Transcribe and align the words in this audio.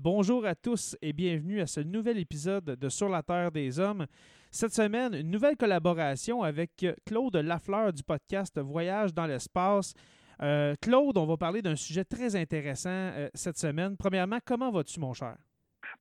Bonjour 0.00 0.46
à 0.46 0.54
tous 0.54 0.96
et 1.02 1.12
bienvenue 1.12 1.60
à 1.60 1.66
ce 1.66 1.80
nouvel 1.80 2.18
épisode 2.18 2.64
de 2.64 2.88
Sur 2.88 3.08
la 3.08 3.24
Terre 3.24 3.50
des 3.50 3.80
Hommes. 3.80 4.06
Cette 4.52 4.72
semaine, 4.72 5.12
une 5.12 5.28
nouvelle 5.28 5.56
collaboration 5.56 6.44
avec 6.44 6.86
Claude 7.04 7.34
Lafleur 7.34 7.92
du 7.92 8.04
podcast 8.04 8.60
Voyage 8.60 9.12
dans 9.12 9.26
l'espace. 9.26 9.94
Euh, 10.40 10.76
Claude, 10.80 11.18
on 11.18 11.26
va 11.26 11.36
parler 11.36 11.62
d'un 11.62 11.74
sujet 11.74 12.04
très 12.04 12.36
intéressant 12.36 12.90
euh, 12.92 13.28
cette 13.34 13.58
semaine. 13.58 13.96
Premièrement, 13.96 14.38
comment 14.44 14.70
vas-tu, 14.70 15.00
mon 15.00 15.14
cher? 15.14 15.36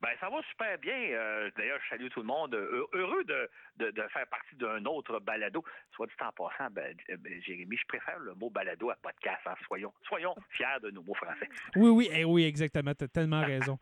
Ben, 0.01 0.09
ça 0.19 0.29
va 0.29 0.41
super 0.49 0.77
bien. 0.77 0.93
Euh, 0.93 1.49
d'ailleurs, 1.57 1.79
je 1.83 1.89
salue 1.89 2.07
tout 2.09 2.21
le 2.21 2.27
monde. 2.27 2.53
Heureux 2.53 3.23
de, 3.23 3.49
de, 3.79 4.01
faire 4.13 4.27
partie 4.27 4.55
d'un 4.55 4.85
autre 4.85 5.19
balado. 5.19 5.63
Soit 5.95 6.05
dit 6.05 6.13
en 6.21 6.31
passant, 6.31 6.69
ben, 6.71 6.95
ben, 7.17 7.41
Jérémy, 7.41 7.77
je 7.77 7.85
préfère 7.87 8.19
le 8.19 8.35
mot 8.35 8.49
balado 8.49 8.91
à 8.91 8.95
podcast. 8.95 9.41
Hein. 9.47 9.55
Soyons, 9.65 9.93
soyons 10.07 10.35
fiers 10.49 10.79
de 10.83 10.91
nos 10.91 11.01
mots 11.01 11.15
français. 11.15 11.49
Oui, 11.75 11.89
oui, 11.89 12.09
eh 12.13 12.25
oui, 12.25 12.45
exactement. 12.45 12.93
Tu 12.93 13.05
as 13.05 13.07
tellement 13.07 13.41
raison. 13.41 13.79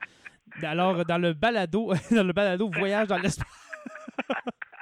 Alors, 0.64 1.04
dans 1.06 1.18
le 1.18 1.34
balado, 1.34 1.94
dans 2.12 2.24
le 2.24 2.34
balado 2.34 2.70
Voyage 2.70 3.08
dans 3.08 3.18
l'espace. 3.18 3.48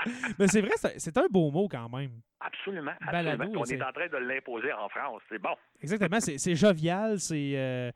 Mais 0.38 0.48
c'est 0.48 0.62
vrai, 0.62 0.72
c'est 0.98 1.18
un 1.18 1.28
beau 1.30 1.50
mot 1.50 1.68
quand 1.68 1.90
même. 1.90 2.12
Absolument. 2.42 2.92
absolument. 3.00 3.46
On 3.56 3.64
est... 3.64 3.82
en 3.82 3.92
train 3.92 4.08
de 4.08 4.18
l'imposer 4.18 4.74
en 4.74 4.90
France. 4.90 5.22
C'est 5.30 5.40
bon. 5.40 5.56
Exactement. 5.82 6.20
C'est 6.20 6.56
jovial. 6.56 7.20
C'est. 7.20 7.54
Euh, 7.56 7.90
euh, 7.90 7.92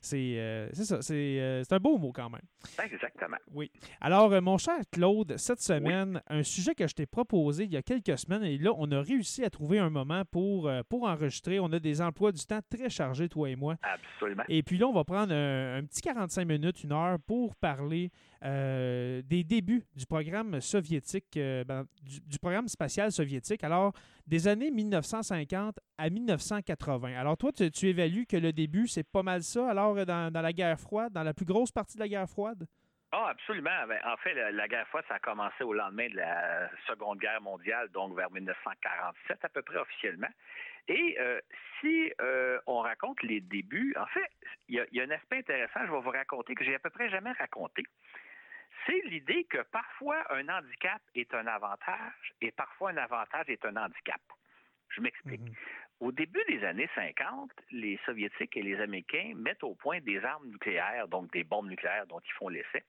c'est 0.00 0.70
ça, 0.72 0.98
euh, 1.12 1.62
c'est 1.62 1.72
un 1.74 1.78
beau 1.78 1.98
mot 1.98 2.12
quand 2.12 2.30
même. 2.30 2.42
Exactement. 2.82 3.36
Oui. 3.52 3.70
Alors, 4.00 4.32
euh, 4.32 4.40
mon 4.40 4.56
cher 4.56 4.78
Claude, 4.90 5.36
cette 5.36 5.60
semaine, 5.60 6.22
un 6.28 6.42
sujet 6.42 6.74
que 6.74 6.86
je 6.86 6.94
t'ai 6.94 7.06
proposé 7.06 7.64
il 7.64 7.72
y 7.72 7.76
a 7.76 7.82
quelques 7.82 8.18
semaines, 8.18 8.44
et 8.44 8.56
là, 8.56 8.72
on 8.76 8.90
a 8.92 9.00
réussi 9.00 9.44
à 9.44 9.50
trouver 9.50 9.78
un 9.78 9.90
moment 9.90 10.22
pour, 10.30 10.70
pour 10.88 11.04
enregistrer. 11.04 11.60
On 11.60 11.72
a 11.72 11.78
des 11.78 12.00
emplois 12.00 12.32
du 12.32 12.44
temps 12.44 12.60
très 12.70 12.88
chargés, 12.88 13.28
toi 13.28 13.50
et 13.50 13.56
moi. 13.56 13.76
Absolument. 13.82 14.44
Et 14.48 14.62
puis 14.62 14.78
là, 14.78 14.86
on 14.86 14.92
va 14.92 15.04
prendre 15.04 15.34
un, 15.34 15.82
petit 15.84 16.00
45 16.00 16.44
minutes, 16.46 16.82
une 16.82 16.92
heure, 16.92 17.18
pour 17.26 17.54
parler 17.56 18.10
des 18.42 19.44
débuts 19.44 19.84
du 19.94 20.06
programme 20.06 20.60
soviétique, 20.60 21.32
ben, 21.34 21.84
du, 22.02 22.38
programme 22.38 22.68
spatial 22.68 23.12
soviétique. 23.12 23.64
Alors, 23.64 23.92
des 24.26 24.48
années 24.48 24.70
1950 24.70 25.78
à 25.98 26.10
1980. 26.10 27.18
Alors, 27.18 27.36
toi, 27.36 27.52
tu, 27.52 27.86
évalues 27.86 28.26
que 28.26 28.36
le 28.36 28.52
début, 28.52 28.86
c'est 28.86 29.10
pas 29.10 29.22
mal 29.22 29.42
ça. 29.42 29.68
Alors, 29.68 30.06
dans, 30.06 30.30
la 30.32 30.52
guerre 30.52 30.78
froide, 30.78 31.12
dans 31.12 31.22
la 31.22 31.34
plus 31.34 31.46
grosse 31.46 31.72
partie 31.72 31.96
de 31.96 32.02
la 32.02 32.08
guerre 32.08 32.28
froide? 32.28 32.66
Ah, 33.12 33.28
absolument. 33.30 33.86
Ben, 33.88 33.98
en 34.04 34.16
fait, 34.18 34.34
la, 34.34 34.68
guerre 34.68 34.86
froide, 34.88 35.04
ça 35.08 35.14
a 35.14 35.18
commencé 35.18 35.64
au 35.64 35.72
lendemain 35.72 36.08
de 36.08 36.16
la 36.16 36.70
Seconde 36.86 37.18
Guerre 37.18 37.40
mondiale, 37.40 37.88
donc 37.88 38.16
vers 38.16 38.30
1947 38.30 39.44
à 39.44 39.48
peu 39.48 39.62
près 39.62 39.78
officiellement. 39.78 40.30
Et 40.88 41.16
euh, 41.20 41.40
si 41.80 42.12
euh, 42.20 42.58
on 42.66 42.80
raconte 42.80 43.22
les 43.22 43.40
débuts, 43.40 43.94
en 43.98 44.06
fait, 44.06 44.30
il 44.68 44.84
y, 44.92 45.00
a 45.00 45.04
un 45.04 45.10
aspect 45.10 45.38
intéressant, 45.38 45.80
je 45.86 45.92
vais 45.92 46.00
vous 46.00 46.10
raconter, 46.10 46.54
que 46.54 46.64
j'ai 46.64 46.74
à 46.74 46.78
peu 46.78 46.90
près 46.90 47.08
jamais 47.10 47.32
raconté. 47.32 47.82
C'est 48.86 49.00
l'idée 49.04 49.44
que 49.44 49.62
parfois 49.70 50.24
un 50.30 50.48
handicap 50.48 51.02
est 51.14 51.32
un 51.34 51.46
avantage 51.46 52.34
et 52.40 52.50
parfois 52.50 52.90
un 52.90 52.96
avantage 52.96 53.48
est 53.48 53.64
un 53.64 53.76
handicap. 53.76 54.20
Je 54.88 55.00
m'explique. 55.00 55.40
Mhm. 55.40 55.54
Au 56.00 56.12
début 56.12 56.42
des 56.48 56.64
années 56.64 56.88
50, 56.94 57.52
les 57.72 57.98
Soviétiques 58.06 58.56
et 58.56 58.62
les 58.62 58.80
Américains 58.80 59.32
mettent 59.36 59.62
au 59.62 59.74
point 59.74 60.00
des 60.00 60.24
armes 60.24 60.48
nucléaires, 60.48 61.08
donc 61.08 61.30
des 61.32 61.44
bombes 61.44 61.68
nucléaires 61.68 62.06
dont 62.06 62.20
ils 62.20 62.32
font 62.32 62.48
l'essai. 62.48 62.84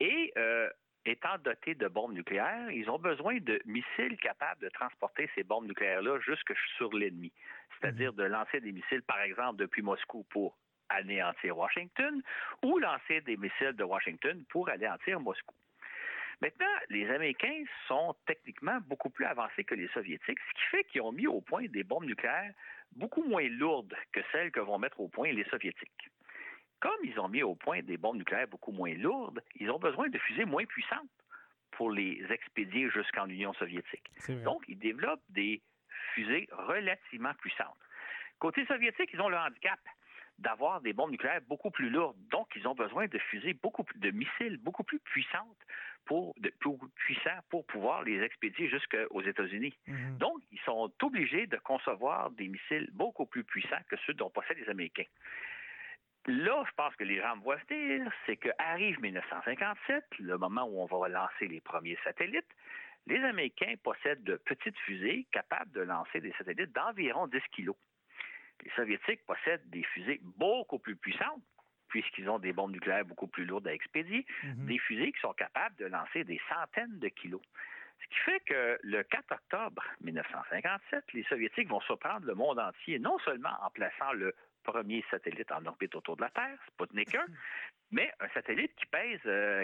Et 0.00 0.32
euh, 0.38 0.70
étant 1.04 1.36
dotés 1.38 1.74
de 1.74 1.88
bombes 1.88 2.14
nucléaires, 2.14 2.70
ils 2.70 2.88
ont 2.88 2.98
besoin 2.98 3.38
de 3.38 3.60
missiles 3.66 4.16
capables 4.18 4.62
de 4.62 4.68
transporter 4.70 5.28
ces 5.34 5.42
bombes 5.42 5.66
nucléaires-là 5.66 6.18
jusque 6.20 6.54
sur 6.76 6.92
l'ennemi. 6.94 7.32
C'est-à-dire 7.78 8.14
de 8.14 8.24
lancer 8.24 8.60
des 8.60 8.72
missiles, 8.72 9.02
par 9.02 9.20
exemple, 9.20 9.58
depuis 9.58 9.82
Moscou 9.82 10.24
pour 10.30 10.56
anéantir 10.88 11.56
Washington 11.56 12.22
ou 12.62 12.78
lancer 12.78 13.20
des 13.22 13.36
missiles 13.36 13.72
de 13.72 13.84
Washington 13.84 14.44
pour 14.50 14.68
anéantir 14.68 15.20
Moscou. 15.20 15.54
Maintenant, 16.40 16.66
les 16.88 17.10
Américains 17.10 17.64
sont 17.88 18.14
techniquement 18.26 18.78
beaucoup 18.86 19.10
plus 19.10 19.24
avancés 19.24 19.64
que 19.64 19.74
les 19.74 19.88
Soviétiques, 19.88 20.38
ce 20.38 20.54
qui 20.54 20.66
fait 20.70 20.84
qu'ils 20.84 21.02
ont 21.02 21.10
mis 21.10 21.26
au 21.26 21.40
point 21.40 21.66
des 21.66 21.82
bombes 21.82 22.04
nucléaires 22.04 22.52
beaucoup 22.92 23.24
moins 23.24 23.48
lourdes 23.48 23.94
que 24.12 24.20
celles 24.30 24.52
que 24.52 24.60
vont 24.60 24.78
mettre 24.78 25.00
au 25.00 25.08
point 25.08 25.32
les 25.32 25.44
Soviétiques. 25.44 26.10
Comme 26.80 26.98
ils 27.02 27.18
ont 27.18 27.28
mis 27.28 27.42
au 27.42 27.56
point 27.56 27.82
des 27.82 27.96
bombes 27.96 28.16
nucléaires 28.18 28.46
beaucoup 28.46 28.70
moins 28.70 28.94
lourdes, 28.94 29.42
ils 29.56 29.68
ont 29.70 29.80
besoin 29.80 30.08
de 30.08 30.18
fusées 30.18 30.44
moins 30.44 30.64
puissantes 30.64 31.08
pour 31.72 31.90
les 31.90 32.24
expédier 32.30 32.88
jusqu'en 32.90 33.28
Union 33.28 33.52
soviétique. 33.54 34.08
Donc, 34.44 34.64
ils 34.68 34.78
développent 34.78 35.24
des 35.28 35.60
fusées 36.14 36.48
relativement 36.52 37.34
puissantes. 37.34 37.76
Côté 38.38 38.64
soviétique, 38.66 39.10
ils 39.12 39.20
ont 39.20 39.28
le 39.28 39.36
handicap 39.36 39.80
d'avoir 40.38 40.80
des 40.80 40.92
bombes 40.92 41.10
nucléaires 41.10 41.40
beaucoup 41.48 41.70
plus 41.70 41.90
lourdes. 41.90 42.16
Donc, 42.30 42.48
ils 42.54 42.66
ont 42.68 42.74
besoin 42.74 43.06
de 43.06 43.18
fusées 43.18 43.54
beaucoup 43.54 43.82
plus, 43.82 43.98
de 43.98 44.10
missiles 44.10 44.56
beaucoup 44.58 44.84
plus 44.84 45.00
puissantes 45.00 45.58
pour, 46.04 46.34
de, 46.38 46.50
plus 46.60 46.78
puissants 46.94 47.40
pour 47.50 47.66
pouvoir 47.66 48.02
les 48.04 48.22
expédier 48.22 48.68
jusqu'aux 48.68 49.22
États-Unis. 49.22 49.76
Mhm. 49.86 50.18
Donc, 50.18 50.42
ils 50.52 50.60
sont 50.60 50.92
obligés 51.02 51.46
de 51.46 51.56
concevoir 51.58 52.30
des 52.30 52.48
missiles 52.48 52.88
beaucoup 52.92 53.26
plus 53.26 53.44
puissants 53.44 53.82
que 53.88 53.96
ceux 54.06 54.14
dont 54.14 54.30
possèdent 54.30 54.58
les 54.58 54.70
Américains. 54.70 55.10
Là, 56.26 56.62
je 56.66 56.74
pense 56.76 56.94
que 56.96 57.04
les 57.04 57.20
gens 57.20 57.36
me 57.36 57.42
voient 57.42 57.56
dire, 57.70 58.12
c'est 58.26 58.36
qu'arrive 58.36 59.00
1957, 59.00 60.04
le 60.18 60.36
moment 60.36 60.64
où 60.64 60.82
on 60.82 60.86
va 60.86 61.08
lancer 61.08 61.48
les 61.48 61.60
premiers 61.60 61.98
satellites. 62.04 62.48
Les 63.06 63.22
Américains 63.24 63.74
possèdent 63.82 64.24
de 64.24 64.36
petites 64.36 64.76
fusées 64.80 65.26
capables 65.32 65.72
de 65.72 65.80
lancer 65.80 66.20
des 66.20 66.32
satellites 66.36 66.72
d'environ 66.72 67.26
10 67.28 67.40
kilos. 67.52 67.76
Les 68.64 68.70
Soviétiques 68.76 69.24
possèdent 69.26 69.68
des 69.70 69.82
fusées 69.82 70.20
beaucoup 70.22 70.78
plus 70.78 70.96
puissantes, 70.96 71.42
puisqu'ils 71.88 72.28
ont 72.28 72.38
des 72.38 72.52
bombes 72.52 72.72
nucléaires 72.72 73.04
beaucoup 73.04 73.28
plus 73.28 73.44
lourdes 73.44 73.66
à 73.66 73.72
expédier, 73.72 74.26
mhm. 74.42 74.66
des 74.66 74.78
fusées 74.78 75.12
qui 75.12 75.20
sont 75.20 75.32
capables 75.32 75.76
de 75.76 75.86
lancer 75.86 76.24
des 76.24 76.40
centaines 76.48 76.98
de 76.98 77.08
kilos. 77.08 77.42
Ce 78.00 78.08
qui 78.08 78.18
fait 78.20 78.40
que 78.40 78.78
le 78.82 79.02
4 79.02 79.32
octobre 79.32 79.82
1957, 80.02 81.04
les 81.14 81.24
Soviétiques 81.24 81.68
vont 81.68 81.80
surprendre 81.80 82.26
le 82.26 82.34
monde 82.34 82.58
entier, 82.58 82.98
non 82.98 83.18
seulement 83.20 83.56
en 83.62 83.70
plaçant 83.70 84.12
le 84.12 84.34
premier 84.62 85.04
satellite 85.10 85.50
en 85.50 85.64
orbite 85.66 85.94
autour 85.94 86.16
de 86.16 86.22
la 86.22 86.30
Terre, 86.30 86.58
Sputnik 86.68 87.14
1, 87.14 87.24
mais 87.90 88.12
un 88.20 88.28
satellite 88.28 88.74
qui 88.76 88.86
pèse 88.86 89.20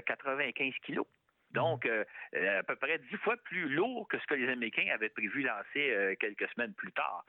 95 0.07 0.67
euh, 0.67 0.71
kilos. 0.85 1.07
Donc, 1.53 1.85
mhm. 1.85 2.05
euh, 2.35 2.59
à 2.59 2.63
peu 2.65 2.77
près 2.77 2.99
dix 2.99 3.17
fois 3.19 3.37
plus 3.37 3.69
lourd 3.69 4.09
que 4.09 4.19
ce 4.19 4.27
que 4.27 4.35
les 4.35 4.49
Américains 4.49 4.89
avaient 4.93 5.11
prévu 5.11 5.43
lancer 5.43 5.91
euh, 5.91 6.15
quelques 6.19 6.49
semaines 6.51 6.75
plus 6.75 6.93
tard. 6.93 7.25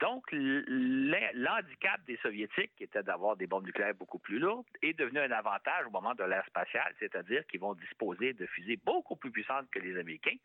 Donc, 0.00 0.26
l'handicap 0.32 2.00
des 2.06 2.16
Soviétiques, 2.16 2.72
qui 2.76 2.84
était 2.84 3.02
d'avoir 3.02 3.36
des 3.36 3.46
bombes 3.46 3.64
nucléaires 3.64 3.94
beaucoup 3.94 4.18
plus 4.18 4.38
lourdes, 4.38 4.66
est 4.82 4.92
devenu 4.98 5.20
un 5.20 5.30
avantage 5.30 5.86
au 5.86 5.90
moment 5.90 6.14
de 6.14 6.24
l'ère 6.24 6.44
spatiale, 6.46 6.92
c'est-à-dire 6.98 7.46
qu'ils 7.46 7.60
vont 7.60 7.74
disposer 7.74 8.32
de 8.32 8.44
fusées 8.46 8.78
beaucoup 8.84 9.14
plus 9.14 9.30
puissantes 9.30 9.70
que 9.70 9.78
les 9.78 9.96
Américains, 9.98 10.36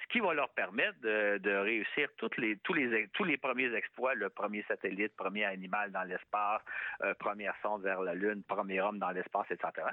ce 0.00 0.12
qui 0.12 0.20
va 0.20 0.34
leur 0.34 0.50
permettre 0.50 0.98
de, 1.00 1.56
réussir 1.62 2.08
toutes 2.16 2.36
les, 2.36 2.56
tous, 2.58 2.74
les, 2.74 3.08
tous 3.14 3.24
les 3.24 3.36
premiers 3.36 3.74
exploits, 3.74 4.14
le 4.14 4.30
premier 4.30 4.62
satellite, 4.68 5.14
premier 5.16 5.44
animal 5.44 5.90
dans 5.92 6.04
l'espace, 6.04 6.62
euh, 7.02 7.14
première 7.14 7.54
sonde 7.62 7.82
vers 7.82 8.00
la 8.02 8.14
Lune, 8.14 8.42
premier 8.42 8.80
homme 8.80 8.98
dans 8.98 9.10
l'espace, 9.10 9.46
etc 9.50 9.88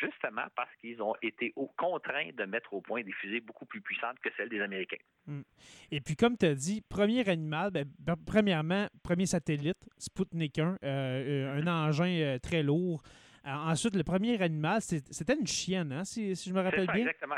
justement 0.00 0.46
parce 0.56 0.70
qu'ils 0.80 1.02
ont 1.02 1.14
été 1.22 1.52
contraints 1.76 2.30
de 2.36 2.44
mettre 2.44 2.74
au 2.74 2.80
point 2.80 3.02
des 3.02 3.12
fusées 3.12 3.40
beaucoup 3.40 3.66
plus 3.66 3.80
puissantes 3.80 4.18
que 4.20 4.30
celles 4.36 4.48
des 4.48 4.60
Américains. 4.60 4.96
Hmm. 5.26 5.42
Et 5.90 6.00
puis, 6.00 6.16
comme 6.16 6.36
tu 6.36 6.46
as 6.46 6.54
dit, 6.54 6.82
premier 6.82 7.28
animal, 7.28 7.70
ben, 7.70 8.16
premièrement, 8.26 8.86
premier 9.02 9.26
satellite, 9.26 9.78
Sputnik 9.98 10.58
1, 10.58 10.62
euh, 10.62 10.76
euh, 10.82 11.60
un 11.60 11.66
engin 11.66 12.20
euh, 12.20 12.38
très 12.38 12.62
lourd. 12.62 13.02
Ensuite, 13.44 13.94
le 13.94 14.04
premier 14.04 14.40
animal, 14.42 14.80
c'était 14.80 15.34
une 15.34 15.46
chienne, 15.46 15.92
hein, 15.92 16.04
si, 16.04 16.34
je 16.34 16.52
me 16.52 16.60
rappelle 16.60 16.86
bien. 16.86 17.06
Exactement. 17.06 17.36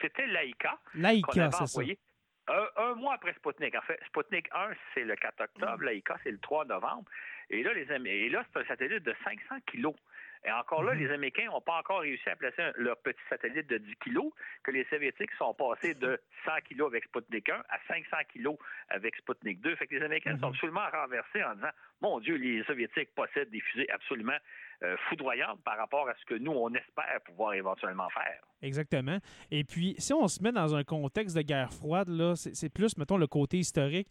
C'était 0.00 0.26
Laika. 0.26 0.78
Laika, 0.94 1.50
c'est 1.50 1.66
ça. 1.66 1.82
Un, 2.76 2.94
mois 2.94 3.14
après 3.14 3.32
Sputnik. 3.34 3.74
En 3.76 3.82
fait, 3.82 4.00
Sputnik 4.06 4.48
1, 4.52 4.70
c'est 4.94 5.04
le 5.04 5.14
4 5.14 5.40
octobre. 5.40 5.84
Laika, 5.84 6.16
c'est 6.24 6.32
le 6.32 6.38
3 6.38 6.64
novembre. 6.64 7.04
Et 7.48 7.62
là, 7.62 7.72
les, 7.74 7.86
et 8.10 8.28
là 8.28 8.44
c'est 8.52 8.60
un 8.60 8.64
satellite 8.64 9.04
de 9.04 9.14
500 9.24 9.56
kilos. 9.66 9.94
Et 10.44 10.50
encore 10.50 10.82
là, 10.82 10.94
mhm. 10.94 11.00
les 11.00 11.10
Américains 11.10 11.46
n'ont 11.46 11.60
pas 11.60 11.78
encore 11.78 12.00
réussi 12.00 12.28
à 12.28 12.36
placer 12.36 12.62
leur 12.76 12.96
petit 12.98 13.20
satellite 13.28 13.68
de 13.68 13.78
10 13.78 13.96
kilos, 13.96 14.32
que 14.62 14.70
les 14.70 14.84
Soviétiques 14.84 15.32
sont 15.38 15.54
passés 15.54 15.94
de 15.94 16.20
100 16.46 16.52
kilos 16.68 16.88
avec 16.88 17.04
Sputnik 17.04 17.48
1 17.48 17.54
à 17.54 17.78
500 17.88 18.16
kilos 18.32 18.56
avec 18.88 19.16
Sputnik 19.16 19.60
2. 19.60 19.76
Fait 19.76 19.86
que 19.86 19.94
les 19.94 20.02
Américains 20.02 20.38
sont 20.38 20.46
mhm. 20.46 20.54
absolument 20.54 20.88
renversés 20.92 21.44
en 21.44 21.54
disant, 21.54 21.70
mon 22.00 22.20
Dieu, 22.20 22.36
les 22.36 22.64
Soviétiques 22.64 23.14
possèdent 23.14 23.50
des 23.50 23.60
fusées 23.60 23.90
absolument 23.90 24.38
euh, 24.82 24.96
foudroyantes 25.08 25.62
par 25.62 25.76
rapport 25.76 26.08
à 26.08 26.14
ce 26.14 26.24
que 26.24 26.34
nous, 26.34 26.52
on 26.52 26.72
espère 26.72 27.20
pouvoir 27.26 27.52
éventuellement 27.52 28.08
faire. 28.08 28.40
Exactement. 28.62 29.18
Et 29.50 29.64
puis, 29.64 29.94
si 29.98 30.14
on 30.14 30.26
se 30.26 30.42
met 30.42 30.52
dans 30.52 30.74
un 30.74 30.84
contexte 30.84 31.36
de 31.36 31.42
guerre 31.42 31.72
froide, 31.72 32.08
là, 32.08 32.34
c'est 32.34 32.72
plus, 32.72 32.96
mettons, 32.96 33.18
le 33.18 33.26
côté 33.26 33.58
historique. 33.58 34.08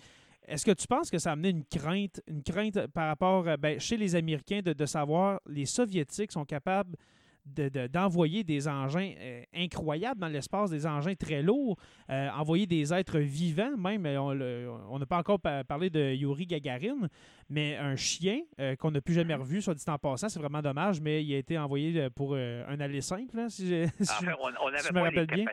Est-ce 0.50 0.66
que 0.66 0.72
tu 0.72 0.88
penses 0.88 1.12
que 1.12 1.19
ça 1.19 1.30
a 1.30 1.34
amené 1.34 1.50
une 1.50 1.63
crainte, 1.63 2.22
une 2.28 2.42
crainte 2.42 2.88
par 2.88 3.07
rapport, 3.07 3.48
euh, 3.48 3.56
ben, 3.56 3.80
chez 3.80 3.98
les 3.98 4.16
Américains, 4.16 4.62
de, 4.62 4.86
savoir 4.86 5.40
les 5.48 5.66
Soviétiques 5.66 6.31
sont 6.31 6.46
capables 6.46 6.96
d'envoyer 7.45 8.44
des 8.44 8.68
engins 8.68 9.13
euh, 9.19 9.44
incroyables 9.53 10.19
dans 10.19 10.27
l'espace, 10.27 10.69
des 10.69 10.86
engins 10.86 11.15
très 11.15 11.41
lourds, 11.41 11.77
euh, 12.09 12.30
envoyer 12.30 12.65
des 12.65 12.94
êtres 12.94 13.19
vivants, 13.19 13.75
même, 13.77 14.06
euh, 14.06 14.69
on 14.89 15.00
n'a 15.00 15.06
pas 15.06 15.18
encore 15.18 15.39
parlé 15.39 15.89
de 15.89 16.13
Yuri 16.13 16.45
Gagarin, 16.45 17.07
mais 17.50 17.75
un 17.77 17.95
chien 17.95 18.41
qu'on 18.77 18.91
n'a 18.91 19.01
plus 19.01 19.13
jamais 19.13 19.33
revu, 19.33 19.62
soit 19.62 19.74
dit 19.74 19.83
en 19.88 19.97
passant, 19.97 20.30
c'est 20.30 20.39
vraiment 20.39 20.62
dommage, 20.62 21.01
mais 21.01 21.24
il 21.24 21.33
a 21.33 21.38
été 21.38 21.57
envoyé 21.57 22.09
pour 22.12 22.36
un 22.36 22.80
aller 22.80 23.01
simple, 23.01 23.50
si, 23.50 23.68
je, 23.68 24.94
me 24.94 25.00
rappelle 25.01 25.27
bien. 25.27 25.45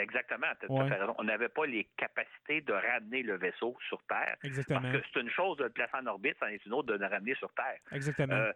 exactement, 0.00 0.46
on 1.18 1.24
n'avait 1.24 1.48
pas 1.48 1.66
les 1.66 1.88
capacités 1.96 2.60
de 2.60 2.72
ramener 2.72 3.22
le 3.22 3.36
vaisseau 3.36 3.76
sur 3.88 4.02
Terre. 4.08 4.36
Exactement. 4.42 4.82
Parce 4.82 4.96
que 4.96 5.02
c'est 5.12 5.20
une 5.20 5.30
chose 5.30 5.56
de 5.56 5.64
le 5.64 5.70
placer 5.70 5.96
en 6.00 6.06
orbite, 6.06 6.36
c'en 6.40 6.46
est 6.46 6.64
une 6.66 6.74
autre 6.74 6.88
de 6.88 6.98
le 6.98 7.06
ramener 7.06 7.34
sur 7.36 7.52
Terre. 7.54 7.78
Exactement. 7.92 8.50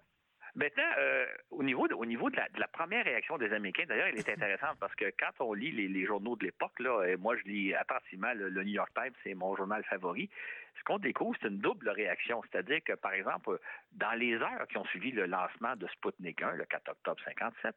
Maintenant, 0.55 0.91
euh, 0.99 1.27
au 1.51 1.63
niveau, 1.63 1.89
de, 1.89 1.95
au 1.95 2.05
niveau 2.05 2.31
de, 2.31 2.37
la, 2.37 2.69
première 2.69 3.05
réaction 3.05 3.39
des 3.39 3.53
Américains, 3.53 3.85
d'ailleurs, 3.89 4.09
elle 4.09 4.19
est 4.19 4.29
intéressante 4.29 4.77
parce 4.81 4.95
que 4.95 5.13
quand 5.19 5.45
on 5.45 5.53
lit 5.53 5.71
les, 5.71 6.07
journaux 6.07 6.37
de 6.37 6.45
l'époque, 6.45 6.79
là, 6.81 7.05
et 7.05 7.17
moi 7.17 7.37
je 7.37 7.43
lis 7.45 7.75
attentivement 7.75 8.33
le, 8.35 8.51
New 8.51 8.73
York 8.73 8.91
Times, 8.95 9.13
c'est 9.23 9.35
mon 9.35 9.55
journal 9.57 9.85
favori, 9.85 10.31
ce 10.79 10.85
qu'on 10.85 10.99
découvre, 10.99 11.37
c'est 11.41 11.49
une 11.49 11.59
double 11.59 11.91
réaction. 11.91 12.41
C'est-à-dire 12.43 12.81
que, 12.85 12.93
par 12.93 13.13
exemple, 13.13 13.59
dans 13.93 14.13
les 14.13 14.35
heures 14.35 14.67
qui 14.69 14.79
ont 14.79 14.85
suivi 14.87 15.11
le 15.11 15.27
lancement 15.27 15.75
de 15.77 15.87
Sputnik 15.89 16.41
1, 16.41 16.53
le 16.53 16.65
4 16.65 16.89
octobre 16.91 17.21
57, 17.25 17.75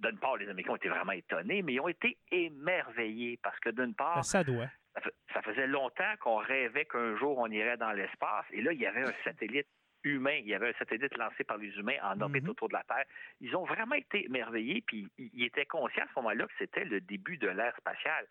d'une 0.00 0.18
part, 0.18 0.36
les 0.36 0.48
Américains 0.48 0.72
ont 0.72 0.76
été 0.76 0.88
vraiment 0.88 1.12
étonnés, 1.12 1.62
mais 1.62 1.74
ils 1.74 1.80
ont 1.80 1.88
été 1.88 2.18
émerveillés 2.30 3.38
parce 3.42 3.58
que, 3.60 3.70
d'une 3.70 3.94
part, 3.94 4.24
ça 4.24 4.44
doit. 4.44 4.68
Ça 5.32 5.40
faisait 5.40 5.66
longtemps 5.66 6.14
qu'on 6.20 6.36
rêvait 6.36 6.84
qu'un 6.84 7.16
jour 7.16 7.38
on 7.38 7.46
irait 7.46 7.78
dans 7.78 7.92
l'espace, 7.92 8.44
et 8.52 8.60
là, 8.60 8.72
il 8.72 8.80
y 8.80 8.86
avait 8.86 9.02
un 9.02 9.12
satellite 9.24 9.66
humain. 10.04 10.38
Il 10.40 10.48
y 10.48 10.54
avait 10.54 10.70
un 10.70 10.78
satellite 10.78 11.16
lancé 11.16 11.44
par 11.44 11.58
les 11.58 11.70
humains 11.76 11.96
en 12.02 12.20
orbite 12.20 12.44
mhm. 12.44 12.50
autour 12.50 12.68
de 12.68 12.74
la 12.74 12.84
Terre. 12.84 13.04
Ils 13.40 13.54
ont 13.56 13.64
vraiment 13.64 13.94
été 13.94 14.24
émerveillés, 14.24 14.82
puis 14.86 15.08
ils 15.18 15.44
étaient 15.44 15.66
conscients 15.66 16.04
à 16.04 16.08
ce 16.08 16.20
moment-là 16.20 16.46
que 16.46 16.52
c'était 16.58 16.84
le 16.84 17.00
début 17.00 17.36
de 17.36 17.48
l'ère 17.48 17.76
spatiale. 17.76 18.26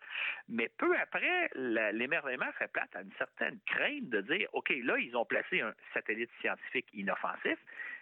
Mais 0.48 0.68
peu 0.78 0.96
après, 0.98 1.50
l'émerveillement 1.54 2.50
fait 2.58 2.70
place 2.72 2.88
à 2.94 3.02
une 3.02 3.12
certaine 3.18 3.58
crainte 3.66 4.08
de 4.08 4.20
dire, 4.22 4.48
OK, 4.52 4.72
là, 4.82 4.98
ils 4.98 5.16
ont 5.16 5.24
placé 5.24 5.60
un 5.60 5.74
satellite 5.94 6.30
scientifique 6.40 6.86
inoffensif, 6.92 7.58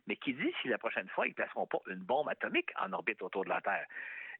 mais 0.06 0.16
qui 0.16 0.34
dit 0.34 0.52
si 0.62 0.68
la 0.68 0.78
prochaine 0.78 1.08
fois, 1.08 1.26
ils 1.26 1.30
ne 1.30 1.34
placeront 1.34 1.66
pas 1.66 1.78
une 1.88 2.00
bombe 2.00 2.28
atomique 2.28 2.70
en 2.80 2.92
orbite 2.92 3.22
autour 3.22 3.44
de 3.44 3.50
la 3.50 3.60
Terre? 3.60 3.86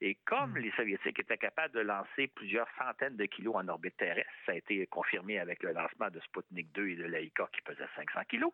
Et 0.00 0.16
comme 0.24 0.52
hmm. 0.52 0.58
les 0.58 0.70
Soviétiques 0.72 1.18
étaient 1.18 1.36
capables 1.36 1.74
de 1.74 1.80
lancer 1.80 2.28
plusieurs 2.28 2.68
centaines 2.78 3.16
de 3.16 3.26
kilos 3.26 3.54
en 3.56 3.68
orbite 3.68 3.96
terrestre, 3.96 4.30
ça 4.46 4.52
a 4.52 4.54
été 4.54 4.86
confirmé 4.86 5.38
avec 5.38 5.62
le 5.62 5.72
lancement 5.72 6.08
de 6.10 6.20
Sputnik 6.20 6.72
2 6.72 6.88
et 6.88 6.96
de 6.96 7.04
l'Aïka 7.04 7.48
qui 7.52 7.60
pesait 7.62 7.86
500 7.96 8.20
kilos, 8.28 8.50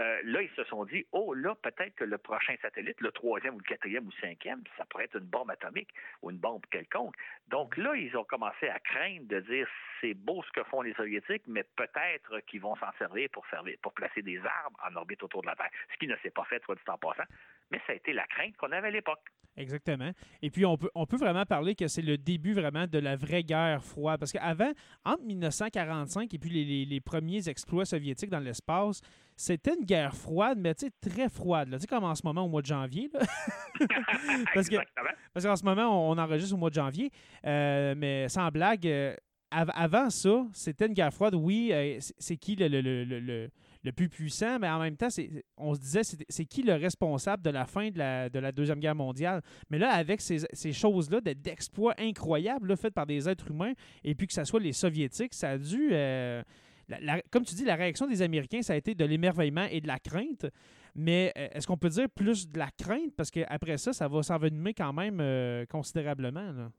euh, 0.00 0.20
là, 0.24 0.42
ils 0.42 0.50
se 0.50 0.64
sont 0.64 0.84
dit, 0.84 1.06
oh 1.12 1.34
là, 1.34 1.54
peut-être 1.54 1.94
que 1.94 2.04
le 2.04 2.18
prochain 2.18 2.54
satellite, 2.62 3.00
le 3.00 3.12
troisième 3.12 3.54
ou 3.54 3.58
le 3.58 3.64
quatrième 3.64 4.06
ou 4.06 4.10
le 4.10 4.28
cinquième, 4.28 4.62
ça 4.76 4.84
pourrait 4.86 5.04
être 5.04 5.16
une 5.16 5.26
bombe 5.26 5.50
atomique 5.50 5.90
ou 6.22 6.30
une 6.30 6.38
bombe 6.38 6.64
quelconque. 6.70 7.14
Donc 7.48 7.76
là, 7.76 7.94
ils 7.94 8.16
ont 8.16 8.24
commencé 8.24 8.68
à 8.68 8.78
craindre 8.80 9.26
de 9.26 9.40
dire, 9.40 9.68
c'est 10.00 10.14
beau 10.14 10.42
ce 10.42 10.50
que 10.52 10.64
font 10.64 10.82
les 10.82 10.94
Soviétiques, 10.94 11.42
mais 11.46 11.64
peut-être 11.76 12.40
qu'ils 12.46 12.60
vont 12.60 12.76
s'en 12.76 12.92
servir 12.98 13.28
pour, 13.30 13.46
servir 13.48 13.76
pour 13.82 13.92
placer 13.92 14.22
des 14.22 14.38
armes 14.38 14.74
en 14.84 14.96
orbite 14.96 15.22
autour 15.22 15.42
de 15.42 15.46
la 15.46 15.54
Terre, 15.54 15.70
ce 15.92 15.98
qui 15.98 16.06
ne 16.06 16.16
s'est 16.16 16.30
pas 16.30 16.44
fait, 16.44 16.62
soit 16.64 16.74
dit 16.74 16.82
en 16.88 16.98
passant, 16.98 17.28
mais 17.70 17.80
ça 17.86 17.92
a 17.92 17.96
été 17.96 18.12
la 18.12 18.26
crainte 18.26 18.56
qu'on 18.56 18.72
avait 18.72 18.88
à 18.88 18.90
l'époque. 18.90 19.22
Exactement. 19.56 20.12
Et 20.42 20.50
puis, 20.50 20.64
on 20.64 20.76
peut, 20.80 20.90
on 20.94 21.06
peut 21.06 21.16
vraiment 21.16 21.44
parler 21.44 21.74
que 21.74 21.86
c'est 21.86 22.02
le 22.02 22.18
début 22.18 22.52
vraiment 22.52 22.86
de 22.86 22.98
la 22.98 23.16
vraie 23.16 23.44
guerre 23.44 23.84
froide. 23.84 24.18
Parce 24.18 24.32
qu'avant, 24.32 24.72
entre 25.04 25.22
1945 25.22 26.32
et 26.34 26.38
puis 26.38 26.50
les, 26.50 26.84
les, 26.84 27.00
premiers 27.00 27.48
exploits 27.48 27.84
soviétiques 27.84 28.30
dans 28.30 28.40
l'espace, 28.40 29.00
c'était 29.36 29.74
une 29.78 29.84
guerre 29.84 30.14
froide, 30.14 30.58
mais 30.60 30.74
tu 30.74 30.86
sais, 30.86 30.92
très 31.00 31.28
froide. 31.28 31.70
Tu 31.72 31.80
sais, 31.80 31.86
comme 31.86 32.04
en 32.04 32.14
ce 32.14 32.22
moment, 32.24 32.44
au 32.44 32.48
mois 32.48 32.62
de 32.62 32.66
janvier. 32.66 33.10
parce 34.54 34.68
que 34.68 34.76
parce 35.32 35.46
qu'en 35.46 35.56
ce 35.56 35.64
moment, 35.64 36.10
on, 36.10 36.18
enregistre 36.18 36.54
au 36.54 36.58
mois 36.58 36.70
de 36.70 36.74
janvier. 36.74 37.10
Euh, 37.46 37.94
mais 37.96 38.28
sans 38.28 38.48
blague, 38.48 38.86
euh, 38.86 39.14
avant 39.50 40.10
ça, 40.10 40.46
c'était 40.52 40.86
une 40.86 40.94
guerre 40.94 41.12
froide. 41.12 41.34
Oui, 41.34 41.70
euh, 41.72 41.98
c'est 42.00 42.36
qui 42.36 42.56
le, 42.56 42.68
le 42.68 43.04
le 43.04 43.50
plus 43.92 44.08
puissant, 44.08 44.58
mais 44.58 44.68
en 44.68 44.78
même 44.78 44.96
temps, 44.96 45.08
on 45.56 45.74
se 45.74 45.80
disait, 45.80 46.02
c'est 46.28 46.44
qui 46.44 46.62
le 46.62 46.74
responsable 46.74 47.42
de 47.42 47.50
la 47.50 47.64
fin 47.64 47.90
de 47.90 47.98
la, 47.98 48.28
de 48.28 48.38
la 48.38 48.52
Deuxième 48.52 48.78
Guerre 48.78 48.94
mondiale? 48.94 49.42
Mais 49.70 49.78
là, 49.78 49.90
avec 49.90 50.20
ces, 50.20 50.72
choses-là, 50.72 51.20
d'exploits 51.20 51.94
incroyables 51.98 52.76
faits 52.76 52.94
par 52.94 53.06
des 53.06 53.28
êtres 53.28 53.50
humains, 53.50 53.72
et 54.04 54.14
puis 54.14 54.26
que 54.26 54.34
ce 54.34 54.44
soit 54.44 54.60
les 54.60 54.72
Soviétiques, 54.72 55.34
ça 55.34 55.50
a 55.50 55.58
dû... 55.58 55.90
Euh, 55.92 56.42
comme 57.30 57.44
tu 57.44 57.54
dis, 57.54 57.64
la 57.64 57.76
réaction 57.76 58.06
des 58.06 58.20
Américains, 58.20 58.62
ça 58.62 58.72
a 58.72 58.76
été 58.76 58.94
de 58.94 59.04
l'émerveillement 59.04 59.66
et 59.70 59.80
de 59.80 59.86
la 59.86 59.98
crainte. 59.98 60.46
Mais 60.94 61.32
euh, 61.38 61.48
est-ce 61.52 61.66
qu'on 61.66 61.76
peut 61.76 61.88
dire 61.88 62.08
plus 62.10 62.48
de 62.48 62.58
la 62.58 62.68
crainte? 62.70 63.14
Parce 63.16 63.30
qu'après 63.30 63.78
ça, 63.78 63.92
ça 63.92 64.08
va 64.08 64.22
s'envenimer 64.22 64.74
quand 64.74 64.92
même 64.92 65.18
euh, 65.20 65.64
considérablement. 65.66 66.70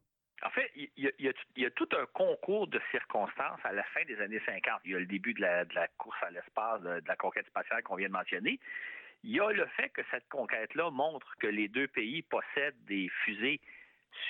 En 0.44 0.50
fait, 0.50 0.72
il 0.76 0.90
y, 0.98 1.66
a, 1.66 1.70
tout 1.72 1.90
un 1.94 2.06
concours 2.14 2.68
de 2.68 2.82
circonstances 2.90 3.60
à 3.64 3.72
la 3.74 3.84
fin 3.84 4.04
des 4.06 4.20
années 4.22 4.42
50. 4.46 4.82
Il 4.86 4.92
y 4.92 4.96
a 4.96 5.00
le 5.00 5.06
début 5.06 5.34
de 5.34 5.42
la, 5.42 5.88
course 5.98 6.18
à 6.24 6.32
l'espace, 6.32 6.82
de, 6.82 7.02
la 7.06 7.16
conquête 7.16 7.46
spatiale 7.46 7.84
qu'on 7.84 7.96
vient 7.96 8.08
de 8.08 8.14
mentionner. 8.14 8.60
Il 9.24 9.32
y 9.32 9.40
a 9.40 9.52
le 9.52 9.68
fait 9.78 9.90
que 9.90 10.02
cette 10.10 10.28
conquête-là 10.30 10.90
montre 10.90 11.36
que 11.40 11.48
les 11.48 11.68
deux 11.68 11.88
pays 11.88 12.24
possèdent 12.24 12.84
des 12.86 13.10
fusées 13.24 13.62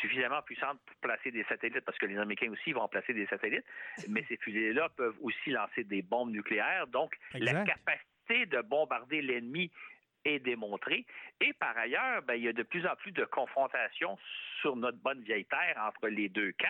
suffisamment 0.02 0.42
puissantes 0.42 0.80
pour 0.86 0.96
placer 0.98 1.32
des 1.32 1.44
satellites, 1.46 1.82
parce 1.86 1.98
que 1.98 2.06
les 2.06 2.18
Américains 2.18 2.52
aussi 2.52 2.74
vont 2.74 2.88
placer 2.88 3.14
des 3.14 3.26
satellites, 3.28 3.66
mais 4.10 4.26
ces 4.28 4.38
fusées-là 4.38 4.90
peuvent 4.90 5.18
aussi 5.22 5.52
lancer 5.52 5.86
des 5.86 6.02
bombes 6.02 6.32
nucléaires. 6.32 6.88
Donc, 6.88 7.18
la 7.34 7.64
capacité 7.64 8.46
de 8.48 8.62
bombarder 8.62 9.22
l'ennemi 9.22 9.72
est 10.26 10.40
démontrée. 10.40 11.06
Et 11.40 11.54
par 11.54 11.78
ailleurs, 11.78 12.22
ben, 12.24 12.36
il 12.36 12.44
y 12.44 12.48
a 12.48 12.54
de 12.54 12.64
plus 12.64 12.86
en 12.86 12.96
plus 12.96 13.12
de 13.12 13.26
confrontations 13.26 14.18
sur 14.62 14.76
notre 14.76 14.98
bonne 14.98 15.22
vieille 15.22 15.46
terre 15.46 15.82
entre 15.86 16.08
les 16.08 16.30
deux 16.30 16.52
camps. 16.54 16.68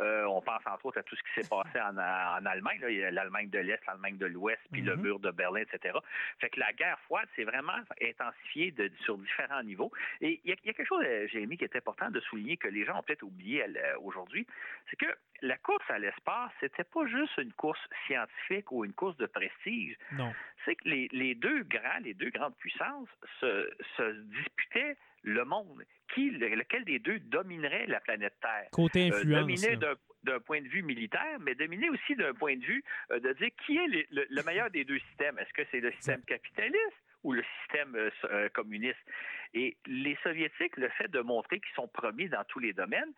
Euh, 0.00 0.24
on 0.24 0.40
pense 0.40 0.62
entre 0.66 0.86
autres 0.86 0.98
à 0.98 1.02
tout 1.02 1.16
ce 1.16 1.22
qui 1.22 1.42
s'est 1.42 1.48
passé 1.48 1.80
en, 1.80 1.96
en 1.96 2.46
Allemagne, 2.46 2.80
l'Allemagne 3.10 3.50
de 3.50 3.58
l'Est, 3.58 3.80
l'Allemagne 3.86 4.16
de 4.16 4.26
l'Ouest, 4.26 4.60
puis 4.70 4.80
le 4.80 4.96
mhm. 4.96 5.02
mur 5.02 5.18
de 5.18 5.30
Berlin, 5.30 5.60
etc. 5.60 5.98
Fait 6.38 6.48
que 6.48 6.60
la 6.60 6.72
guerre 6.72 6.98
froide 7.00 7.28
s'est 7.36 7.44
vraiment 7.44 7.78
intensifiée 8.00 8.70
de, 8.70 8.90
sur 9.04 9.18
différents 9.18 9.62
niveaux. 9.62 9.92
Et 10.20 10.40
il 10.44 10.50
y, 10.50 10.52
a 10.52 10.56
quelque 10.56 10.84
chose, 10.84 11.04
euh, 11.04 11.26
Jérémy, 11.28 11.58
qui 11.58 11.64
est 11.64 11.76
important 11.76 12.10
de 12.10 12.20
souligner 12.20 12.56
que 12.56 12.68
les 12.68 12.84
gens 12.84 12.98
ont 12.98 13.02
peut-être 13.02 13.22
oublié 13.22 13.62
euh, 13.62 13.98
aujourd'hui, 14.00 14.46
c'est 14.88 14.96
que 14.96 15.14
la 15.42 15.58
course 15.58 15.84
à 15.90 15.98
l'espace, 15.98 16.50
c'était 16.60 16.84
pas 16.84 17.06
juste 17.06 17.36
une 17.36 17.52
course 17.52 17.80
scientifique 18.06 18.70
ou 18.72 18.84
une 18.84 18.92
course 18.92 19.16
de 19.16 19.26
prestige. 19.26 19.96
Non. 20.12 20.32
C'est 20.64 20.76
que 20.76 20.88
les, 20.88 21.08
les, 21.12 21.34
deux 21.34 21.64
grands, 21.64 21.98
les 22.02 22.14
deux 22.14 22.30
grandes 22.30 22.56
puissances 22.56 23.08
se, 23.40 23.70
se 23.96 24.12
disputaient 24.38 24.96
le 25.22 25.44
monde. 25.44 25.84
Qui, 26.14 26.30
lequel 26.30 26.84
des 26.84 26.98
deux 26.98 27.18
dominerait 27.20 27.86
la 27.86 28.00
planète 28.00 28.34
Terre? 28.40 28.68
Côté 28.70 29.10
euh, 29.10 29.16
influence. 29.16 29.40
dominait 29.40 29.76
d'un 30.24 30.40
point 30.40 30.60
de 30.60 30.68
vue 30.68 30.82
militaire, 30.82 31.38
mais 31.40 31.54
dominé 31.54 31.88
aussi 31.88 32.14
d'un 32.16 32.34
point 32.34 32.56
de 32.56 32.64
vue 32.64 32.84
euh, 33.10 33.18
de 33.18 33.32
dire 33.32 33.48
qui 33.64 33.76
est 33.78 34.06
le, 34.10 34.42
meilleur 34.44 34.70
des 34.70 34.84
deux 34.84 34.98
systèmes. 34.98 35.38
Est-ce 35.38 35.52
que 35.54 35.62
c'est 35.70 35.80
le 35.80 35.90
système 35.92 36.22
capitaliste 36.22 37.02
ou 37.22 37.32
le 37.32 37.44
système 37.60 37.94
euh, 37.96 38.48
communiste? 38.50 38.98
Et 39.54 39.76
les 39.86 40.16
Soviétiques, 40.22 40.76
le 40.76 40.88
fait 40.90 41.08
de 41.08 41.20
montrer 41.20 41.60
qu'ils 41.60 41.74
sont 41.74 41.88
premiers 41.88 42.28
dans 42.28 42.44
tous 42.44 42.58
les 42.58 42.72
domaines, 42.72 43.12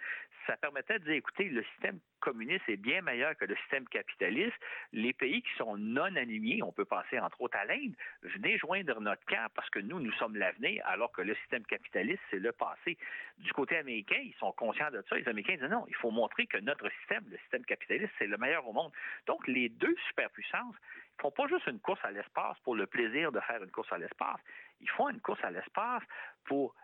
ça 0.46 0.56
permettait 0.56 0.99
de 0.99 1.04
dire, 1.04 1.14
écoutez, 1.14 1.44
le 1.44 1.62
système 1.62 2.00
communiste 2.20 2.68
est 2.68 2.76
bien 2.76 3.02
meilleur 3.02 3.37
que 3.37 3.44
le 3.44 3.54
système 3.56 3.87
capitaliste. 3.88 4.56
Les 4.92 5.12
pays 5.12 5.42
qui 5.42 5.54
sont 5.56 5.76
non 5.76 6.16
animés, 6.16 6.61
on 6.62 6.73
peut 6.73 6.84
penser 6.84 7.18
entre 7.20 7.40
autres 7.40 7.56
à 7.56 7.64
l'Inde, 7.64 7.94
venez 8.23 8.58
joindre 8.58 9.00
notre 9.00 9.25
camp 9.26 9.46
parce 9.54 9.70
que 9.70 9.78
nous, 9.78 10.00
nous 10.00 10.12
sommes 10.14 10.37
l'avenir, 10.37 10.82
alors 10.87 11.12
que 11.12 11.23
le 11.23 11.34
système 11.37 11.64
capitaliste, 11.64 12.20
c'est 12.30 12.40
le 12.40 12.52
passé. 12.52 12.99
Du 13.38 13.52
côté 13.52 13.76
américain, 13.76 14.20
ils 14.20 14.34
sont 14.34 14.52
conscients 14.52 14.90
de 14.90 15.04
ça. 15.08 15.16
Les 15.16 15.28
Américains 15.28 15.56
disent 15.56 15.70
non, 15.70 15.84
il 15.88 15.94
faut 15.96 16.11
montrer 16.11 16.46
que 16.46 16.58
notre 16.58 16.90
système, 16.99 17.25
le 17.30 17.38
système 17.38 17.64
capitaliste, 17.64 18.12
c'est 18.18 18.26
le 18.26 18.37
meilleur 18.37 18.66
au 18.66 18.73
monde. 18.73 18.92
Donc, 19.26 19.46
les 19.46 19.68
deux 19.68 19.94
superpuissances 20.08 20.76
ne 21.18 21.23
font 21.23 21.30
pas 21.30 21.47
juste 21.47 21.66
une 21.66 21.80
course 21.80 22.00
à 22.04 22.11
l'espace 22.11 22.56
pour 22.64 22.75
le 22.75 22.87
plaisir 22.87 23.33
de 23.33 23.40
faire 23.40 23.62
une 23.62 23.71
course 23.71 23.92
à 23.92 23.99
l'espace. 23.99 24.40
Ils 24.80 24.90
font 24.90 25.09
une 25.09 25.21
course 25.21 25.42
à 25.42 25.50
l'espace 25.50 26.02
pour 26.44 26.75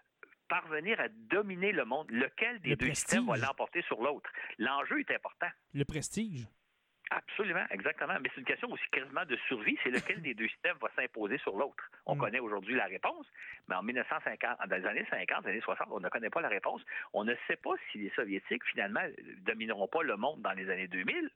parvenir 0.49 1.01
à 1.01 1.09
dominer 1.09 1.73
le 1.73 1.85
monde. 1.85 2.11
Lequel 2.11 2.61
des 2.61 2.77
deux 2.77 2.95
systèmes 2.95 3.27
va 3.27 3.37
l'emporter 3.37 3.83
sur 3.83 4.03
l'autre? 4.03 4.31
L'enjeu 4.59 5.01
est 5.01 5.11
important. 5.11 5.49
Le 5.75 5.85
prestige. 5.85 6.47
Absolument, 7.13 7.65
exactement. 7.71 8.15
Mais 8.21 8.31
c'est 8.33 8.41
une 8.41 8.47
question 8.47 8.71
aussi 8.71 8.85
quasiment 8.93 9.25
de 9.25 9.37
survie. 9.49 9.77
C'est 9.83 9.91
lequel 9.91 10.23
des 10.23 10.35
deux 10.35 10.49
systèmes 10.49 10.77
va 10.81 10.89
s'imposer 10.95 11.39
sur 11.39 11.57
l'autre? 11.57 11.91
On 12.07 12.15
mm. 12.15 12.19
connaît 12.19 12.39
aujourd'hui 12.39 12.77
la 12.77 12.87
réponse, 12.87 13.27
mais 13.69 13.75
en 13.75 13.83
1950, 13.83 14.59
dans 14.69 14.77
les 14.77 14.87
années 14.87 15.07
50, 15.11 15.45
les 15.45 15.51
années 15.51 15.61
60, 15.61 15.89
on 15.91 16.01
ne 16.01 16.09
connaît 16.09 16.31
pas 16.31 16.41
la 16.41 16.49
réponse. 16.49 16.83
On 17.13 17.25
ne 17.25 17.35
sait 17.49 17.57
pas 17.57 17.75
si 17.91 17.99
les 17.99 18.11
Soviétiques, 18.11 18.65
finalement, 18.65 19.03
domineront 19.39 19.89
pas 19.89 20.03
le 20.03 20.17
monde 20.17 20.41
dans 20.41 20.53
les 20.53 20.71
années 20.71 20.87
2000. 20.87 21.31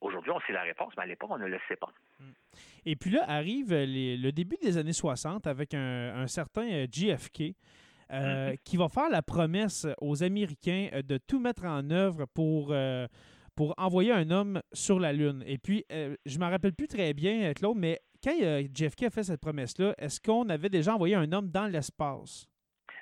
Aujourd'hui, 0.00 0.30
on 0.30 0.40
sait 0.40 0.52
la 0.52 0.62
réponse, 0.62 0.92
mais 0.96 1.02
à 1.04 1.06
l'époque, 1.06 1.30
on 1.30 1.38
ne 1.38 1.46
le 1.46 1.58
sait 1.68 1.76
pas. 1.76 1.92
Mm. 2.18 2.30
Et 2.86 2.96
puis 2.96 3.10
là 3.10 3.24
arrive 3.28 3.72
le 3.72 4.30
début 4.30 4.56
des 4.62 4.78
années 4.78 4.92
60 4.92 5.46
avec 5.46 5.74
un, 5.74 6.26
certain 6.26 6.68
euh, 6.70 6.86
JFK. 6.90 7.54
Euh, 8.12 8.50
mm-hmm. 8.50 8.58
qui 8.64 8.76
va 8.76 8.88
faire 8.88 9.08
la 9.08 9.22
promesse 9.22 9.86
aux 10.00 10.24
Américains 10.24 10.88
euh, 10.92 11.00
de 11.00 11.16
tout 11.16 11.38
mettre 11.38 11.64
en 11.64 11.88
œuvre 11.90 12.26
pour, 12.34 12.74
pour 13.54 13.74
envoyer 13.78 14.10
un 14.10 14.32
homme 14.32 14.60
sur 14.72 14.98
la 14.98 15.12
Lune. 15.12 15.44
Et 15.46 15.58
puis, 15.58 15.84
je 15.90 16.38
ne 16.38 16.44
me 16.44 16.50
rappelle 16.50 16.72
plus 16.72 16.88
très 16.88 17.14
bien, 17.14 17.52
Claude, 17.52 17.76
mais 17.76 18.00
quand 18.22 18.36
JFK 18.74 19.04
a 19.04 19.10
fait 19.10 19.22
cette 19.22 19.40
promesse-là, 19.40 19.94
est-ce 19.96 20.20
qu'on 20.20 20.48
avait 20.48 20.68
déjà 20.68 20.94
envoyé 20.94 21.14
un 21.14 21.32
homme 21.32 21.50
dans 21.50 21.68
l'espace? 21.68 22.50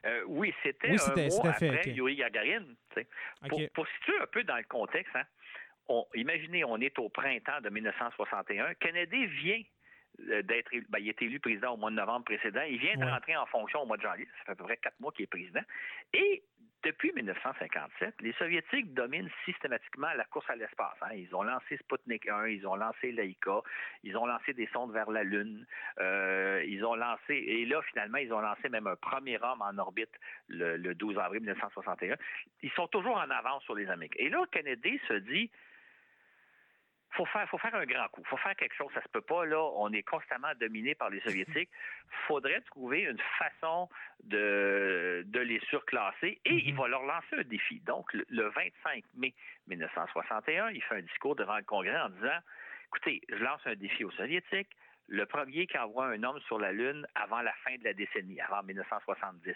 Euh, 0.05 0.23
oui, 0.27 0.55
c'était 0.63 0.89
un 0.89 1.29
mois 1.29 1.51
après 1.51 1.91
Yuri 1.91 2.17
Gagarin. 2.17 2.65
Pour, 3.49 3.61
pour, 3.75 3.87
situer 3.89 4.19
un 4.21 4.27
peu 4.27 4.43
dans 4.45 4.57
le 4.57 4.65
contexte, 4.65 5.15
hein, 5.15 5.25
imaginez, 6.15 6.65
on 6.65 6.79
est 6.79 6.99
au 6.99 7.09
printemps 7.09 7.61
de 7.63 7.71
1961. 7.71 8.75
Kennedy 8.75 9.27
vient 9.27 9.63
euh, 10.31 10.43
d'être 10.43 10.71
ben, 10.89 10.99
il 10.99 11.09
est 11.09 11.23
élu 11.23 11.39
président 11.41 11.75
au 11.75 11.77
mois 11.77 11.91
de 11.91 11.97
novembre 11.97 12.25
précédent. 12.25 12.63
Il 12.69 12.79
vient 12.79 12.97
de 12.97 13.05
rentrer 13.05 13.37
en 13.37 13.47
fonction 13.47 13.83
au 13.83 13.87
mois 13.87 13.97
de 13.97 14.03
janvier. 14.03 14.27
Ça 14.39 14.45
fait 14.47 14.53
à 14.53 14.55
peu 14.57 14.65
près 14.65 14.77
quatre 14.77 14.99
mois 15.01 15.13
qu'il 15.13 15.25
est 15.25 15.29
président. 15.29 15.63
Et 16.13 16.43
depuis 16.85 17.13
1957, 17.13 18.15
les 18.21 18.33
Soviétiques 18.35 18.95
dominent 18.95 19.31
systématiquement 19.45 20.13
la 20.17 20.25
course 20.25 20.49
à 20.49 20.57
l'espace. 20.57 20.97
Hein. 21.03 21.15
Ils 21.15 21.35
ont 21.35 21.43
lancé 21.43 21.77
Sputnik 21.77 22.29
1, 22.29 22.47
ils 22.47 22.67
ont 22.67 22.77
lancé 22.77 23.11
Laika, 23.11 23.61
ils 24.05 24.17
ont 24.17 24.27
lancé 24.27 24.53
des 24.53 24.69
sondes 24.69 24.93
vers 24.93 25.11
la 25.11 25.25
Lune, 25.25 25.67
euh, 25.99 26.63
ils 26.67 26.85
ont 26.85 26.95
lancé, 26.95 27.35
et 27.35 27.65
là, 27.67 27.83
finalement, 27.83 28.19
ils 28.19 28.33
ont 28.33 28.41
lancé 28.41 28.69
même 28.69 28.87
un 28.87 28.95
premier 28.95 29.39
homme 29.43 29.61
en 29.61 29.77
orbite 29.79 30.15
le, 30.47 30.77
le 30.77 30.95
12 30.95 31.19
avril 31.19 31.41
1961. 31.41 32.17
Ils 32.63 32.71
sont 32.73 32.87
toujours 32.87 33.17
en 33.17 33.31
avance 33.31 33.65
sur 33.65 33.75
les 33.75 33.89
Américains. 33.89 34.25
Et 34.25 34.29
là, 34.29 34.45
Kennedy 34.53 35.01
se 35.09 35.15
dit, 35.15 35.51
faut 37.11 37.25
faire, 37.27 37.49
faut 37.49 37.59
faire 37.59 37.75
un 37.75 37.87
grand 37.87 38.09
coup. 38.09 38.23
faut 38.25 38.37
faire 38.37 38.55
quelque 38.57 38.75
chose. 38.75 38.89
Ça 38.95 39.03
se 39.03 39.09
peut 39.09 39.21
pas, 39.21 39.45
là. 39.45 39.61
On 39.77 39.93
est 39.93 40.03
constamment 40.03 40.53
dominé 40.61 40.95
par 40.95 41.11
les 41.11 41.21
Soviétiques. 41.21 41.71
faudrait 42.27 42.61
trouver 42.63 43.03
une 43.03 43.21
façon 43.39 43.89
de, 44.25 45.23
de 45.27 45.41
les 45.41 45.61
surclasser 45.69 46.41
et 46.45 46.55
il 46.55 46.73
mhm. 46.73 46.81
va 46.81 46.89
leur 46.89 47.03
lancer 47.03 47.37
un 47.39 47.43
défi. 47.43 47.81
Donc, 47.81 48.13
le, 48.13 48.49
25 48.49 49.05
mai 49.17 49.35
1961, 49.69 50.71
il 50.71 50.83
fait 50.83 50.97
un 50.97 51.03
discours 51.03 51.37
devant 51.37 51.57
le 51.57 51.65
Congrès 51.65 51.99
en 51.99 52.11
disant 52.11 52.39
écoutez, 52.89 53.23
je 53.29 53.37
lance 53.37 53.61
un 53.67 53.75
défi 53.75 54.05
aux 54.05 54.11
Soviétiques. 54.13 54.71
Le 55.09 55.25
premier 55.25 55.67
qui 55.67 55.79
envoie 55.79 56.07
un 56.07 56.23
homme 56.23 56.41
sur 56.41 56.59
la 56.59 56.73
Lune 56.73 57.07
avant 57.15 57.41
la 57.41 57.53
fin 57.65 57.77
de 57.77 57.85
la 57.85 57.95
décennie, 57.95 58.41
avant 58.41 58.63
1970 58.63 59.55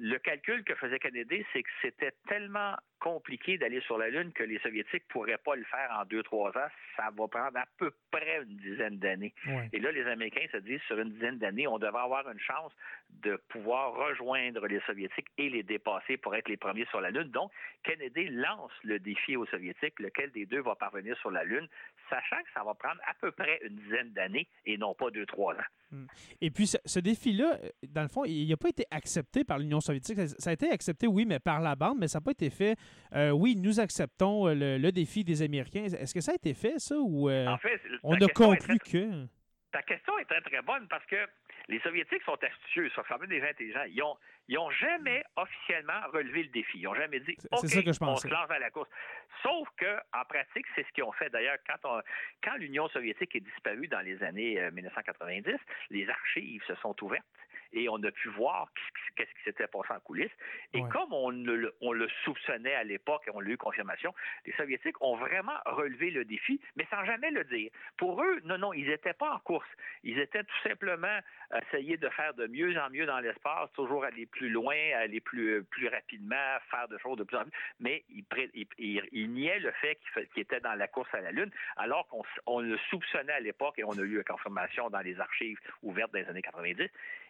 le 0.00 0.18
calcul 0.18 0.62
que 0.64 0.74
faisait 0.76 0.98
Kennedy, 0.98 1.44
c'est 1.52 1.62
que 1.62 1.70
c'était 1.82 2.12
tellement 2.28 2.76
compliqué 3.00 3.58
d'aller 3.58 3.80
sur 3.82 3.98
la 3.98 4.08
Lune 4.08 4.32
que 4.32 4.42
les 4.42 4.58
Soviétiques 4.60 5.04
ne 5.08 5.12
pourraient 5.12 5.38
pas 5.38 5.56
le 5.56 5.64
faire 5.64 5.90
en 5.98 6.04
deux, 6.04 6.22
trois 6.22 6.50
ans. 6.50 6.68
Ça 6.96 7.10
va 7.16 7.28
prendre 7.28 7.56
à 7.56 7.66
peu 7.78 7.92
près 8.10 8.42
une 8.42 8.56
dizaine 8.56 8.98
d'années. 8.98 9.34
Et 9.72 9.78
là, 9.78 9.92
les 9.92 10.06
Américains 10.06 10.46
se 10.52 10.58
disent, 10.58 10.80
sur 10.82 10.98
une 10.98 11.10
dizaine 11.10 11.38
d'années, 11.38 11.66
on 11.66 11.78
devrait 11.78 12.02
avoir 12.02 12.28
une 12.30 12.38
chance 12.40 12.72
de 13.10 13.36
pouvoir 13.48 13.92
rejoindre 13.92 14.66
les 14.66 14.80
Soviétiques 14.80 15.28
et 15.36 15.48
les 15.48 15.62
dépasser 15.62 16.16
pour 16.16 16.34
être 16.34 16.48
les 16.48 16.56
premiers 16.56 16.86
sur 16.86 17.00
la 17.00 17.10
Lune. 17.10 17.30
Donc, 17.30 17.50
Kennedy 17.82 18.28
lance 18.28 18.72
le 18.84 18.98
défi 18.98 19.36
aux 19.36 19.46
Soviétiques, 19.46 19.98
lequel 19.98 20.30
des 20.30 20.46
deux 20.46 20.60
va 20.60 20.74
parvenir 20.74 21.16
sur 21.18 21.30
la 21.30 21.44
Lune, 21.44 21.68
sachant 22.08 22.42
que 22.42 22.50
ça 22.54 22.62
va 22.64 22.74
prendre 22.74 23.00
à 23.06 23.14
peu 23.20 23.30
près 23.32 23.58
une 23.64 23.76
dizaine 23.76 24.12
d'années 24.12 24.48
et 24.66 24.76
non 24.76 24.94
pas 24.94 25.10
deux, 25.10 25.26
trois 25.26 25.54
ans. 25.54 25.68
Hmm. 25.90 26.06
Et 26.40 26.50
puis, 26.50 26.66
ce, 26.66 26.98
défi-là, 27.00 27.58
euh, 27.62 27.70
dans 27.88 28.02
le 28.02 28.08
fond, 28.08 28.24
il 28.24 28.48
n'a 28.48 28.56
pas 28.56 28.68
été 28.68 28.84
accepté 28.90 29.44
par 29.44 29.58
l'Union 29.58 29.80
soviétique. 29.80 30.18
Ça, 30.38 30.50
a 30.50 30.52
été 30.52 30.70
accepté, 30.70 31.06
oui, 31.06 31.24
mais 31.24 31.38
par 31.38 31.60
la 31.60 31.76
bande, 31.76 31.98
mais 31.98 32.08
ça 32.08 32.18
n'a 32.18 32.22
pas 32.22 32.32
été 32.32 32.50
fait. 32.50 32.76
Euh, 33.14 33.30
oui, 33.30 33.56
nous 33.56 33.80
acceptons 33.80 34.48
euh, 34.48 34.78
le, 34.78 34.92
défi 34.92 35.24
des 35.24 35.42
Américains. 35.42 35.84
Est-ce 35.84 36.14
que 36.14 36.20
ça 36.20 36.32
a 36.32 36.34
été 36.34 36.54
fait, 36.54 36.78
ça, 36.78 36.96
ou 36.98 37.30
en 37.30 37.58
fait, 37.58 37.80
on 38.02 38.14
a 38.14 38.28
conclu 38.28 38.78
que... 38.78 39.26
Ta 39.70 39.82
question 39.82 40.18
est 40.18 40.24
très, 40.24 40.40
très 40.40 40.62
bonne 40.62 40.88
parce 40.88 41.04
que 41.06 41.16
les 41.68 41.78
Soviétiques 41.80 42.22
sont 42.22 42.42
astucieux, 42.42 42.88
sont 42.90 43.02
quand 43.06 43.18
même 43.18 43.28
des 43.28 43.40
gens 43.40 43.48
intelligents. 43.48 43.84
Ils 43.88 44.02
ont, 44.02 44.16
ils 44.48 44.58
ont 44.58 44.70
jamais 44.70 45.22
officiellement 45.36 46.00
relevé 46.12 46.44
le 46.44 46.48
défi. 46.48 46.78
Ils 46.78 46.84
n'ont 46.84 46.94
jamais 46.94 47.20
dit 47.20 47.36
OK, 47.50 47.66
ça 47.66 47.82
que 47.82 47.92
je 47.92 47.98
on 48.00 48.16
se 48.16 48.28
lance 48.28 48.50
à 48.50 48.58
la 48.58 48.70
course. 48.70 48.88
Sauf 49.42 49.68
que 49.76 49.98
en 50.14 50.24
pratique, 50.24 50.66
c'est 50.74 50.86
ce 50.86 50.92
qu'ils 50.92 51.04
ont 51.04 51.12
fait. 51.12 51.28
D'ailleurs, 51.30 51.58
quand, 51.66 52.00
quand 52.42 52.56
l'Union 52.56 52.88
soviétique 52.88 53.36
est 53.36 53.40
disparue 53.40 53.88
dans 53.88 54.00
les 54.00 54.22
années 54.22 54.70
1990, 54.70 55.48
euh, 55.48 55.56
les 55.90 56.08
archives 56.08 56.62
se 56.66 56.74
sont 56.76 56.96
ouvertes 57.04 57.26
et 57.72 57.88
on 57.88 58.02
a 58.02 58.10
pu 58.10 58.28
voir 58.30 58.68
qu'est-ce 59.16 59.30
qui 59.30 59.44
s'était 59.44 59.66
passé 59.66 59.92
en 59.92 60.00
coulisses. 60.00 60.30
Et 60.72 60.82
comme 60.90 61.12
on 61.12 61.30
le, 61.30 61.74
on 61.80 61.92
le 61.92 62.08
soupçonnait 62.24 62.74
à 62.74 62.84
l'époque 62.84 63.22
et 63.26 63.30
on 63.34 63.40
l'a 63.40 63.50
eu 63.50 63.56
confirmation, 63.56 64.14
les 64.46 64.52
Soviétiques 64.52 65.00
ont 65.02 65.16
vraiment 65.16 65.58
relevé 65.66 66.10
le 66.10 66.24
défi, 66.24 66.60
mais 66.76 66.86
sans 66.90 67.04
jamais 67.04 67.30
le 67.30 67.44
dire. 67.44 67.70
Pour 67.96 68.22
eux, 68.22 68.40
non, 68.44 68.58
non, 68.58 68.72
ils 68.72 68.88
n'étaient 68.88 69.12
pas 69.12 69.32
en 69.32 69.38
course. 69.40 69.68
Ils 70.02 70.18
étaient 70.18 70.44
tout 70.44 70.68
simplement 70.68 71.18
essayer 71.62 71.96
de 71.96 72.08
faire 72.10 72.34
de 72.34 72.46
mieux 72.46 72.78
en 72.78 72.90
mieux 72.90 73.06
dans 73.06 73.20
l'espace, 73.20 73.70
toujours 73.72 74.04
aller 74.04 74.26
plus 74.26 74.50
loin, 74.50 74.76
aller 74.96 75.20
plus, 75.20 75.64
plus 75.64 75.88
rapidement, 75.88 76.58
faire 76.70 76.88
de 76.88 76.98
choses 76.98 77.18
de 77.18 77.24
plus 77.24 77.36
en 77.36 77.42
plus. 77.42 77.52
Mais 77.80 78.04
ils, 78.10 78.24
il, 78.78 79.02
il, 79.12 79.32
niaient 79.32 79.60
le 79.60 79.72
fait 79.72 79.98
qu'il 80.32 80.42
était 80.42 80.60
dans 80.60 80.74
la 80.74 80.88
course 80.88 81.12
à 81.14 81.20
la 81.20 81.32
Lune, 81.32 81.50
alors 81.76 82.06
qu'on 82.08 82.60
le 82.60 82.78
soupçonnait 82.90 83.32
à 83.32 83.40
l'époque 83.40 83.78
et 83.78 83.84
on 83.84 83.92
a 83.92 84.02
eu 84.02 84.18
la 84.18 84.24
confirmation 84.24 84.90
dans 84.90 85.00
les 85.00 85.18
archives 85.20 85.58
ouvertes 85.82 86.12
des 86.12 86.24
années 86.26 86.42
90. 86.42 86.88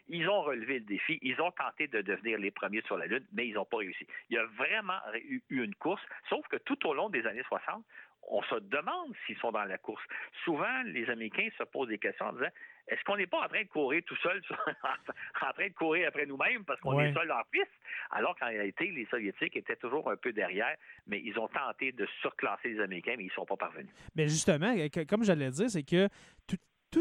Ils 0.09 0.29
ont 0.29 0.43
relevé 0.43 0.79
le 0.79 0.85
défi, 0.85 1.19
ils 1.23 1.41
ont 1.41 1.51
tenté 1.51 1.87
de 1.87 2.01
devenir 2.01 2.39
les 2.39 2.51
premiers 2.51 2.83
sur 2.83 2.97
la 2.97 3.07
Lune, 3.07 3.27
mais 3.33 3.47
ils 3.47 3.55
n'ont 3.55 3.65
pas 3.65 3.79
réussi. 3.79 4.07
Il 4.31 4.37
y 4.37 4.39
a 4.39 4.45
vraiment 4.45 4.99
eu 5.15 5.43
une 5.51 5.75
course, 5.75 6.03
sauf 6.29 6.47
que 6.49 6.57
tout 6.57 6.87
au 6.87 6.95
long 6.95 7.09
des 7.09 7.27
années 7.27 7.45
60, 7.49 7.85
on 8.31 8.43
se 8.43 8.57
demande 8.57 9.15
s'ils 9.27 9.39
sont 9.39 9.53
dans 9.53 9.65
la 9.65 9.79
course. 9.79 10.03
Souvent, 10.45 10.83
les 10.85 11.09
Américains 11.09 11.49
se 11.57 11.65
posent 11.65 11.89
des 11.89 11.99
questions 11.99 12.27
en 12.27 12.33
disant 12.33 12.51
est-ce 12.89 13.03
qu'on 13.05 13.17
n'est 13.17 13.27
pas 13.27 13.45
en 13.45 13.49
train 13.49 13.63
de 13.63 13.69
courir 13.69 14.03
tout 14.07 14.17
seul, 14.17 14.43
en 15.43 15.53
train 15.53 15.69
de 15.69 15.75
courir 15.75 16.09
après 16.09 16.27
nous-mêmes 16.27 16.65
parce 16.65 16.81
qu'on 16.81 16.99
est 17.01 17.13
seul 17.13 17.31
en 17.31 17.43
piste? 17.51 17.71
Alors 18.11 18.35
qu'en 18.39 18.47
réalité, 18.47 18.91
les 18.91 19.07
Soviétiques 19.07 19.57
étaient 19.57 19.77
toujours 19.77 20.11
un 20.11 20.17
peu 20.17 20.33
derrière, 20.33 20.75
mais 21.07 21.21
ils 21.23 21.39
ont 21.39 21.49
tenté 21.49 21.93
de 21.93 22.07
surclasser 22.23 22.71
les 22.71 22.81
Américains, 22.81 23.15
mais 23.17 23.25
ils 23.25 23.29
ne 23.29 23.33
sont 23.33 23.45
pas 23.45 23.57
parvenus. 23.57 23.93
Mais 24.17 24.27
justement, 24.29 24.75
comme 25.09 25.23
j'allais 25.23 25.51
dire, 25.51 25.69
c'est 25.69 25.83
que 25.83 26.09
tout, 26.47 26.57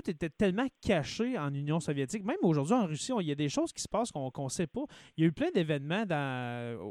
était 0.08 0.30
tellement 0.30 0.68
caché 0.82 1.38
en 1.38 1.54
Union 1.54 1.80
soviétique. 1.80 2.24
Même 2.24 2.38
aujourd'hui, 2.42 2.74
en 2.74 2.86
Russie, 2.86 3.12
il 3.20 3.28
y 3.28 3.32
a 3.32 3.36
des 3.36 3.50
choses 3.50 3.72
qui 3.74 3.82
se 3.82 3.88
passent 3.88 4.12
qu'on 4.12 4.32
ne 4.44 4.50
sait 4.50 4.68
pas. 4.68 4.84
Il 5.16 5.22
y 5.22 5.24
a 5.26 5.28
eu 5.28 5.32
plein 5.32 5.52
d'événements 5.52 6.04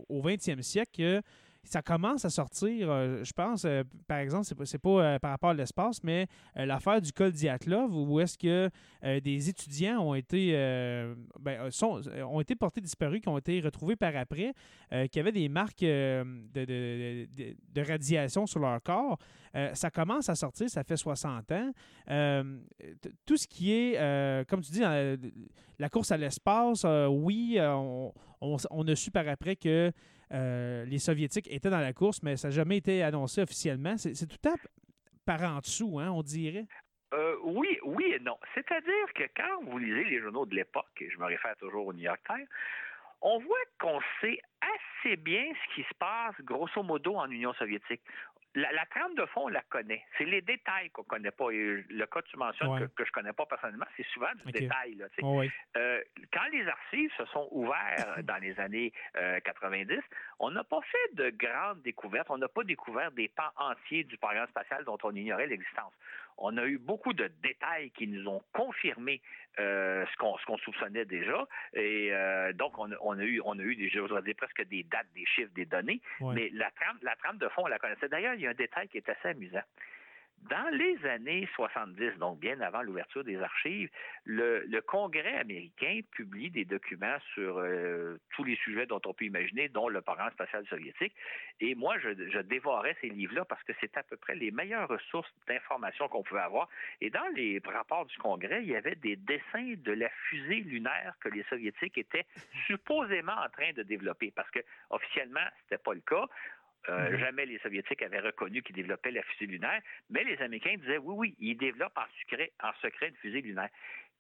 au 0.09 0.23
20e 0.23 0.63
siècle 0.63 0.91
que 0.97 1.23
ça 1.67 1.83
commence 1.83 2.25
à 2.25 2.31
sortir, 2.31 2.91
euh, 2.91 3.25
je 3.25 3.33
pense, 3.33 3.65
euh, 3.65 3.83
par 4.07 4.19
exemple, 4.19 4.47
c'est 4.47 4.79
pas, 4.79 4.79
pas 4.79 4.89
euh, 4.89 5.19
par 5.19 5.31
rapport 5.33 5.51
à 5.51 5.55
l'espace, 5.55 6.03
mais 6.03 6.27
l'affaire 6.55 7.01
du 7.01 7.13
col 7.13 7.33
Diatlov, 7.33 7.95
où 7.95 8.21
est-ce 8.21 8.39
que 8.39 8.71
des 9.21 9.49
étudiants 9.49 10.01
ont 10.01 10.15
été, 10.15 10.53
ben, 11.41 11.71
sont, 11.71 12.01
ont 12.25 12.41
été 12.41 12.55
portés 12.55 12.81
disparus, 12.81 13.21
qui 13.21 13.29
ont 13.29 13.39
été 13.39 13.61
retrouvés 13.61 13.97
par 13.97 14.15
après, 14.17 14.55
qui 15.11 15.21
avaient 15.21 15.33
des 15.33 15.49
marques 15.49 15.81
de, 15.81 16.25
de, 16.55 17.81
radiation 17.81 18.47
sur 18.47 18.61
leur 18.61 18.83
corps. 18.83 19.19
ça 19.75 19.91
commence 19.91 20.29
à 20.29 20.35
sortir, 20.35 20.71
ça 20.71 20.85
fait 20.85 20.97
60 20.97 21.53
ans. 21.53 21.73
tout 23.27 23.37
ce 23.37 23.47
qui 23.47 23.73
est, 23.73 24.47
comme 24.49 24.61
tu 24.61 24.73
dis, 24.73 24.81
la, 25.79 25.89
course 25.89 26.11
à 26.11 26.17
l'espace, 26.17 26.87
oui, 27.11 27.59
on, 27.61 28.13
on, 28.41 28.89
a 28.89 28.95
su 28.95 29.11
par 29.11 29.29
après 29.29 29.57
que 29.57 29.93
euh, 30.33 30.85
les 30.85 30.99
Soviétiques 30.99 31.49
étaient 31.51 31.71
dans 31.71 31.81
la 31.81 31.93
course, 31.93 32.23
mais 32.23 32.37
ça 32.37 32.49
n'a 32.49 32.55
jamais 32.55 32.79
été 32.79 33.03
annoncé 33.03 33.43
officiellement. 33.43 33.97
C'est 33.97 34.27
tout 34.27 34.49
à 34.49 34.55
par 35.25 35.43
en 35.43 35.59
dessous, 35.59 35.99
hein, 35.99 36.11
on 36.11 36.23
dirait. 36.23 36.67
Euh, 37.13 37.37
oui, 37.43 37.79
oui 37.85 38.05
et 38.15 38.21
non. 38.21 38.39
C'est-à-dire 38.55 39.13
que 39.15 39.25
quand 39.37 39.65
vous 39.65 39.79
lisez 39.79 40.05
les 40.05 40.21
journaux 40.21 40.47
de 40.47 40.55
l'époque, 40.55 40.87
et 41.01 41.11
je 41.11 41.19
me 41.19 41.25
réfère 41.25 41.57
toujours 41.57 41.87
au 41.87 41.93
New 41.93 42.03
York 42.03 42.21
Times, 42.27 42.47
on 43.23 43.39
voit 43.39 43.57
qu'on 43.81 44.01
sait 44.21 44.39
assez 44.61 45.17
bien 45.17 45.45
ce 45.53 45.75
qui 45.75 45.83
se 45.83 45.95
passe, 45.99 46.35
grosso 46.43 46.83
modo, 46.83 47.17
en 47.17 47.31
Union 47.31 47.53
soviétique. 47.55 48.03
La, 48.57 48.87
trame 48.87 49.15
de 49.15 49.27
fond, 49.27 49.43
on 49.45 49.49
la 49.49 49.61
connaît. 49.69 50.03
C'est 50.17 50.25
les 50.25 50.41
détails 50.41 50.89
qu'on 50.89 51.03
ne 51.03 51.07
connaît 51.07 51.31
pas. 51.31 51.51
Et 51.51 51.85
le 51.91 52.07
cas 52.07 52.23
que 52.23 52.29
tu 52.29 52.39
mentionnes 52.39 52.89
que, 52.97 53.05
je 53.05 53.11
ne 53.11 53.13
connais 53.13 53.33
pas 53.35 53.45
personnellement, 53.45 53.85
c'est 53.99 54.07
souvent 54.07 54.33
du 54.47 54.51
détail. 54.51 54.97
Euh, 55.77 56.01
quand 56.33 56.49
les 56.51 56.67
archives 56.67 57.13
se 57.19 57.27
sont 57.27 57.49
ouvertes 57.51 58.21
dans 58.23 58.41
les 58.41 58.59
années 58.59 58.95
90, 59.45 59.93
euh, 59.93 60.01
on 60.41 60.51
n'a 60.51 60.65
pas 60.65 60.81
fait 60.81 61.15
de 61.15 61.31
grandes 61.37 61.83
découvertes. 61.83 62.31
On 62.31 62.39
n'a 62.39 62.49
pas 62.49 62.65
découvert 62.65 63.13
des 63.13 63.29
pans 63.29 63.53
entiers 63.57 64.05
du 64.05 64.17
programme 64.17 64.49
spatial 64.49 64.85
dont 64.85 64.99
on 65.03 65.15
ignorait 65.15 65.47
l'existence 65.47 65.93
on 66.39 66.57
a 66.57 66.65
eu 66.65 66.79
beaucoup 66.79 67.13
de 67.13 67.31
détails 67.43 67.91
qui 67.93 68.07
nous 68.07 68.27
ont 68.29 68.43
confirmé 68.53 69.21
euh, 69.59 70.05
ce 70.07 70.17
qu'on 70.47 70.59
soupçonnait 70.59 71.05
déjà. 71.05 71.47
Et 71.75 72.09
euh, 72.13 72.53
donc, 72.53 72.79
on, 72.79 73.19
a 73.19 73.25
eu, 73.25 73.41
on 73.45 73.59
a 73.59 73.63
eu 73.63 73.77
des, 73.77 73.89
je 73.89 74.33
presque 74.35 74.63
des 74.69 74.83
dates, 74.83 75.07
des 75.15 75.25
chiffres, 75.27 75.53
des 75.55 75.65
données. 75.65 76.01
Mais 76.21 76.51
la 76.53 76.71
trame, 76.73 76.99
la 77.03 77.17
trame 77.17 77.39
de 77.39 77.49
fond, 77.49 77.63
on 77.65 77.69
la 77.69 77.79
connaissait. 77.79 78.09
D'ailleurs, 78.09 78.35
il 78.35 78.43
y 78.43 78.47
a 78.47 78.51
un 78.51 78.55
détail 78.55 78.89
qui 78.89 78.99
est 78.99 79.09
assez 79.09 79.29
amusant. 79.29 79.63
Dans 80.43 80.69
les 80.71 81.05
années 81.07 81.49
70, 81.57 82.19
donc 82.19 82.39
bien 82.39 82.61
avant 82.61 82.83
l'ouverture 82.83 83.25
des 83.25 83.37
archives, 83.43 83.91
le, 84.25 84.81
Congrès 84.81 85.39
américain 85.39 86.01
publie 86.13 86.51
des 86.51 86.65
documents 86.65 87.19
sur 87.35 87.59
euh, 87.59 88.17
tous 88.31 88.45
les 88.45 88.55
sujets 88.57 88.87
dont 88.87 89.01
on 89.07 89.13
peut 89.13 89.25
imaginer, 89.25 89.69
dont 89.69 89.89
le 89.89 90.01
programme 90.03 90.31
spatial 90.31 90.65
soviétique. 90.69 91.13
Et 91.59 91.75
moi, 91.75 91.99
je, 91.99 92.39
dévorais 92.43 92.97
ces 93.01 93.09
livres-là 93.09 93.45
parce 93.45 93.63
que 93.65 93.73
c'est 93.81 93.97
à 93.97 94.05
peu 94.05 94.17
près 94.17 94.37
les 94.37 94.53
meilleures 94.53 94.89
ressources 94.89 95.33
d'information 95.49 96.09
qu'on 96.09 96.23
pouvait 96.23 96.43
avoir. 96.43 96.69
Et 97.01 97.11
dans 97.11 97.27
les 97.35 97.61
rapports 97.65 98.07
du 98.07 98.17
Congrès, 98.19 98.63
il 98.63 98.69
y 98.69 98.77
avait 98.77 98.95
des 98.95 99.17
dessins 99.17 99.75
de 99.77 99.93
la 99.93 100.09
fusée 100.29 100.61
lunaire 100.61 101.15
que 101.21 101.29
les 101.29 101.43
Soviétiques 101.45 101.99
étaient 101.99 102.27
supposément 102.67 103.33
en 103.33 103.49
train 103.49 103.73
de 103.73 103.83
développer, 103.83 104.31
parce 104.31 104.51
que 104.51 104.61
officiellement, 104.91 105.41
c'était 105.63 105.83
pas 105.83 105.95
le 105.95 106.01
cas. 106.01 106.27
Euh, 106.89 107.11
mhm. 107.11 107.19
Jamais 107.19 107.47
les 107.47 107.59
Soviétiques 107.59 108.03
avaient 108.03 108.21
reconnu 108.21 108.63
qu'ils 108.63 108.77
développaient 108.77 109.11
la 109.11 109.23
fusée 109.23 109.47
lunaire, 109.47 109.81
mais 110.11 110.25
les 110.25 110.41
Américains 110.41 110.77
disaient 110.77 110.99
oui, 110.99 111.15
oui, 111.17 111.37
ils 111.41 111.57
développent 111.57 111.99
en 111.99 112.07
secret, 112.21 112.53
en 112.63 112.73
secret 112.83 113.09
une 113.09 113.17
fusée 113.17 113.41
lunaire. 113.41 113.71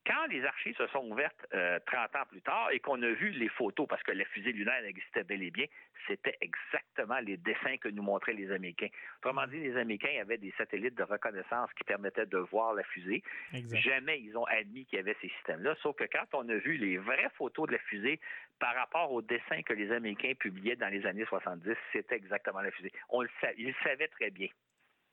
Quand 0.06 0.26
les 0.28 0.44
archives 0.44 0.76
se 0.76 0.86
sont 0.88 1.10
ouvertes 1.10 1.46
30 1.50 1.54
euh, 1.54 2.18
ans 2.18 2.26
plus 2.28 2.42
tard 2.42 2.70
et 2.70 2.78
qu'on 2.78 3.02
a 3.02 3.10
vu 3.10 3.30
les 3.30 3.48
photos, 3.48 3.86
parce 3.88 4.02
que 4.04 4.12
la 4.12 4.24
fusée 4.26 4.52
lunaire 4.52 4.84
existait 4.84 5.24
bel 5.24 5.42
et 5.42 5.50
bien, 5.50 5.66
c'était 6.06 6.36
exactement 6.40 7.18
les 7.18 7.36
dessins 7.36 7.76
que 7.78 7.88
nous 7.88 8.02
montraient 8.02 8.32
les 8.32 8.50
Américains. 8.52 8.88
Autrement 9.18 9.46
dit, 9.48 9.58
les 9.58 9.76
Américains 9.76 10.20
avaient 10.20 10.38
des 10.38 10.52
satellites 10.56 10.94
de 10.94 11.02
reconnaissance 11.02 11.70
qui 11.72 11.82
permettaient 11.84 12.26
de 12.26 12.38
voir 12.38 12.74
la 12.74 12.84
fusée. 12.84 13.22
Jamais 13.52 14.20
ils 14.20 14.36
ont 14.36 14.44
admis 14.44 14.86
qu'il 14.86 14.98
y 14.98 15.00
avait 15.00 15.16
ces 15.20 15.28
systèmes-là, 15.28 15.74
sauf 15.82 15.96
que 15.96 16.04
quand 16.04 16.26
on 16.34 16.48
a 16.48 16.56
vu 16.56 16.76
les 16.76 16.98
vraies 16.98 17.30
photos 17.36 17.66
de 17.66 17.72
la 17.72 17.78
fusée 17.80 18.20
par 18.60 18.74
rapport 18.76 19.12
aux 19.12 19.22
dessins 19.22 19.62
que 19.62 19.72
les 19.72 19.90
Américains 19.90 20.34
publiaient 20.38 20.76
dans 20.76 20.88
les 20.88 21.04
années 21.04 21.26
70, 21.26 21.74
c'était 21.92 22.16
exactement 22.16 22.60
la 22.60 22.70
fusée. 22.70 22.92
On 23.08 23.22
le 23.22 23.28
ils 23.58 23.68
le 23.68 23.74
savaient 23.82 24.08
très 24.08 24.30
bien. 24.30 24.48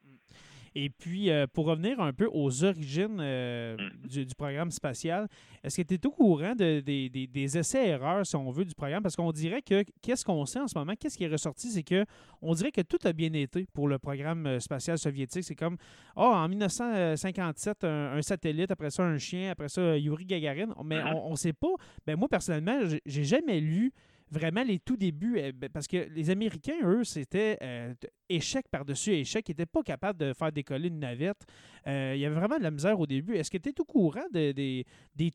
Mm. 0.04 0.53
Et 0.76 0.90
puis, 0.90 1.30
euh, 1.30 1.46
pour 1.46 1.66
revenir 1.66 2.00
un 2.00 2.14
peu 2.14 2.28
aux 2.32 2.64
origines 2.64 3.20
euh, 3.20 3.78
mm. 3.78 4.08
du, 4.08 4.36
programme 4.36 4.72
spatial, 4.72 5.28
est-ce 5.64 5.82
que 5.82 5.88
tu 5.88 5.94
es 5.96 6.06
au 6.06 6.12
courant 6.12 6.56
de, 6.56 6.80
des 6.80 7.58
essais-erreurs, 7.58 8.26
si 8.26 8.36
on 8.36 8.50
veut, 8.50 8.66
du 8.66 8.74
programme? 8.74 9.04
Parce 9.04 9.16
qu'on 9.16 9.32
dirait 9.32 9.62
que, 9.62 9.84
qu'est-ce 10.02 10.26
qu'on 10.26 10.46
sait 10.46 10.60
en 10.60 10.68
ce 10.68 10.78
moment, 10.78 10.94
qu'est-ce 11.00 11.18
qui 11.18 11.26
est 11.26 11.30
ressorti, 11.30 11.70
c'est 11.70 11.84
que 11.84 12.06
on 12.42 12.54
dirait 12.54 12.72
que 12.72 12.82
tout 12.82 13.00
a 13.04 13.14
bien 13.14 13.32
été 13.34 13.68
pour 13.74 13.88
le 13.88 14.00
programme 14.00 14.48
euh, 14.48 14.60
spatial 14.60 14.98
soviétique. 14.98 15.44
C'est 15.44 15.56
comme, 15.56 15.78
oh, 16.16 16.22
en 16.22 16.48
1957, 16.48 17.84
un, 17.84 18.22
satellite, 18.22 18.72
après 18.72 18.90
ça, 18.90 19.04
un 19.04 19.18
chien, 19.18 19.52
après 19.52 19.70
ça, 19.70 19.98
Yuri 19.98 20.26
Gagarin. 20.26 20.74
Mais 20.84 21.00
mm-hmm. 21.00 21.22
on 21.26 21.32
ne 21.32 21.36
sait 21.36 21.54
pas. 21.54 21.74
Ben, 22.06 22.18
moi, 22.18 22.28
personnellement, 22.28 22.80
j'ai 23.06 23.24
jamais 23.24 23.60
lu 23.60 23.94
vraiment 24.34 24.64
les 24.64 24.80
tout 24.80 24.98
débuts, 24.98 25.38
euh, 25.38 25.52
ben, 25.54 25.70
parce 25.70 25.88
que 25.88 26.10
les 26.10 26.30
Américains, 26.30 26.80
eux, 26.84 27.04
c'était 27.04 27.58
euh, 27.62 27.94
échec 28.30 28.66
par-dessus 28.72 29.12
échec. 29.12 29.48
Ils 29.48 29.52
n'étaient 29.52 29.66
pas 29.66 29.84
capables 29.84 30.20
de 30.20 30.34
faire 30.34 30.52
décoller 30.52 30.88
une 30.88 31.00
navette. 31.00 31.46
Euh, 31.88 32.14
il 32.16 32.22
y 32.22 32.26
avait 32.26 32.36
vraiment 32.36 32.58
de 32.58 32.64
la 32.64 32.72
misère 32.72 33.00
au 33.00 33.06
début. 33.06 33.36
Est-ce 33.36 33.52
que 33.52 33.58
tu 33.58 33.70
es 33.70 33.80
au 33.80 33.86
courant 33.86 34.26
des, 34.32 34.86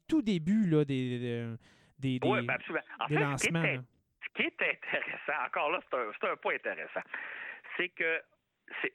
tout 0.08 0.22
débuts 0.22 0.66
là, 0.66 0.84
des, 0.84 1.46
des, 1.98 2.18
oui, 2.22 2.46
ben, 2.46 2.58
lancements? 3.10 3.62
Ce 3.62 4.42
qui, 4.42 4.42
est, 4.42 4.62
intéressant, 4.62 5.46
encore 5.46 5.70
là, 5.70 5.80
c'est 5.90 6.28
un, 6.28 6.36
point 6.36 6.54
intéressant, 6.54 7.00
c'est 7.76 7.88
que 7.88 8.20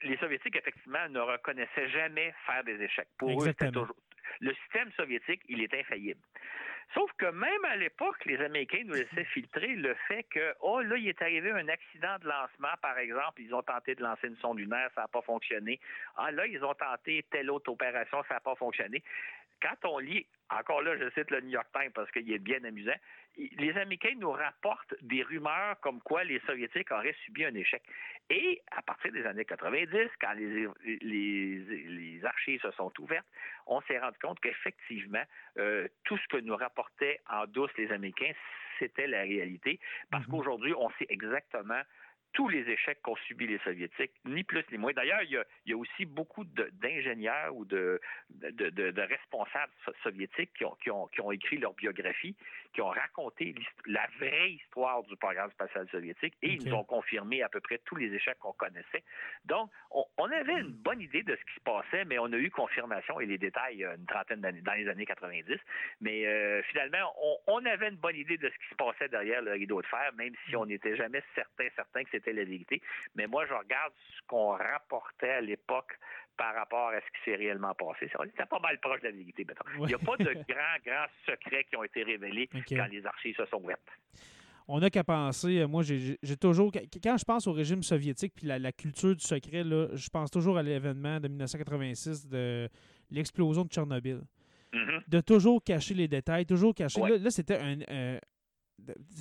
les 0.02 0.16
Soviétiques, 0.18 0.56
effectivement, 0.56 1.08
ne 1.10 1.20
reconnaissaient 1.20 1.88
jamais 1.88 2.32
faire 2.46 2.64
des 2.64 2.80
échecs. 2.82 3.08
Pour 3.18 3.42
eux, 3.42 3.46
c'était 3.46 3.70
toujours. 3.70 3.96
Le 4.40 4.54
système 4.54 4.90
soviétique, 4.92 5.42
il 5.48 5.62
est 5.62 5.74
infaillible. 5.74 6.20
Sauf 6.92 7.10
que 7.18 7.26
même 7.26 7.64
à 7.64 7.76
l'époque, 7.76 8.24
les 8.26 8.40
Américains 8.40 8.82
nous 8.84 8.94
laissaient 8.94 9.24
filtrer 9.24 9.74
le 9.74 9.94
fait 10.06 10.24
que, 10.24 10.54
oh 10.60 10.80
là, 10.80 10.96
il 10.96 11.08
est 11.08 11.22
arrivé 11.22 11.50
un 11.50 11.68
accident 11.68 12.18
de 12.20 12.28
lancement, 12.28 12.74
par 12.82 12.98
exemple, 12.98 13.40
ils 13.40 13.54
ont 13.54 13.62
tenté 13.62 13.94
de 13.94 14.02
lancer 14.02 14.28
une 14.28 14.36
sonde 14.36 14.58
lunaire, 14.58 14.90
ça 14.94 15.02
n'a 15.02 15.08
pas 15.08 15.22
fonctionné. 15.22 15.80
Ah 16.16 16.30
là, 16.30 16.46
ils 16.46 16.62
ont 16.64 16.74
tenté 16.74 17.24
telle 17.30 17.50
autre 17.50 17.72
opération, 17.72 18.22
ça 18.28 18.34
n'a 18.34 18.40
pas 18.40 18.54
fonctionné. 18.54 19.02
Quand 19.60 19.88
on 19.88 19.98
lit, 19.98 20.26
encore 20.50 20.82
là, 20.82 20.96
je 20.96 21.10
cite 21.10 21.30
le 21.30 21.40
New 21.40 21.50
York 21.50 21.66
Times 21.72 21.92
parce 21.94 22.10
qu'il 22.10 22.30
est 22.30 22.38
bien 22.38 22.62
amusant, 22.64 22.94
les 23.36 23.70
Américains 23.70 24.14
nous 24.16 24.30
rapportent 24.30 24.94
des 25.02 25.22
rumeurs 25.22 25.80
comme 25.80 26.00
quoi 26.00 26.22
les 26.24 26.38
Soviétiques 26.40 26.90
auraient 26.92 27.16
subi 27.24 27.44
un 27.44 27.54
échec. 27.54 27.82
Et 28.30 28.62
à 28.70 28.82
partir 28.82 29.12
des 29.12 29.24
années 29.26 29.44
90, 29.44 30.10
quand 30.20 30.32
les, 30.34 30.68
les, 31.02 32.24
archives 32.24 32.60
se 32.60 32.70
sont 32.72 32.92
ouvertes, 33.00 33.26
on 33.66 33.80
s'est 33.82 33.98
rendu 33.98 34.18
compte 34.18 34.38
qu'effectivement, 34.40 35.22
euh, 35.58 35.88
tout 36.04 36.16
ce 36.16 36.28
que 36.28 36.36
nous 36.36 36.56
rapportaient 36.56 37.20
en 37.28 37.46
douce 37.46 37.72
les 37.76 37.90
Américains, 37.90 38.32
c'était 38.78 39.06
la 39.06 39.22
réalité. 39.22 39.80
Parce 40.10 40.26
mhm. 40.26 40.30
qu'aujourd'hui, 40.30 40.74
on 40.78 40.90
sait 40.98 41.06
exactement 41.08 41.82
tous 42.34 42.48
les 42.48 42.68
échecs 42.68 43.00
qu'ont 43.02 43.16
subis 43.28 43.46
les 43.46 43.58
Soviétiques, 43.58 44.12
ni 44.24 44.42
plus 44.42 44.64
ni 44.72 44.78
moins. 44.78 44.92
D'ailleurs, 44.92 45.22
il, 45.22 45.40
y 45.66 45.72
a, 45.72 45.76
aussi 45.76 46.04
beaucoup 46.04 46.44
d'ingénieurs 46.44 47.54
ou 47.54 47.64
de, 47.64 48.00
de, 48.30 49.00
responsables 49.00 49.72
soviétiques 50.02 50.50
qui 50.58 50.64
ont, 50.64 50.74
qui, 50.82 50.90
ont, 50.90 51.06
qui 51.06 51.20
ont, 51.20 51.30
écrit 51.30 51.58
leur 51.58 51.74
biographie, 51.74 52.34
qui 52.74 52.80
ont 52.80 52.88
raconté 52.88 53.54
la 53.86 54.06
vraie 54.18 54.50
histoire 54.50 55.02
du 55.04 55.16
programme 55.16 55.50
spatial 55.52 55.88
soviétique 55.90 56.34
et 56.42 56.54
ils 56.54 56.68
nous 56.68 56.74
ont 56.74 56.84
confirmé 56.84 57.42
à 57.42 57.48
peu 57.48 57.60
près 57.60 57.78
tous 57.84 57.96
les 57.96 58.12
échecs 58.12 58.38
qu'on 58.40 58.52
connaissait. 58.52 59.04
Donc, 59.44 59.70
on, 59.90 60.24
avait 60.30 60.60
une 60.60 60.72
bonne 60.72 61.00
idée 61.00 61.22
de 61.22 61.36
ce 61.36 61.40
qui 61.40 61.54
se 61.54 61.64
passait, 61.64 62.04
mais 62.04 62.18
on 62.18 62.32
a 62.32 62.36
eu 62.36 62.50
confirmation 62.50 63.20
et 63.20 63.26
les 63.26 63.38
détails 63.38 63.84
une 63.84 64.06
trentaine 64.06 64.40
d'années, 64.40 64.62
dans 64.62 64.72
les 64.72 64.88
années 64.88 65.06
90. 65.06 65.56
Mais 66.00 66.26
euh, 66.26 66.62
finalement, 66.64 67.14
on, 67.22 67.36
on, 67.46 67.64
avait 67.64 67.90
une 67.90 67.96
bonne 67.96 68.16
idée 68.16 68.36
de 68.36 68.48
ce 68.48 68.54
qui 68.54 68.70
se 68.70 68.74
passait 68.74 69.08
derrière 69.08 69.42
le 69.42 69.52
rideau 69.52 69.80
de 69.80 69.86
fer, 69.86 70.10
même 70.16 70.34
si 70.48 70.56
on 70.56 70.66
n'était 70.66 70.96
jamais 70.96 71.22
certain, 71.36 71.68
certain 71.76 72.02
que 72.02 72.10
c'était 72.10 72.23
la 72.32 72.44
vérité. 72.44 72.80
Mais 73.14 73.26
moi, 73.26 73.46
je 73.46 73.54
regarde 73.54 73.92
ce 74.16 74.26
qu'on 74.26 74.50
rapportait 74.50 75.30
à 75.30 75.40
l'époque 75.40 75.98
par 76.36 76.54
rapport 76.54 76.88
à 76.88 77.00
ce 77.00 77.06
qui 77.06 77.24
s'est 77.30 77.36
réellement 77.36 77.74
passé. 77.74 78.10
C'est 78.36 78.48
pas 78.48 78.58
mal 78.58 78.78
proche 78.80 79.00
de 79.00 79.06
la 79.06 79.12
vérité, 79.12 79.46
Il 79.78 79.86
n'y 79.86 79.94
a 79.94 79.98
pas 79.98 80.16
de 80.16 80.32
grands, 80.32 80.78
grands 80.84 81.06
secrets 81.26 81.64
qui 81.64 81.76
ont 81.76 81.84
été 81.84 82.02
révélés 82.02 82.48
quand 82.68 82.86
les 82.90 83.06
archives 83.06 83.36
se 83.36 83.46
sont 83.46 83.62
ouvertes. 83.62 83.80
On 84.66 84.80
n'a 84.80 84.88
qu'à 84.88 85.04
penser, 85.04 85.58
euh, 85.58 85.68
moi 85.68 85.82
j'ai 85.82 86.36
toujours, 86.40 86.72
quand 86.72 87.18
je 87.18 87.24
pense 87.24 87.46
au 87.46 87.52
régime 87.52 87.82
soviétique 87.82 88.32
puis 88.34 88.46
la, 88.46 88.72
culture 88.72 89.14
du 89.14 89.22
secret, 89.22 89.62
là, 89.62 89.88
je 89.92 90.08
pense 90.08 90.30
toujours 90.30 90.56
à 90.56 90.62
l'événement 90.62 91.20
de 91.20 91.28
1986 91.28 92.26
de 92.28 92.68
l'explosion 93.10 93.64
de 93.64 93.68
Tchernobyl. 93.68 94.22
Mm-hmm. 94.72 95.02
De 95.06 95.20
toujours 95.20 95.62
cacher 95.62 95.94
les 95.94 96.08
détails, 96.08 96.46
toujours 96.46 96.74
cacher. 96.74 97.00
Là, 97.18 97.30
c'était 97.30 97.58
un, 97.58 97.78
euh, 97.90 98.18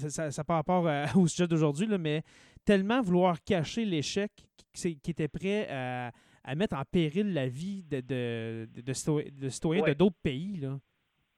ça, 0.09 0.31
ça, 0.31 0.43
par 0.43 0.57
rapport 0.57 0.85
au 1.17 1.27
sujet 1.27 1.47
d'aujourd'hui, 1.47 1.87
mais 1.99 2.23
tellement 2.65 3.01
vouloir 3.01 3.43
cacher 3.43 3.85
l'échec 3.85 4.31
qui, 4.73 4.99
était 5.07 5.27
prêt 5.27 5.67
à, 5.69 6.11
mettre 6.55 6.75
en 6.75 6.83
péril 6.85 7.33
la 7.33 7.47
vie 7.47 7.83
de, 7.83 8.01
de, 8.01 8.67
de, 8.75 9.49
citoyens 9.49 9.83
de 9.83 9.93
d'autres 9.93 10.19
pays. 10.23 10.57
Là. 10.57 10.77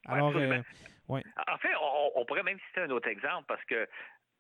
Alors, 0.06 0.36
euh, 0.36 0.62
En 1.10 1.58
fait, 1.58 1.73
on, 2.15 2.25
pourrait 2.25 2.43
même 2.43 2.60
citer 2.67 2.82
un 2.82 2.89
autre 2.89 3.08
exemple 3.08 3.45
parce 3.47 3.63
que 3.65 3.88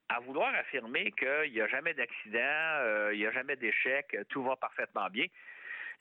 à 0.09 0.19
vouloir 0.19 0.53
affirmer 0.53 1.11
qu'il 1.13 1.51
n'y 1.51 1.61
a 1.61 1.67
jamais 1.67 1.93
d'accident, 1.95 2.37
euh, 2.39 3.13
il 3.13 3.19
n'y 3.19 3.25
a 3.25 3.31
jamais 3.31 3.55
d'échec, 3.55 4.15
tout 4.29 4.43
va 4.43 4.55
parfaitement 4.55 5.09
bien, 5.09 5.25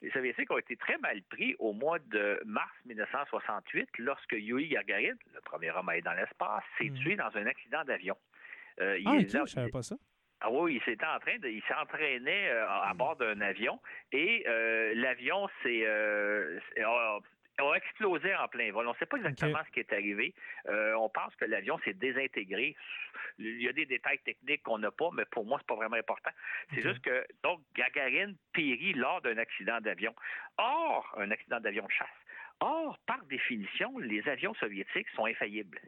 les 0.01 0.11
Soviétiques 0.11 0.51
ont 0.51 0.57
été 0.57 0.75
très 0.75 0.97
mal 0.97 1.21
pris 1.23 1.55
au 1.59 1.73
mois 1.73 1.99
de 1.99 2.41
mars 2.45 2.71
1968 2.85 3.89
lorsque 3.99 4.33
Yuri 4.33 4.69
Gagarin, 4.69 5.15
le 5.33 5.41
premier 5.41 5.71
homme 5.71 5.89
à 5.89 5.93
aller 5.93 6.01
dans 6.01 6.13
l'espace, 6.13 6.63
s'est 6.77 6.89
mmh. 6.89 6.99
tué 6.99 7.15
dans 7.15 7.35
un 7.35 7.45
accident 7.45 7.83
d'avion. 7.83 8.17
Euh, 8.81 8.99
ah, 9.05 9.15
il, 9.15 9.29
je 9.29 9.45
savais 9.45 9.69
pas 9.69 9.83
ça. 9.83 9.95
Ah 10.41 10.51
oui, 10.51 10.75
il 10.75 10.81
s'était 10.83 11.05
en 11.05 11.19
train 11.19 11.37
de, 11.39 11.47
il 11.47 11.63
s'entraînait 11.63 12.49
euh, 12.49 12.67
à 12.67 12.93
mmh. 12.93 12.97
bord 12.97 13.15
d'un 13.15 13.39
avion 13.41 13.79
et 14.11 14.43
euh, 14.47 14.93
l'avion 14.95 15.47
s'est 15.63 15.85
a 17.57 17.73
explosé 17.77 18.35
en 18.35 18.49
plein 18.49 18.69
vol. 18.73 18.85
On 18.85 18.91
ne 18.91 18.97
sait 18.97 19.05
pas 19.05 19.15
exactement 19.15 19.59
ce 19.65 19.71
qui 19.71 19.79
est 19.79 19.93
arrivé. 19.93 20.33
on 20.67 21.09
pense 21.09 21.33
que 21.37 21.45
l'avion 21.45 21.79
s'est 21.85 21.93
désintégré. 21.93 22.75
Il 23.37 23.61
y 23.61 23.67
a 23.67 23.73
des 23.73 23.85
détails 23.85 24.19
techniques 24.19 24.63
qu'on 24.63 24.79
n'a 24.79 24.91
pas, 24.91 25.09
mais 25.13 25.25
pour 25.25 25.45
moi, 25.45 25.57
c'est 25.59 25.67
pas 25.67 25.75
vraiment 25.75 25.97
important. 25.97 26.31
C'est 26.73 26.81
juste 26.81 27.01
que, 27.01 27.25
donc, 27.43 27.61
Gagarin 27.75 28.33
périt 28.53 28.93
lors 28.93 29.21
d'un 29.21 29.37
accident 29.37 29.81
d'avion. 29.81 30.15
Or, 30.57 31.13
un 31.17 31.31
accident 31.31 31.59
d'avion 31.59 31.85
de 31.85 31.91
chasse. 31.91 32.07
Or, 32.61 32.97
par 33.05 33.23
définition, 33.25 33.97
les 33.99 34.27
avions 34.29 34.53
soviétiques 34.55 35.09
sont 35.09 35.25
infaillibles. 35.25 35.79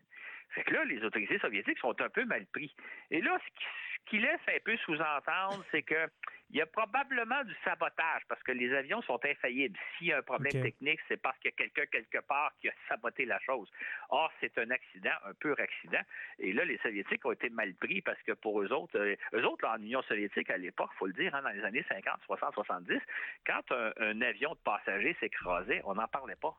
Fait 0.51 0.63
que 0.63 0.73
là, 0.73 0.83
les 0.85 1.03
autorités 1.03 1.39
soviétiques 1.39 1.79
sont 1.79 1.99
un 2.01 2.09
peu 2.09 2.25
mal 2.25 2.45
pris. 2.47 2.73
Et 3.11 3.21
là, 3.21 3.37
ce 3.39 4.09
qui, 4.09 4.19
laisse 4.19 4.39
un 4.47 4.59
peu 4.63 4.77
sous-entendre, 4.77 5.63
c'est 5.71 5.83
que 5.83 6.07
il 6.49 6.55
y 6.55 6.61
a 6.61 6.65
probablement 6.65 7.43
du 7.43 7.53
sabotage 7.65 8.21
parce 8.29 8.41
que 8.43 8.53
les 8.53 8.73
avions 8.73 9.01
sont 9.01 9.19
infaillibles. 9.25 9.77
S'il 9.97 10.07
y 10.07 10.13
a 10.13 10.19
un 10.19 10.21
problème 10.21 10.61
technique, 10.61 10.99
c'est 11.09 11.21
parce 11.21 11.37
qu'il 11.39 11.51
y 11.51 11.53
a 11.53 11.57
quelqu'un 11.57 11.85
quelque 11.87 12.19
part 12.19 12.53
qui 12.61 12.69
a 12.69 12.73
saboté 12.87 13.25
la 13.25 13.39
chose. 13.39 13.69
Or, 14.09 14.31
c'est 14.39 14.57
un 14.57 14.71
accident, 14.71 15.11
un 15.25 15.33
pur 15.33 15.59
accident. 15.59 15.99
Et 16.39 16.53
là, 16.53 16.63
les 16.63 16.77
Soviétiques 16.77 17.25
ont 17.25 17.33
été 17.33 17.49
mal 17.49 17.73
pris 17.73 18.01
parce 18.01 18.21
que 18.21 18.31
pour 18.31 18.61
eux 18.61 18.71
autres, 18.71 18.97
euh, 18.97 19.15
eux 19.33 19.45
autres, 19.45 19.67
en 19.67 19.77
Union 19.77 20.01
soviétique, 20.03 20.49
à 20.49 20.57
l'époque, 20.57 20.91
faut 20.97 21.07
le 21.07 21.13
dire, 21.13 21.35
hein, 21.35 21.41
dans 21.41 21.49
les 21.49 21.63
années 21.63 21.85
50, 21.89 22.21
60, 22.25 22.53
70, 22.53 22.99
quand 23.45 23.71
un, 23.71 24.21
avion 24.21 24.51
de 24.51 24.59
passagers 24.59 25.15
s'écrasait, 25.19 25.81
on 25.83 25.95
n'en 25.95 26.07
parlait 26.07 26.35
pas. 26.35 26.55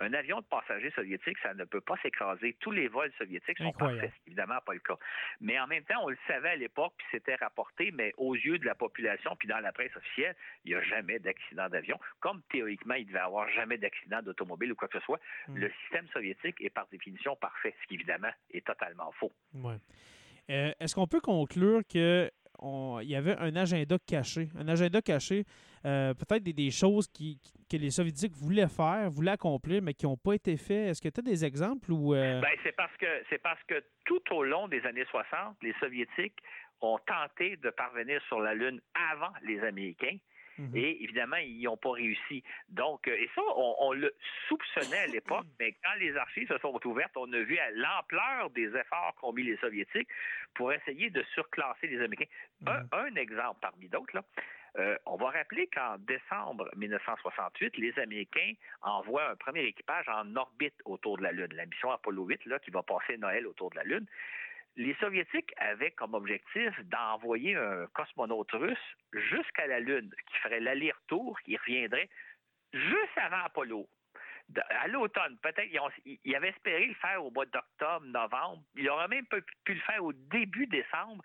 Un 0.00 0.14
avion 0.14 0.40
de 0.40 0.46
passagers 0.46 0.90
soviétique, 0.92 1.36
ça 1.42 1.52
ne 1.52 1.64
peut 1.64 1.80
pas 1.80 1.96
s'écraser. 2.02 2.56
Tous 2.60 2.70
les 2.70 2.88
vols 2.88 3.12
soviétiques 3.18 3.58
sont 3.58 3.72
parfaits. 3.72 4.12
Évidemment, 4.26 4.58
pas 4.64 4.72
le 4.72 4.80
cas. 4.80 4.96
Mais 5.40 5.58
en 5.60 5.66
même 5.66 5.84
temps, 5.84 6.02
on 6.02 6.08
le 6.08 6.16
savait 6.26 6.50
à 6.50 6.56
l'époque, 6.56 6.94
puis 6.96 7.06
c'était 7.10 7.34
rapporté, 7.34 7.90
mais 7.92 8.14
aux 8.16 8.34
yeux 8.34 8.58
de 8.58 8.64
la 8.64 8.74
population, 8.74 9.36
puis 9.36 9.46
dans 9.46 9.58
la 9.58 9.72
presse 9.72 9.94
officielle, 9.94 10.34
il 10.64 10.70
n'y 10.70 10.74
a 10.74 10.82
jamais 10.82 11.18
d'accident 11.18 11.68
d'avion. 11.68 11.98
Comme 12.20 12.40
théoriquement, 12.50 12.94
il 12.94 13.02
ne 13.02 13.08
devait 13.08 13.18
avoir 13.18 13.48
jamais 13.50 13.76
d'accident 13.76 14.22
d'automobile 14.22 14.72
ou 14.72 14.74
quoi 14.74 14.88
que 14.88 14.98
ce 14.98 15.04
soit. 15.04 15.20
Hmm. 15.48 15.56
Le 15.56 15.70
système 15.82 16.08
soviétique 16.08 16.56
est 16.60 16.70
par 16.70 16.86
définition 16.88 17.36
parfait, 17.36 17.74
ce 17.82 17.88
qui 17.88 17.94
évidemment 17.94 18.30
est 18.52 18.66
totalement 18.66 19.12
faux. 19.12 19.32
Euh, 20.50 20.72
est-ce 20.80 20.94
qu'on 20.94 21.06
peut 21.06 21.20
conclure 21.20 21.82
que 21.86 22.30
il 22.62 23.08
y 23.08 23.16
avait 23.16 23.36
un 23.36 23.54
agenda 23.56 23.96
caché. 24.06 24.48
Un 24.58 24.68
agenda 24.68 25.00
caché, 25.00 25.44
euh, 25.84 26.14
peut-être 26.14 26.42
des, 26.42 26.70
choses 26.70 27.08
qui, 27.08 27.38
que 27.70 27.76
les 27.76 27.90
Soviétiques 27.90 28.34
voulaient 28.34 28.68
faire, 28.68 29.10
voulaient 29.10 29.32
accomplir, 29.32 29.82
mais 29.82 29.94
qui 29.94 30.06
n'ont 30.06 30.16
pas 30.16 30.34
été 30.34 30.56
faites. 30.56 30.90
Est-ce 30.90 31.02
que 31.02 31.08
tu 31.08 31.20
as 31.20 31.22
des 31.22 31.44
exemples? 31.44 31.90
Ou, 31.92 32.14
euh? 32.14 32.40
ben, 32.40 32.50
c'est 32.62 32.76
parce 32.76 32.96
que 32.96 33.06
c'est 33.28 33.42
parce 33.42 33.62
que 33.64 33.82
tout 34.04 34.22
au 34.34 34.42
long 34.42 34.68
des 34.68 34.84
années 34.86 35.06
60, 35.10 35.56
les 35.62 35.74
Soviétiques 35.80 36.38
ont 36.80 36.98
tenté 37.06 37.56
de 37.56 37.70
parvenir 37.70 38.20
sur 38.28 38.40
la 38.40 38.54
Lune 38.54 38.80
avant 38.94 39.32
les 39.42 39.60
Américains. 39.60 40.16
Mhm. 40.60 40.76
Et 40.76 41.02
évidemment, 41.02 41.36
ils 41.36 41.62
n'ont 41.62 41.76
pas 41.76 41.92
réussi. 41.92 42.42
Donc, 42.68 43.08
euh, 43.08 43.16
et 43.16 43.30
ça, 43.34 43.42
on, 43.56 43.92
le 43.92 44.14
soupçonnait 44.48 44.98
à 44.98 45.06
l'époque, 45.06 45.46
mais 45.58 45.72
quand 45.82 45.94
les 45.98 46.16
archives 46.16 46.48
se 46.48 46.58
sont 46.58 46.78
ouvertes, 46.86 47.16
on 47.16 47.32
a 47.32 47.40
vu 47.40 47.58
l'ampleur 47.74 48.50
des 48.50 48.68
efforts 48.76 49.14
qu'ont 49.20 49.32
mis 49.32 49.44
les 49.44 49.56
Soviétiques 49.56 50.08
pour 50.54 50.72
essayer 50.72 51.10
de 51.10 51.22
surclasser 51.34 51.86
les 51.86 52.00
Américains. 52.02 52.30
un, 52.66 53.10
mhm. 53.10 53.16
exemple 53.16 53.58
parmi 53.62 53.88
d'autres, 53.88 54.14
là. 54.14 54.22
Euh, 54.78 54.96
on 55.04 55.16
va 55.16 55.30
rappeler 55.30 55.66
qu'en 55.66 55.98
décembre 55.98 56.70
1968, 56.76 57.76
les 57.76 57.98
Américains 57.98 58.52
envoient 58.82 59.30
un 59.30 59.34
premier 59.34 59.64
équipage 59.64 60.08
en 60.08 60.36
orbite 60.36 60.76
autour 60.84 61.18
de 61.18 61.24
la 61.24 61.32
Lune, 61.32 61.52
la 61.54 61.66
mission 61.66 61.90
Apollo 61.90 62.24
8, 62.24 62.46
là, 62.46 62.58
qui 62.60 62.70
va 62.70 62.82
passer 62.84 63.16
Noël 63.16 63.48
autour 63.48 63.70
de 63.70 63.76
la 63.76 63.82
Lune. 63.82 64.06
Les 64.76 64.94
Soviétiques 64.94 65.52
avaient 65.58 65.90
comme 65.90 66.14
objectif 66.14 66.72
d'envoyer 66.84 67.56
un 67.56 67.86
cosmonaute 67.88 68.52
russe 68.52 68.96
jusqu'à 69.12 69.66
la 69.66 69.80
Lune, 69.80 70.10
qui 70.28 70.38
ferait 70.38 70.60
l'aller-retour, 70.60 71.38
qui 71.40 71.56
reviendrait 71.56 72.08
juste 72.72 73.16
avant 73.16 73.44
Apollo. 73.44 73.88
À 74.70 74.88
l'automne, 74.88 75.38
peut-être, 75.42 75.70
ils, 76.24 76.36
avaient 76.36 76.48
espéré 76.48 76.86
le 76.86 76.94
faire 76.94 77.24
au 77.24 77.30
mois 77.30 77.46
d'octobre, 77.46 78.04
novembre. 78.06 78.62
Ils 78.74 78.88
auraient 78.88 79.08
même 79.08 79.26
pu 79.26 79.74
le 79.74 79.80
faire 79.80 80.04
au 80.04 80.12
début 80.12 80.66
décembre 80.66 81.22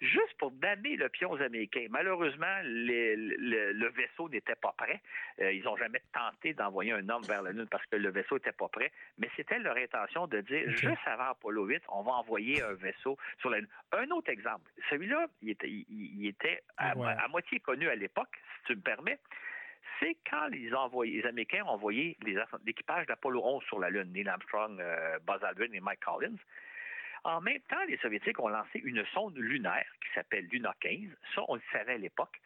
juste 0.00 0.34
pour 0.38 0.50
damer 0.52 0.96
le 0.96 1.08
pion 1.08 1.30
aux 1.30 1.40
Américains. 1.40 1.86
Malheureusement, 1.90 2.60
le, 2.64 3.88
vaisseau 3.90 4.28
n'était 4.28 4.56
pas 4.56 4.72
prêt. 4.76 5.00
Euh, 5.40 5.52
ils 5.52 5.62
n'ont 5.64 5.76
jamais 5.76 6.02
tenté 6.12 6.54
d'envoyer 6.54 6.92
un 6.92 7.08
homme 7.08 7.22
vers 7.24 7.42
la 7.42 7.52
Lune 7.52 7.66
parce 7.70 7.84
que 7.86 7.96
le 7.96 8.10
vaisseau 8.10 8.36
n'était 8.36 8.52
pas 8.52 8.68
prêt. 8.68 8.92
Mais 9.18 9.28
c'était 9.36 9.58
leur 9.58 9.76
intention 9.76 10.26
de 10.26 10.40
dire, 10.40 10.70
juste 10.70 11.06
avant 11.06 11.30
Apollo 11.30 11.66
8, 11.66 11.82
on 11.88 12.02
va 12.02 12.12
envoyer 12.12 12.62
un 12.62 12.74
vaisseau 12.74 13.16
sur 13.40 13.50
la 13.50 13.58
Lune. 13.58 13.68
Un 13.92 14.10
autre 14.10 14.30
exemple, 14.30 14.70
celui-là, 14.90 15.26
il 15.42 15.50
était, 15.50 16.62
à, 16.76 16.94
moitié 17.28 17.60
connu 17.60 17.88
à 17.88 17.94
l'époque, 17.94 18.36
si 18.58 18.64
tu 18.66 18.76
me 18.76 18.82
permets 18.82 19.18
c'est 20.00 20.16
quand 20.28 20.48
les, 20.48 20.70
les 21.04 21.26
Américains 21.26 21.62
ont 21.66 21.70
envoyé 21.70 22.16
l'équipage 22.64 23.06
d'Apollo 23.06 23.40
11 23.44 23.62
sur 23.64 23.78
la 23.78 23.90
Lune, 23.90 24.12
Neil 24.12 24.28
Armstrong, 24.28 24.80
euh, 24.80 25.18
Buzz 25.24 25.42
Aldrin 25.44 25.72
et 25.72 25.80
Mike 25.80 26.00
Collins. 26.00 26.36
En 27.24 27.40
même 27.40 27.60
temps, 27.68 27.82
les 27.88 27.96
Soviétiques 27.98 28.38
ont 28.38 28.48
lancé 28.48 28.80
une 28.84 29.04
sonde 29.06 29.36
lunaire 29.36 29.86
qui 30.02 30.12
s'appelle 30.14 30.46
Luna 30.46 30.74
15. 30.80 31.10
Ça, 31.34 31.42
on 31.48 31.54
le 31.54 31.62
savait 31.72 31.94
à 31.94 31.98
l'époque. 31.98 32.38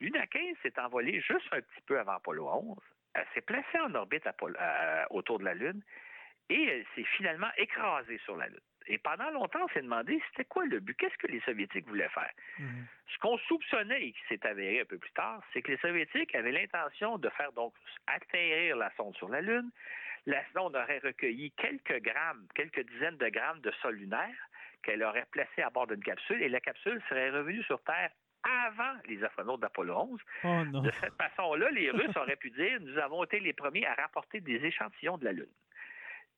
Luna 0.00 0.26
15 0.26 0.56
s'est 0.62 0.78
envolée 0.78 1.20
juste 1.20 1.46
un 1.52 1.60
petit 1.60 1.80
peu 1.86 1.98
avant 1.98 2.12
Apollo 2.12 2.46
11. 2.46 2.76
Elle 3.14 3.26
s'est 3.34 3.40
placée 3.40 3.78
en 3.80 3.94
orbite 3.94 4.26
euh, 4.26 5.04
autour 5.08 5.38
de 5.38 5.44
la 5.44 5.54
Lune 5.54 5.82
et 6.50 6.64
elle 6.64 6.86
s'est 6.94 7.08
finalement 7.16 7.50
écrasée 7.56 8.18
sur 8.24 8.36
la 8.36 8.46
Lune. 8.48 8.60
Et 8.88 8.98
pendant 8.98 9.30
longtemps, 9.30 9.64
on 9.64 9.68
s'est 9.68 9.82
demandé 9.82 10.22
c'était 10.28 10.44
quoi 10.44 10.64
le 10.66 10.80
but, 10.80 10.96
qu'est-ce 10.96 11.16
que 11.16 11.26
les 11.26 11.40
Soviétiques 11.40 11.88
voulaient 11.88 12.10
faire? 12.10 12.30
Mm-hmm. 12.60 12.84
Ce 13.08 13.18
qu'on 13.18 13.38
soupçonnait 13.38 14.02
et 14.06 14.12
qui 14.12 14.20
s'est 14.28 14.46
avéré 14.46 14.80
un 14.80 14.84
peu 14.84 14.98
plus 14.98 15.10
tard, 15.12 15.42
c'est 15.52 15.62
que 15.62 15.72
les 15.72 15.78
Soviétiques 15.78 16.34
avaient 16.34 16.52
l'intention 16.52 17.18
de 17.18 17.28
faire 17.30 17.52
donc 17.52 17.74
atterrir 18.06 18.76
la 18.76 18.92
sonde 18.96 19.16
sur 19.16 19.28
la 19.28 19.40
Lune, 19.40 19.70
la 20.26 20.42
sonde 20.52 20.76
aurait 20.76 20.98
recueilli 20.98 21.52
quelques 21.52 22.02
grammes, 22.02 22.46
quelques 22.54 22.84
dizaines 22.86 23.16
de 23.16 23.28
grammes 23.28 23.60
de 23.60 23.70
sol 23.82 23.94
lunaire 23.94 24.36
qu'elle 24.82 25.02
aurait 25.02 25.26
placé 25.30 25.62
à 25.62 25.70
bord 25.70 25.86
d'une 25.86 26.02
capsule 26.02 26.42
et 26.42 26.48
la 26.48 26.60
capsule 26.60 27.02
serait 27.08 27.30
revenue 27.30 27.62
sur 27.64 27.82
Terre 27.82 28.10
avant 28.44 28.94
les 29.06 29.22
astronautes 29.24 29.60
d'Apollo 29.60 30.20
11. 30.44 30.82
de 30.82 30.90
cette 30.90 31.14
façon-là, 31.14 31.70
les 31.70 31.90
Russes 31.90 32.16
auraient 32.16 32.36
pu 32.36 32.50
dire 32.50 32.80
nous 32.80 32.98
avons 32.98 33.24
été 33.24 33.40
les 33.40 33.52
premiers 33.52 33.86
à 33.86 33.94
rapporter 33.94 34.40
des 34.40 34.64
échantillons 34.64 35.18
de 35.18 35.24
la 35.24 35.32
Lune. 35.32 35.50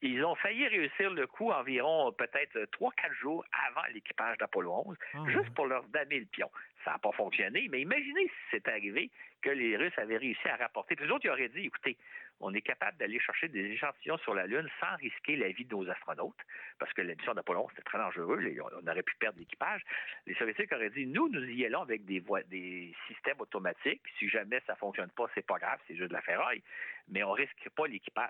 Ils 0.01 0.25
ont 0.25 0.37
failli 0.37 0.67
réussir 0.69 1.11
le 1.11 1.27
coup 1.27 1.51
environ 1.51 2.13
peut-être 2.13 2.67
trois, 2.71 2.93
quatre 2.93 3.15
jours 3.15 3.45
avant 3.67 3.87
l'équipage 3.93 4.39
d'Apollo 4.39 4.85
11, 4.87 4.97
ah, 5.15 5.19
juste 5.27 5.53
pour 5.55 5.67
leur 5.67 5.83
damer 5.89 6.21
le 6.21 6.27
pion. 6.27 6.49
Ça 6.85 6.93
n'a 6.93 6.99
pas 6.99 7.11
fonctionné, 7.13 7.67
mais 7.69 7.81
imaginez 7.81 8.29
si 8.29 8.51
c'était 8.53 8.71
arrivé 8.71 9.11
que 9.43 9.51
les 9.51 9.77
Russes 9.77 9.99
avaient 9.99 10.19
réussi 10.19 10.49
à 10.49 10.57
rapporter. 10.57 10.95
Puis 10.95 11.05
les 11.05 11.11
autres, 11.11 11.25
ils 11.25 11.31
auraient 11.31 11.49
dit, 11.49 11.67
écoutez, 11.67 11.97
on 12.41 12.55
est 12.55 12.63
capable 12.63 12.97
d'aller 12.99 13.19
chercher 13.21 13.49
des 13.49 13.65
échantillons 13.65 14.19
sur 14.19 14.35
la 14.35 14.47
Lune 14.47 14.69
sans 14.81 14.97
risquer 14.97 15.37
la 15.37 15.49
vie 15.49 15.65
de 15.65 15.75
nos 15.75 15.89
astronautes, 15.91 16.39
parce 16.79 16.93
que 16.93 17.03
la 17.03 17.15
mission 17.15 17.35
d'Apollon, 17.35 17.69
c'était 17.71 17.83
très 17.83 17.99
dangereux, 17.99 18.41
on 18.83 18.87
aurait 18.87 19.03
pu 19.03 19.17
perdre 19.17 19.39
l'équipage. 19.39 19.83
Les 20.27 20.35
Soviétiques 20.35 20.73
auraient 20.73 20.91
dit, 20.91 21.07
nous, 21.07 21.29
nous 21.29 21.45
y 21.45 21.65
allons 21.67 21.83
avec 21.83 22.05
des, 22.05 22.23
des 22.49 22.95
systèmes 23.09 23.41
automatiques, 23.41 24.03
si 24.19 24.29
jamais 24.29 24.63
ça 24.67 24.75
ne 24.75 24.79
fonctionne 24.79 25.11
pas, 25.11 25.27
c'est 25.35 25.47
pas 25.47 25.59
grave, 25.59 25.79
c'est 25.87 25.97
juste 25.97 26.09
de 26.09 26.15
la 26.15 26.23
ferraille, 26.23 26.63
mais 27.11 27.23
on 27.25 27.33
risque 27.33 27.69
pas 27.75 27.85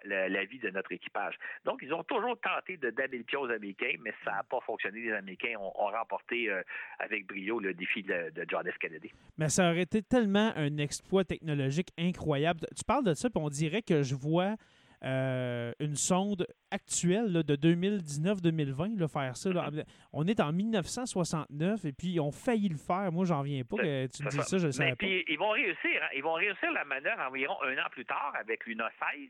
la, 0.05 0.45
vie 0.45 0.59
de 0.59 0.71
notre 0.71 0.93
équipage. 0.93 1.35
Donc, 1.65 1.81
ils 1.83 1.93
ont 1.93 2.05
toujours 2.05 2.39
tenté 2.41 2.77
de 2.77 2.91
damer 2.91 3.19
le 3.19 3.25
pied 3.25 3.37
aux 3.37 3.51
Américains, 3.51 3.95
mais 4.01 4.13
ça 4.25 4.33
n'a 4.33 4.43
pas 4.43 4.61
fonctionné. 4.61 5.01
Les 5.01 5.13
Américains 5.13 5.55
ont, 5.59 5.89
remporté 5.89 6.51
euh, 6.51 6.63
avec 6.99 7.27
brio 7.27 7.59
le 7.59 7.73
défi 7.73 8.03
de, 8.03 8.31
de, 8.31 8.45
John 8.47 8.71
F. 8.71 8.77
Kennedy. 8.79 9.11
Mais 9.39 9.49
ça 9.49 9.71
aurait 9.71 9.83
été 9.83 10.03
tellement 10.03 10.53
un 10.55 10.77
exploit 10.77 11.25
technologique 11.25 11.89
incroyable. 11.99 12.61
Tu 12.77 12.85
parles 12.85 13.05
de 13.05 13.15
ça, 13.15 13.31
puis 13.31 13.41
on 13.43 13.49
dirait 13.49 13.83
que 13.83 13.98
je 14.03 14.15
vois 14.15 14.57
euh, 15.05 15.73
une 15.79 15.95
sonde 15.95 16.47
actuelle 16.73 17.45
de 17.45 17.55
2019-2020 17.57 19.09
faire 19.09 19.37
ça. 19.37 19.51
Mm-hmm. 19.51 19.85
On 20.13 20.27
est 20.27 20.41
en 20.41 20.53
1969 20.53 21.85
et 21.85 21.93
puis 21.93 22.09
ils 22.09 22.21
ont 22.21 22.33
failli 22.33 22.69
le 22.69 22.77
faire. 22.77 23.13
Moi, 23.13 23.25
j'en 23.25 23.43
viens 23.43 23.63
pas 23.63 23.77
que 23.77 24.07
tu 24.07 24.25
me 24.25 24.31
dises 24.31 24.43
ça, 24.43 24.59
je 24.59 24.67
ne 24.67 24.73
savais 24.73 24.97
pas. 24.97 25.07
ils 25.07 25.39
vont 25.39 25.51
réussir. 25.51 26.03
Hein. 26.03 26.09
Ils 26.17 26.23
vont 26.23 26.35
réussir 26.35 26.73
la 26.73 26.85
manœuvre 26.85 27.23
environ 27.29 27.55
un 27.63 27.79
an 27.79 27.89
plus 27.93 28.05
tard 28.05 28.33
avec 28.41 28.67
Luna 28.67 28.91
16. 29.15 29.29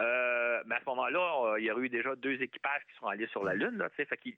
Euh, 0.00 0.62
mais 0.66 0.76
à 0.76 0.80
ce 0.80 0.84
moment-là, 0.86 1.56
il 1.58 1.64
y 1.64 1.70
aurait 1.70 1.82
eu 1.82 1.88
déjà 1.88 2.14
deux 2.16 2.40
équipages 2.40 2.82
qui 2.88 2.98
sont 2.98 3.06
allés 3.06 3.26
sur 3.28 3.44
la 3.44 3.54
Lune. 3.54 3.86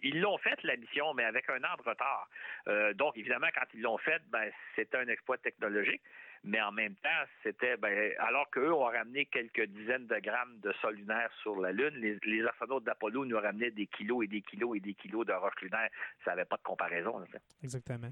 Ils 0.03 0.21
l'ont 0.21 0.39
fait, 0.39 0.63
la 0.65 0.77
mission, 0.77 1.15
mais 1.15 1.25
avec 1.25 1.49
un 1.51 1.59
an 1.59 1.77
de 1.79 1.89
retard. 1.89 2.29
Euh, 2.69 2.93
donc, 2.95 3.17
évidemment, 3.17 3.49
quand 3.55 3.67
ils 3.75 3.83
l'ont 3.83 3.99
fait, 3.99 4.23
ben, 4.31 4.51
c'était 4.77 4.99
un 4.99 5.09
exploit 5.09 5.39
technologique 5.39 6.03
mais 6.45 6.61
en 6.61 6.73
même 6.73 6.95
temps, 6.97 7.25
c'était 7.43 7.77
ben, 7.77 8.13
alors 8.19 8.51
qu'eux 8.51 8.73
ont 8.73 8.85
ramené 8.85 9.27
quelques 9.27 9.65
dizaines 9.67 10.07
de 10.07 10.19
grammes 10.19 10.59
de 10.61 10.73
sol 10.81 10.97
lunaire 10.97 11.31
sur 11.43 11.61
la 11.61 11.71
Lune, 11.71 11.95
les, 12.25 12.47
astronautes 12.47 12.85
d'Apollo 12.85 13.25
nous 13.25 13.39
ramenaient 13.39 13.71
des 13.71 13.87
kilos 13.87 14.25
et 14.25 14.27
des 14.27 14.43
kilos 14.43 14.77
et 14.77 14.81
des 14.81 14.95
kilos 14.95 15.25
de 15.25 15.33
roches 15.33 15.61
lunaires. 15.63 15.91
Ça 16.25 16.31
n'avait 16.33 16.45
pas 16.45 16.57
de 16.57 16.63
comparaison. 16.63 17.23
Exactement. 17.63 18.11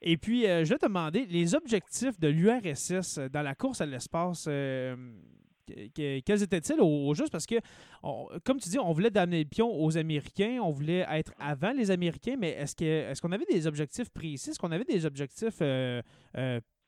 Et 0.00 0.16
puis, 0.16 0.46
euh, 0.46 0.64
je 0.64 0.70
vais 0.70 0.78
te 0.78 0.86
demander, 0.86 1.26
les 1.26 1.54
objectifs 1.54 2.18
de 2.18 2.28
l'URSS 2.28 3.18
dans 3.30 3.42
la 3.42 3.54
course 3.54 3.80
à 3.80 3.86
l'espace, 3.86 4.46
euh, 4.48 4.96
quels 5.94 6.42
étaient-ils 6.42 6.80
au, 6.80 7.14
juste? 7.14 7.32
Parce 7.32 7.46
que, 7.46 7.56
comme 8.44 8.58
tu 8.58 8.68
dis, 8.68 8.78
on 8.78 8.92
voulait 8.92 9.10
donner 9.10 9.40
le 9.40 9.48
pion 9.48 9.68
aux 9.68 9.96
Américains, 9.96 10.60
on 10.62 10.70
voulait 10.70 11.06
être 11.10 11.32
avant 11.38 11.72
les 11.72 11.90
Américains, 11.90 12.36
mais 12.38 12.50
est-ce 12.50 12.74
est 12.82 13.20
qu'on 13.20 13.32
avait 13.32 13.46
des 13.46 13.66
objectifs 13.66 14.10
précis? 14.10 14.50
Est-ce 14.50 14.58
qu'on 14.58 14.72
avait 14.72 14.84
des 14.84 15.06
objectifs 15.06 15.58
euh, 15.60 16.00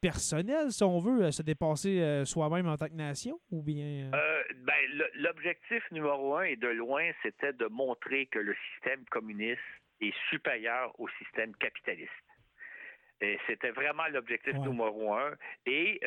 personnel, 0.01 0.71
si 0.71 0.83
on 0.83 0.99
veut, 0.99 1.31
se 1.31 1.43
dépasser 1.43 2.01
euh, 2.01 2.25
soi-même 2.25 2.69
en 2.69 2.77
tant 2.77 2.89
que 2.89 2.95
nation, 2.95 3.41
ou 3.51 3.63
bien... 3.63 4.11
Euh? 4.13 4.17
Euh, 4.17 4.43
ben, 4.59 5.09
l'objectif 5.15 5.83
numéro 5.91 6.37
un 6.37 6.43
et 6.43 6.57
de 6.57 6.69
loin, 6.69 7.11
c'était 7.23 7.53
de 7.53 7.67
montrer 7.67 8.27
que 8.27 8.39
le 8.39 8.55
système 8.73 9.05
communiste 9.07 9.61
est 10.01 10.15
supérieur 10.31 10.99
au 11.01 11.09
système 11.19 11.55
capitaliste. 11.57 12.11
C'était 13.49 13.71
vraiment 13.71 14.07
l'objectif 14.13 14.55
numéro 14.55 15.13
un. 15.13 15.33
Et 15.67 16.01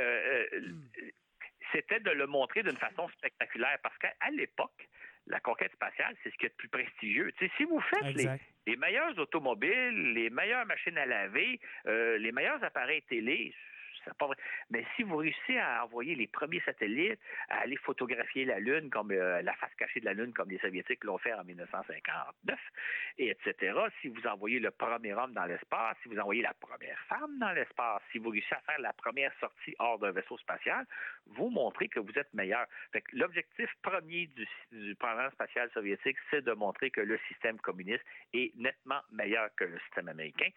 c'était 1.72 2.00
de 2.00 2.12
le 2.12 2.28
montrer 2.28 2.64
d'une 2.64 2.78
façon 2.78 3.08
spectaculaire, 3.10 3.78
parce 3.84 3.98
qu'à 3.98 4.14
l'époque, 4.32 4.88
la 5.28 5.40
conquête 5.40 5.72
spatiale, 5.74 6.16
c'est 6.24 6.32
ce 6.32 6.38
qui 6.38 6.46
est 6.46 6.50
le 6.50 6.56
plus 6.56 6.70
prestigieux. 6.70 7.32
si 7.58 7.64
vous 7.66 7.80
faites 7.82 8.16
les, 8.16 8.28
les, 8.68 8.76
meilleures 8.76 9.18
automobiles, 9.20 10.14
les 10.14 10.30
meilleures 10.30 10.66
machines 10.66 10.98
à 10.98 11.06
laver, 11.06 11.60
les 11.86 12.32
meilleurs 12.32 12.64
appareils 12.64 13.04
télé, 13.04 13.54
pas 14.18 14.28
vrai. 14.28 14.38
Mais 14.70 14.86
si 14.96 15.04
vous 15.04 15.18
réussissez 15.18 15.58
à 15.58 15.86
envoyer 15.86 16.16
les 16.16 16.28
premiers 16.28 16.62
satellites, 16.62 17.20
à 17.50 17.62
aller 17.62 17.78
photographier 17.78 18.46
la 18.46 18.60
Lune 18.60 18.90
comme 18.90 19.12
euh, 19.12 19.42
la 19.42 19.54
face 19.54 19.74
cachée 19.76 20.00
de 20.00 20.06
la 20.06 20.14
Lune, 20.14 20.34
comme 20.34 20.50
les 20.50 20.60
Soviétiques 20.60 21.04
l'ont 21.04 21.18
fait 21.18 21.34
en 21.34 21.44
1959, 21.44 22.60
et 23.18 23.30
etc., 23.30 23.74
si 24.02 24.08
vous 24.08 24.26
envoyez 24.28 24.60
le 24.60 24.72
premier 24.72 25.14
homme 25.14 25.34
dans 25.34 25.46
l'espace, 25.46 25.98
si 26.04 26.10
vous 26.10 26.20
envoyez 26.20 26.42
la 26.42 26.54
première 26.54 27.00
femme 27.08 27.38
dans 27.40 27.52
l'espace, 27.52 28.02
si 28.12 28.18
vous 28.18 28.30
réussissez 28.30 28.56
à 28.56 28.62
faire 28.62 28.80
la 28.80 28.94
première 28.94 29.32
sortie 29.40 29.76
hors 29.80 30.00
d'un 30.00 30.12
vaisseau 30.12 30.38
spatial, 30.38 30.86
vous 31.28 31.50
montrez 31.50 31.88
que 31.88 32.00
vous 32.00 32.14
êtes 32.18 32.34
meilleur. 32.34 32.66
L'objectif 33.14 33.70
premier 33.82 34.28
du, 34.28 34.48
du 34.72 34.96
programme 34.96 35.32
spatial 35.32 35.70
soviétique, 35.74 36.18
c'est 36.30 36.44
de 36.44 36.54
montrer 36.54 36.92
que 36.92 37.02
le 37.02 37.20
système 37.28 37.60
communiste 37.60 38.04
est 38.34 38.56
nettement 38.56 39.02
meilleur 39.12 39.50
que 39.56 39.66
le 39.66 39.80
système 39.80 40.08
américain. 40.08 40.50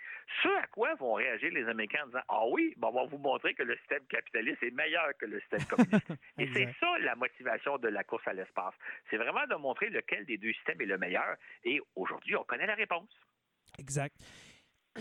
Ce 0.43 0.49
à 0.49 0.67
quoi 0.69 0.95
vont 0.95 1.15
réagir 1.15 1.53
les 1.53 1.69
Américains 1.69 2.05
en 2.05 2.07
disant 2.07 2.23
Ah 2.29 2.47
oui, 2.49 2.75
bon, 2.77 2.89
on 2.89 2.93
va 2.93 3.05
vous 3.05 3.19
montrer 3.19 3.34
montrer 3.35 3.55
que 3.55 3.63
le 3.63 3.77
système 3.79 4.05
capitaliste 4.09 4.63
est 4.63 4.71
meilleur 4.71 5.07
que 5.19 5.27
le 5.27 5.41
système 5.41 5.65
communiste. 5.65 6.13
Et 6.39 6.49
c'est 6.53 6.73
ça 6.79 6.99
la 7.01 7.17
motivation 7.17 7.79
de 7.79 7.89
la 7.89 8.05
course 8.05 8.27
à 8.27 8.33
l'espace. 8.33 8.75
C'est 9.11 9.17
vraiment 9.17 9.47
de 9.51 9.57
montrer 9.57 9.91
lequel 9.91 10.25
des 10.27 10.39
deux 10.39 10.53
systèmes 10.53 10.81
est 10.81 10.87
le 10.87 10.99
meilleur. 10.99 11.37
Et 11.65 11.81
aujourd'hui, 11.97 12.37
on 12.37 12.45
connaît 12.45 12.67
la 12.67 12.77
réponse. 12.77 13.11
Exact. 13.79 14.15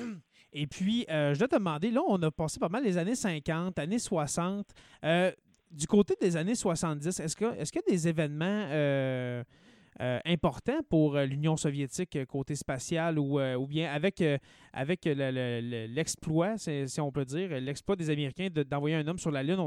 Et 0.53 0.67
puis, 0.67 1.05
euh, 1.09 1.33
je 1.33 1.39
dois 1.39 1.47
te 1.47 1.55
demander, 1.55 1.91
là, 1.91 2.01
on 2.07 2.21
a 2.21 2.31
passé 2.31 2.59
pas 2.59 2.69
mal 2.69 2.83
les 2.83 2.97
années 2.97 3.15
50, 3.15 3.77
années 3.79 3.99
60. 3.99 4.67
Euh, 5.03 5.31
du 5.71 5.87
côté 5.87 6.15
des 6.19 6.37
années 6.37 6.55
70, 6.55 7.19
est-ce 7.19 7.35
qu'il 7.35 7.47
est 7.47 7.75
y 7.75 7.79
a 7.79 7.81
des 7.87 8.07
événements 8.07 8.67
euh, 8.69 9.43
important 9.99 10.82
pour 10.89 11.17
l'Union 11.17 11.56
soviétique 11.58 12.25
côté 12.25 12.56
spatial 12.56 13.19
ou, 13.19 13.39
ou 13.39 13.67
bien 13.67 13.91
avec, 13.91 14.23
avec 14.73 15.06
l'exploit, 15.06 16.58
si 16.58 16.99
on 16.99 17.12
peut 17.12 17.25
dire, 17.25 17.49
l'exploit 17.60 17.95
des 17.95 18.10
Américains 18.10 18.47
d'envoyer 18.49 18.95
un 18.95 19.08
homme 19.08 19.17
sur 19.17 19.32
la 19.32 19.43
Lune, 19.43 19.60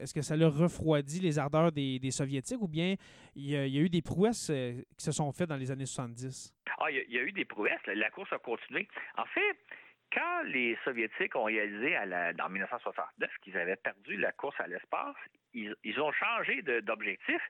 est-ce 0.00 0.14
que 0.14 0.22
ça 0.22 0.36
leur 0.36 0.56
refroidit 0.56 1.20
les 1.20 1.38
ardeurs 1.38 1.72
des, 1.72 2.00
Soviétiques 2.10 2.60
ou 2.60 2.68
bien 2.68 2.94
il 3.34 3.50
y, 3.50 3.56
a, 3.56 3.66
eu 3.66 3.88
des 3.88 4.02
prouesses 4.02 4.50
qui 4.96 5.04
se 5.04 5.12
sont 5.12 5.30
faites 5.32 5.48
dans 5.48 5.56
les 5.56 5.70
années 5.70 5.86
70? 5.86 6.54
Ah, 6.78 6.90
il 6.90 7.04
y, 7.08 7.18
a, 7.18 7.22
eu 7.22 7.32
des 7.32 7.44
prouesses. 7.44 7.80
La 7.86 8.10
course 8.10 8.32
a 8.32 8.38
continué. 8.38 8.88
En 9.16 9.24
fait, 9.26 9.58
quand 10.12 10.42
les 10.44 10.76
Soviétiques 10.84 11.34
ont 11.36 11.44
réalisé 11.44 11.96
en 11.98 12.48
1969 12.48 13.30
qu'ils 13.42 13.56
avaient 13.56 13.76
perdu 13.76 14.16
la 14.16 14.32
course 14.32 14.58
à 14.60 14.66
l'espace, 14.66 15.16
ils, 15.54 15.74
ils, 15.84 16.00
ont 16.00 16.12
changé 16.12 16.62
d'objectif. 16.82 17.40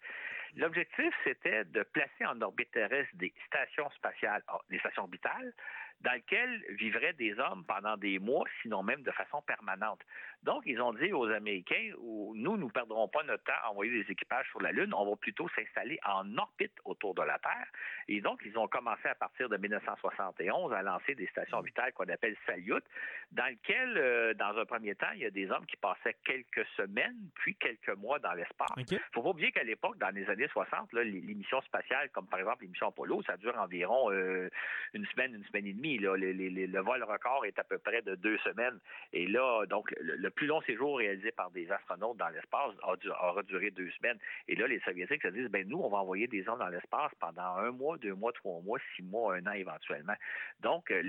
L'objectif, 0.57 1.14
c'était 1.23 1.64
de 1.64 1.83
placer 1.83 2.25
en 2.25 2.40
orbite 2.40 2.71
terrestre 2.71 3.14
des 3.14 3.33
stations 3.47 3.90
spatiales, 3.90 4.42
ah, 4.49 4.59
des 4.71 4.79
stations 4.79 5.03
orbitales, 5.03 5.53
dans 6.01 6.12
lesquelles 6.12 6.64
vivraient 6.71 7.12
des 7.14 7.38
hommes 7.38 7.64
pendant 7.66 7.97
des 7.97 8.19
mois, 8.19 8.45
sinon 8.62 8.83
même 8.83 9.03
de 9.03 9.11
façon 9.11 9.42
permanente. 9.42 10.01
Donc, 10.42 10.62
ils 10.66 10.81
ont 10.81 10.92
dit 10.92 11.12
aux 11.12 11.29
Américains, 11.31 11.92
nous, 11.99 12.35
nous 12.35 12.57
ne 12.57 12.71
perdrons 12.71 13.09
pas 13.09 13.23
notre 13.25 13.45
temps 13.45 13.59
à 13.64 13.71
envoyer 13.71 14.03
des 14.03 14.11
équipages 14.11 14.47
sur 14.51 14.61
la 14.61 14.73
Lune, 14.73 14.92
on 14.95 15.09
va 15.09 15.16
plutôt 15.16 15.49
s'installer 15.51 15.99
en 16.07 16.37
orbite 16.37 16.75
autour 16.85 17.14
de 17.14 17.23
la 17.23 17.38
Terre. 17.38 17.66
Et 18.09 18.21
donc, 18.21 18.40
ils 18.45 18.57
ont 18.59 18.69
commencé 18.69 19.09
à 19.09 19.14
partir 19.14 19.49
de 19.49 19.57
1971 19.57 20.73
à 20.73 20.83
lancer 20.83 21.14
des 21.14 21.27
stations 21.29 21.59
orbitales 21.59 21.92
qu'on 21.92 22.09
appelle 22.09 22.37
Salyut, 22.47 22.85
dans 23.33 23.47
lesquelles, 23.47 23.97
euh, 23.97 24.35
dans 24.35 24.57
un 24.57 24.64
premier 24.64 24.95
temps, 24.95 25.11
il 25.14 25.21
y 25.21 25.27
a 25.27 25.31
des 25.31 25.51
hommes 25.51 25.66
qui 25.66 25.77
passaient 25.77 26.16
quelques 26.25 26.66
semaines, 26.77 27.16
puis 27.35 27.57
quelques 27.57 27.97
mois 27.97 28.19
dans 28.19 28.33
l'espace. 28.33 28.71
Il 28.77 28.95
ne 28.95 28.99
faut 29.12 29.23
pas 29.23 29.31
oublier 29.31 29.53
qu'à 29.53 29.64
l'époque, 29.64 29.99
dans 29.99 30.14
les 30.14 30.29
années 30.29 30.46
60, 30.49 30.93
là, 30.93 31.05
les, 31.05 31.21
missions 31.21 31.61
spatiales, 31.63 32.11
comme 32.11 32.27
par 32.27 32.41
exemple 32.41 32.63
les 32.63 32.69
missions 32.69 32.89
Apollo, 32.89 33.23
ça 33.23 33.37
dure 33.37 33.57
environ 33.59 34.11
euh, 34.11 34.49
une 34.95 35.07
semaine, 35.07 35.35
une 35.35 35.45
semaine 35.45 35.67
et 35.67 35.73
demie. 35.73 35.99
le 35.99 36.81
vol 36.81 37.03
record 37.05 37.45
est 37.45 37.59
à 37.59 37.65
peu 37.65 37.79
près 37.79 38.03
de 38.03 38.15
deux 38.15 38.39
semaines. 38.39 38.79
Et 39.13 39.27
là, 39.27 39.65
donc, 39.67 39.95
le, 40.01 40.29
plus 40.31 40.47
long 40.47 40.61
séjour 40.63 40.99
réalisé 40.99 41.33
par 41.33 41.51
des 41.51 41.71
astronautes 41.71 42.17
dans 42.17 42.29
l'espace 42.29 42.75
aura 42.83 43.43
duré 43.43 43.71
deux 43.71 43.91
semaines. 43.93 44.19
Et 44.49 44.57
là, 44.57 44.67
les 44.67 44.81
Soviétiques 44.81 45.23
se 45.23 45.29
disent, 45.29 45.49
ben 45.49 45.67
nous, 45.69 45.79
on 45.79 45.89
va 45.89 45.99
envoyer 45.99 46.27
des 46.27 46.49
hommes 46.49 46.59
dans 46.59 46.69
l'espace 46.69 47.13
pendant 47.21 47.57
un 47.57 47.71
mois, 47.71 47.99
deux 47.99 48.15
mois, 48.15 48.33
trois 48.33 48.61
mois, 48.61 48.79
six 48.95 49.03
mois, 49.03 49.37
un 49.37 49.47
an 49.47 49.53
éventuellement. 49.53 50.15
Donc, 50.61 50.91
euh, 50.91 51.03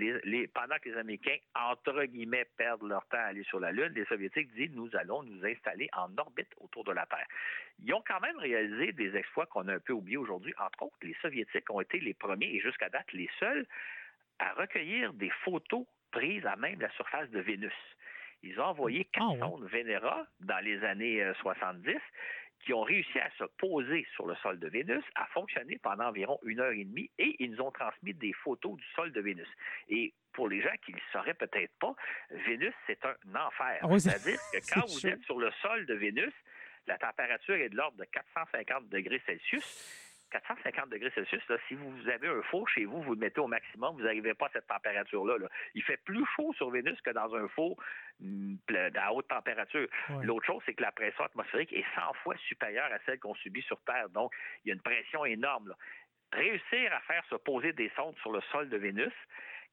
pendant 0.54 0.76
que 0.82 0.90
les 0.90 0.98
Américains, 0.98 1.38
entre 1.56 2.04
guillemets, 2.06 2.46
perdent 2.58 2.88
leur 2.88 3.06
temps 3.08 3.18
à 3.18 3.30
aller 3.30 3.44
sur 3.44 3.60
la 3.60 3.72
Lune, 3.72 3.94
les 3.96 4.06
Soviétiques 4.06 4.54
disent, 4.54 4.72
nous 4.74 4.90
allons 4.96 5.24
nous 5.24 5.46
installer 5.46 5.90
en 5.94 6.10
orbite 6.18 6.54
autour 6.60 6.84
de 6.84 6.92
la 6.92 7.06
Terre. 7.06 7.28
Ils 7.84 7.94
ont 7.94 8.04
quand 8.08 8.20
même 8.20 8.38
réalisé 8.38 8.92
des 8.92 9.18
exploits 9.28 9.46
qu'on 9.48 9.68
a 9.68 9.76
un 9.76 9.80
peu 9.80 9.94
oubliés 9.94 10.18
aujourd'hui. 10.18 10.54
Entre 10.58 10.84
autres, 10.84 10.98
les 11.02 11.16
Soviétiques 11.22 11.70
ont 11.70 11.82
été 11.82 12.00
les 12.00 12.14
premiers 12.14 12.48
et 12.48 12.62
jusqu'à 12.62 12.90
date 12.90 13.12
les 13.14 13.30
seuls 13.40 13.66
à 14.40 14.54
recueillir 14.54 15.14
des 15.14 15.30
photos 15.44 15.86
prises 16.12 16.46
à 16.46 16.56
même 16.56 16.80
la 16.80 16.90
surface 16.92 17.30
de 17.32 17.40
Vénus. 17.40 17.74
Ils 18.44 18.60
ont 18.60 18.66
envoyé 18.66 19.06
quatre 19.06 19.36
ah, 19.36 19.40
sondes 19.40 19.68
Venera 19.68 20.26
dans 20.40 20.64
les 20.64 20.84
années 20.84 21.24
70 21.42 21.90
euh, 21.90 22.00
qui 22.64 22.74
ont 22.74 22.82
réussi 22.82 23.20
à 23.20 23.30
se 23.38 23.44
poser 23.58 24.06
sur 24.14 24.28
le 24.28 24.36
sol 24.38 24.60
de 24.60 24.68
Vénus, 24.68 25.04
à 25.16 25.26
fonctionner 25.28 25.78
pendant 25.82 26.06
environ 26.06 26.40
une 26.44 26.60
heure 26.60 26.72
et 26.72 26.84
demie, 26.84 27.10
et 27.18 27.36
ils 27.40 27.52
nous 27.52 27.62
ont 27.62 27.72
transmis 27.72 28.14
des 28.14 28.34
photos 28.34 28.76
du 28.76 28.86
sol 28.96 29.12
de 29.12 29.22
Vénus. 29.22 29.48
Et 29.90 30.14
pour 30.34 30.48
les 30.48 30.62
gens 30.62 30.76
qui 30.86 30.92
ne 30.92 30.98
le 30.98 31.04
sauraient 31.12 31.34
peut-être 31.34 31.74
pas, 31.80 31.96
Vénus, 32.30 32.74
c'est 32.86 33.04
un 33.06 33.16
enfer. 33.36 33.80
Ah 33.82 34.00
C'est-à-dire 34.00 34.40
que 34.54 34.58
quand 34.74 34.88
vous 34.88 35.08
êtes 35.08 35.24
sur 35.24 35.40
le 35.40 35.52
sol 35.62 35.86
de 35.86 35.94
Vénus, 35.94 36.34
la 36.88 36.98
température 36.98 37.56
est 37.56 37.70
de 37.70 37.76
l'ordre 37.76 37.98
de 37.98 38.06
450 38.06 38.90
degrés 38.90 39.22
Celsius 39.26 40.04
450 40.32 40.90
degrés 40.90 41.12
Celsius, 41.16 41.42
si 41.68 41.76
vous 41.76 42.10
avez 42.10 42.28
un 42.28 42.42
four 42.44 42.68
chez 42.70 42.86
vous, 42.86 43.02
vous 43.02 43.14
le 43.14 43.20
mettez 43.20 43.40
au 43.40 43.48
maximum, 43.48 43.96
vous 43.96 44.04
n'arrivez 44.04 44.34
pas 44.34 44.48
à 44.48 44.50
cette 44.54 44.68
température-là. 44.68 45.36
Il 45.74 45.84
fait 45.84 45.98
plus 45.98 46.26
chaud 46.36 46.54
sur 46.54 46.70
Vénus 46.70 47.00
que 47.02 47.12
dans 47.12 47.34
un 47.36 47.48
four 47.48 47.78
mm, 48.20 48.56
à 48.96 49.14
haute 49.14 49.28
température. 49.28 49.88
L'autre 50.22 50.46
chose, 50.46 50.62
c'est 50.66 50.74
que 50.74 50.82
la 50.82 50.92
pression 50.92 51.24
atmosphérique 51.24 51.74
est 51.74 51.86
100 51.96 52.14
fois 52.24 52.36
supérieure 52.48 52.92
à 52.92 53.00
celle 53.06 53.20
qu'on 53.20 53.36
subit 53.36 53.62
sur 53.62 53.80
Terre. 53.82 54.10
Donc, 54.10 54.34
il 54.64 54.70
y 54.70 54.72
a 54.72 54.76
une 54.76 54.82
pression 54.82 55.26
énorme. 55.26 55.74
Réussir 56.34 56.94
à 56.94 57.00
faire 57.02 57.24
se 57.30 57.36
poser 57.36 57.72
des 57.72 57.90
sondes 57.96 58.18
sur 58.18 58.32
le 58.32 58.42
sol 58.52 58.68
de 58.68 58.78
Vénus, 58.78 59.14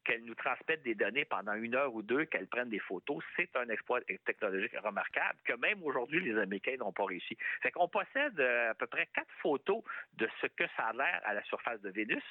qu'elles 0.04 0.24
nous 0.24 0.34
transmettent 0.34 0.82
des 0.82 0.94
données 0.94 1.24
pendant 1.24 1.54
une 1.54 1.74
heure 1.74 1.94
ou 1.94 2.02
deux, 2.02 2.24
qu'elles 2.26 2.46
prennent 2.46 2.68
des 2.68 2.78
photos, 2.78 3.22
c'est 3.36 3.54
un 3.56 3.68
exploit 3.68 4.00
technologique 4.24 4.76
remarquable 4.82 5.38
que 5.44 5.54
même 5.54 5.82
aujourd'hui, 5.82 6.20
les 6.20 6.38
Américains 6.38 6.76
n'ont 6.78 6.92
pas 6.92 7.04
réussi. 7.04 7.36
Fait 7.62 7.70
qu'on 7.70 7.88
possède 7.88 8.38
euh, 8.38 8.70
à 8.70 8.74
peu 8.74 8.86
près 8.86 9.06
quatre 9.14 9.32
photos 9.42 9.82
de 10.18 10.28
ce 10.40 10.46
que 10.46 10.64
ça 10.76 10.88
a 10.88 10.92
l'air 10.92 11.20
à 11.24 11.34
la 11.34 11.42
surface 11.44 11.80
de 11.80 11.90
Vénus. 11.90 12.22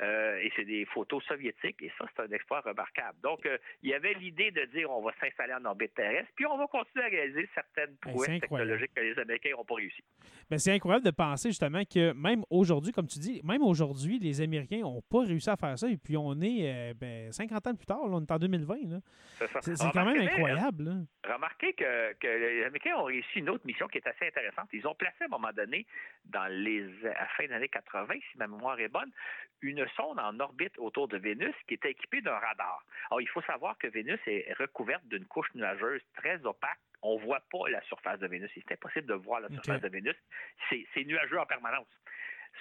Euh, 0.00 0.38
et 0.38 0.52
c'est 0.54 0.64
des 0.64 0.84
photos 0.84 1.24
soviétiques, 1.24 1.82
et 1.82 1.90
ça, 1.98 2.04
c'est 2.14 2.22
un 2.22 2.30
exploit 2.30 2.60
remarquable. 2.60 3.18
Donc, 3.20 3.44
euh, 3.46 3.58
il 3.82 3.90
y 3.90 3.94
avait 3.94 4.14
l'idée 4.14 4.52
de 4.52 4.64
dire 4.66 4.88
on 4.90 5.02
va 5.02 5.10
s'installer 5.20 5.54
en 5.54 5.64
orbite 5.64 5.92
terrestre, 5.94 6.30
puis 6.36 6.46
on 6.46 6.56
va 6.56 6.68
continuer 6.68 7.04
à 7.04 7.08
réaliser 7.08 7.48
certaines 7.52 7.96
ben, 8.04 8.12
prouesses 8.12 8.40
technologiques 8.40 8.94
que 8.94 9.00
les 9.00 9.18
Américains 9.18 9.50
n'ont 9.56 9.64
pas 9.64 9.74
réussi. 9.74 10.04
Ben, 10.48 10.58
c'est 10.58 10.72
incroyable 10.72 11.04
de 11.04 11.10
penser 11.10 11.48
justement 11.48 11.82
que 11.84 12.12
même 12.12 12.44
aujourd'hui, 12.48 12.92
comme 12.92 13.08
tu 13.08 13.18
dis, 13.18 13.40
même 13.42 13.62
aujourd'hui, 13.62 14.20
les 14.20 14.40
Américains 14.40 14.82
n'ont 14.82 15.02
pas 15.02 15.24
réussi 15.24 15.50
à 15.50 15.56
faire 15.56 15.76
ça, 15.76 15.88
et 15.88 15.96
puis 15.96 16.16
on 16.16 16.40
est 16.42 16.90
euh, 16.90 16.94
ben, 16.94 17.32
50 17.32 17.66
ans 17.66 17.74
plus 17.74 17.86
tard, 17.86 17.98
on 18.02 18.22
est 18.22 18.30
en 18.30 18.38
2020. 18.38 18.76
C'est 19.62 19.74
quand 19.92 20.04
même 20.04 20.20
incroyable. 20.20 21.06
Remarquez 21.24 21.72
que, 21.72 22.12
que, 22.14 22.26
les 22.26 22.64
Américains 22.64 22.96
ont 22.96 23.04
réussi 23.04 23.40
une 23.40 23.50
autre 23.50 23.66
mission 23.66 23.88
qui 23.88 23.98
est 23.98 24.06
assez 24.06 24.28
intéressante. 24.28 24.68
Ils 24.72 24.86
ont 24.86 24.94
placé 24.94 25.16
à 25.22 25.24
un 25.24 25.28
moment 25.28 25.52
donné, 25.52 25.86
dans 26.26 26.46
les, 26.46 26.84
à 27.04 27.22
la 27.22 27.28
fin 27.36 27.46
des 27.46 27.52
années 27.52 27.68
80, 27.68 28.14
si 28.30 28.38
ma 28.38 28.46
mémoire 28.46 28.78
est 28.78 28.88
bonne, 28.88 29.10
une 29.60 29.87
sonde 29.96 30.18
en 30.18 30.38
orbite 30.40 30.78
autour 30.78 31.08
de 31.08 31.18
Vénus 31.18 31.54
qui 31.66 31.74
était 31.74 31.90
équipée 31.90 32.20
d'un 32.20 32.38
radar. 32.38 32.84
Alors, 33.10 33.20
il 33.20 33.28
faut 33.28 33.42
savoir 33.42 33.76
que 33.78 33.86
Vénus 33.86 34.20
est 34.26 34.52
recouverte 34.58 35.04
d'une 35.06 35.26
couche 35.26 35.52
nuageuse 35.54 36.02
très 36.16 36.44
opaque. 36.44 36.78
On 37.02 37.18
ne 37.18 37.24
voit 37.24 37.42
pas 37.50 37.68
la 37.70 37.80
surface 37.82 38.18
de 38.18 38.26
Vénus. 38.26 38.50
C'est 38.54 38.72
impossible 38.72 39.06
de 39.06 39.14
voir 39.14 39.40
la 39.40 39.48
surface 39.48 39.80
de 39.80 39.88
Vénus. 39.88 40.16
C'est 40.70 41.04
nuageux 41.04 41.38
en 41.38 41.46
permanence. 41.46 41.88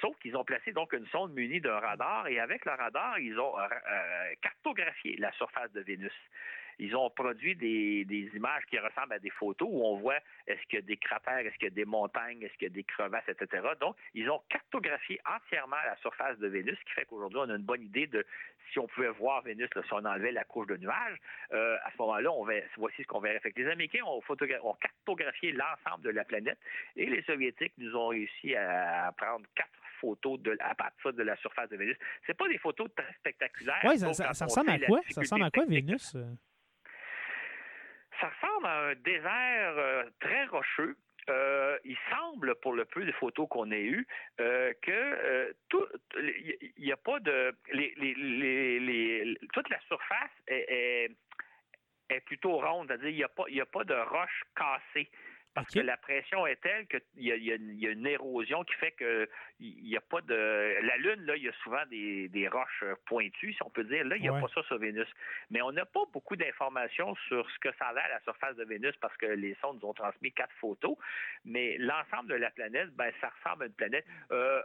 Sauf 0.02 0.18
qu'ils 0.20 0.38
ont 0.38 0.44
placé 0.44 0.72
donc 0.74 0.94
une 0.94 1.08
sonde 1.08 1.34
munie 1.34 1.62
d'un 1.62 1.80
radar 1.80 2.28
et 2.28 2.40
avec 2.40 2.66
le 2.66 2.72
radar, 2.72 3.18
ils 3.20 3.40
ont 3.40 3.58
euh, 3.58 3.64
euh, 3.64 4.34
cartographié 4.42 5.16
la 5.18 5.32
surface 5.34 5.72
de 5.72 5.82
Vénus. 5.82 6.14
Ils 6.80 6.96
ont 6.96 7.10
produit 7.10 7.56
des, 7.56 8.06
images 8.36 8.64
qui 8.70 8.78
ressemblent 8.78 9.14
à 9.14 9.20
des 9.20 9.30
photos 9.30 9.68
où 9.72 9.84
on 9.84 9.98
voit 9.98 10.20
est-ce 10.46 10.62
qu'il 10.68 10.80
y 10.80 10.82
a 10.82 10.86
des 10.86 10.98
cratères, 10.98 11.40
est-ce 11.40 11.56
qu'il 11.56 11.70
y 11.70 11.72
a 11.72 11.76
des 11.76 11.86
montagnes, 11.86 12.42
est-ce 12.44 12.54
qu'il 12.54 12.68
y 12.68 12.72
a 12.72 12.74
des 12.74 12.84
crevasses, 12.84 13.28
etc. 13.28 13.68
Donc, 13.80 13.96
ils 14.14 14.30
ont 14.30 14.42
cartographié 14.50 15.20
entièrement 15.26 15.78
la 15.86 15.96
surface 15.98 16.38
de 16.40 16.48
Vénus, 16.48 16.78
ce 16.80 16.86
qui 16.86 16.94
fait 16.94 17.06
qu'aujourd'hui, 17.06 17.40
on 17.40 17.50
a 17.50 17.56
une 17.56 17.64
bonne 17.64 17.84
idée 17.84 18.08
de 18.08 18.26
si 18.72 18.80
on 18.80 18.88
pouvait 18.88 19.10
voir 19.10 19.42
Vénus, 19.42 19.70
si 19.74 19.94
on 19.94 20.06
enlevait 20.06 20.32
la 20.32 20.44
couche 20.44 20.68
de 20.68 20.78
nuages. 20.78 21.18
Euh, 21.54 21.78
à 21.84 21.92
ce 21.92 21.98
moment-là, 22.00 22.32
on 22.32 22.44
voici 22.78 23.02
ce 23.02 23.08
qu'on 23.08 23.20
verrait. 23.20 23.40
Fait 23.40 23.54
les 23.56 23.68
Américains 23.68 24.04
ont, 24.06 24.22
ont 24.28 24.74
cartographié 24.76 25.54
l'ensemble 25.54 26.04
de 26.04 26.10
la 26.10 26.26
planète 26.26 26.60
et 26.96 27.06
les 27.06 27.24
Soviétiques 27.24 27.74
nous 27.78 27.96
ont 27.96 28.10
réussi 28.10 28.56
à 28.56 29.12
prendre 29.18 29.46
quatre 29.56 29.70
photos 30.00 30.40
de, 30.42 30.56
à 30.60 30.76
partir 30.76 31.14
de 31.14 31.24
la 31.24 31.36
surface 31.38 31.70
de 31.70 31.78
Vénus. 31.78 31.98
C'est 32.26 32.38
pas 32.38 32.48
des 32.48 32.58
photos 32.58 32.88
très 32.96 33.14
spectaculaires. 33.14 33.82
Oui, 33.84 33.98
ça, 33.98 34.08
ressemble 34.08 34.70
à 34.70 34.80
quoi? 34.80 35.02
Ça 35.10 35.22
ressemble 35.22 35.44
à 35.44 35.52
quoi, 35.52 35.66
Vénus? 35.66 36.16
Ça 38.20 38.30
ressemble 38.30 38.66
à 38.66 38.80
un 38.90 38.96
désert 38.96 39.78
euh, 39.78 40.04
très 40.20 40.46
rocheux. 40.46 40.96
Euh, 41.30 41.78
il 41.84 41.98
semble, 42.10 42.56
pour 42.62 42.74
le 42.74 42.86
peu 42.86 43.04
de 43.04 43.12
photos 43.14 43.48
qu'on 43.50 43.70
ait 43.72 43.84
eues, 43.84 44.08
euh, 44.40 44.74
que 44.82 45.54
tout, 45.68 45.86
il 46.16 46.72
n'y 46.78 46.92
a 46.92 46.98
pas 46.98 47.20
de, 47.20 47.54
les, 47.74 47.94
les, 47.98 49.38
toute 49.52 49.70
la 49.70 49.80
surface 49.82 50.32
est, 50.48 51.12
plutôt 52.26 52.60
ronde, 52.60 52.88
c'est-à-dire 52.88 53.10
il 53.10 53.16
n'y 53.18 53.24
a 53.24 53.28
pas, 53.28 53.44
il 53.50 53.60
a 53.60 53.66
pas 53.66 53.84
de 53.84 53.94
roches 53.94 54.44
cassées 54.56 55.10
parce 55.58 55.74
que 55.74 55.80
la 55.80 55.98
pression 55.98 56.46
est 56.46 56.62
telle 56.62 56.86
qu'il 56.88 57.02
y, 57.16 57.30
y, 57.30 57.88
a 57.88 57.92
une 57.92 58.06
érosion 58.06 58.64
qui 58.64 58.74
fait 58.76 58.92
que 58.92 59.28
il 59.60 59.84
n'y 59.86 59.98
a 59.98 60.02
pas 60.02 60.22
de. 60.22 60.86
La 60.86 60.98
Lune, 60.98 61.26
là, 61.26 61.36
il 61.36 61.44
y 61.44 61.50
a 61.50 61.54
souvent 61.64 61.84
des, 61.90 62.30
des 62.30 62.48
roches 62.48 62.84
pointues, 63.08 63.54
si 63.54 63.64
on 63.64 63.70
peut 63.72 63.84
dire. 63.84 64.06
Là, 64.06 64.18
il 64.18 64.22
n'y 64.22 64.30
a 64.30 64.40
pas 64.40 64.48
ça 64.54 64.62
sur 64.64 64.78
Vénus. 64.78 65.08
Mais 65.50 65.64
on 65.64 65.72
n'a 65.72 65.86
pas 65.86 66.04
beaucoup 66.14 66.36
d'informations 66.36 67.16
sur 67.28 67.50
ce 67.50 67.58
que 67.58 67.70
ça 67.80 67.88
a 67.88 67.94
l'air 67.94 68.06
à 68.06 68.10
la 68.10 68.20
surface 68.22 68.56
de 68.56 68.66
Vénus 68.66 68.96
parce 69.02 69.18
que 69.18 69.26
les 69.26 69.56
sondes 69.56 69.80
nous 69.82 69.90
ont 69.90 69.94
transmis 69.94 70.32
quatre 70.32 70.54
photos. 70.60 70.96
Mais 71.44 71.78
l'ensemble 71.80 72.30
de 72.30 72.36
la 72.36 72.52
planète, 72.52 72.90
ben, 72.92 73.12
ça 73.20 73.32
ressemble 73.42 73.64
à 73.64 73.66
une 73.66 73.74
planète. 73.74 74.06
Euh, 74.32 74.62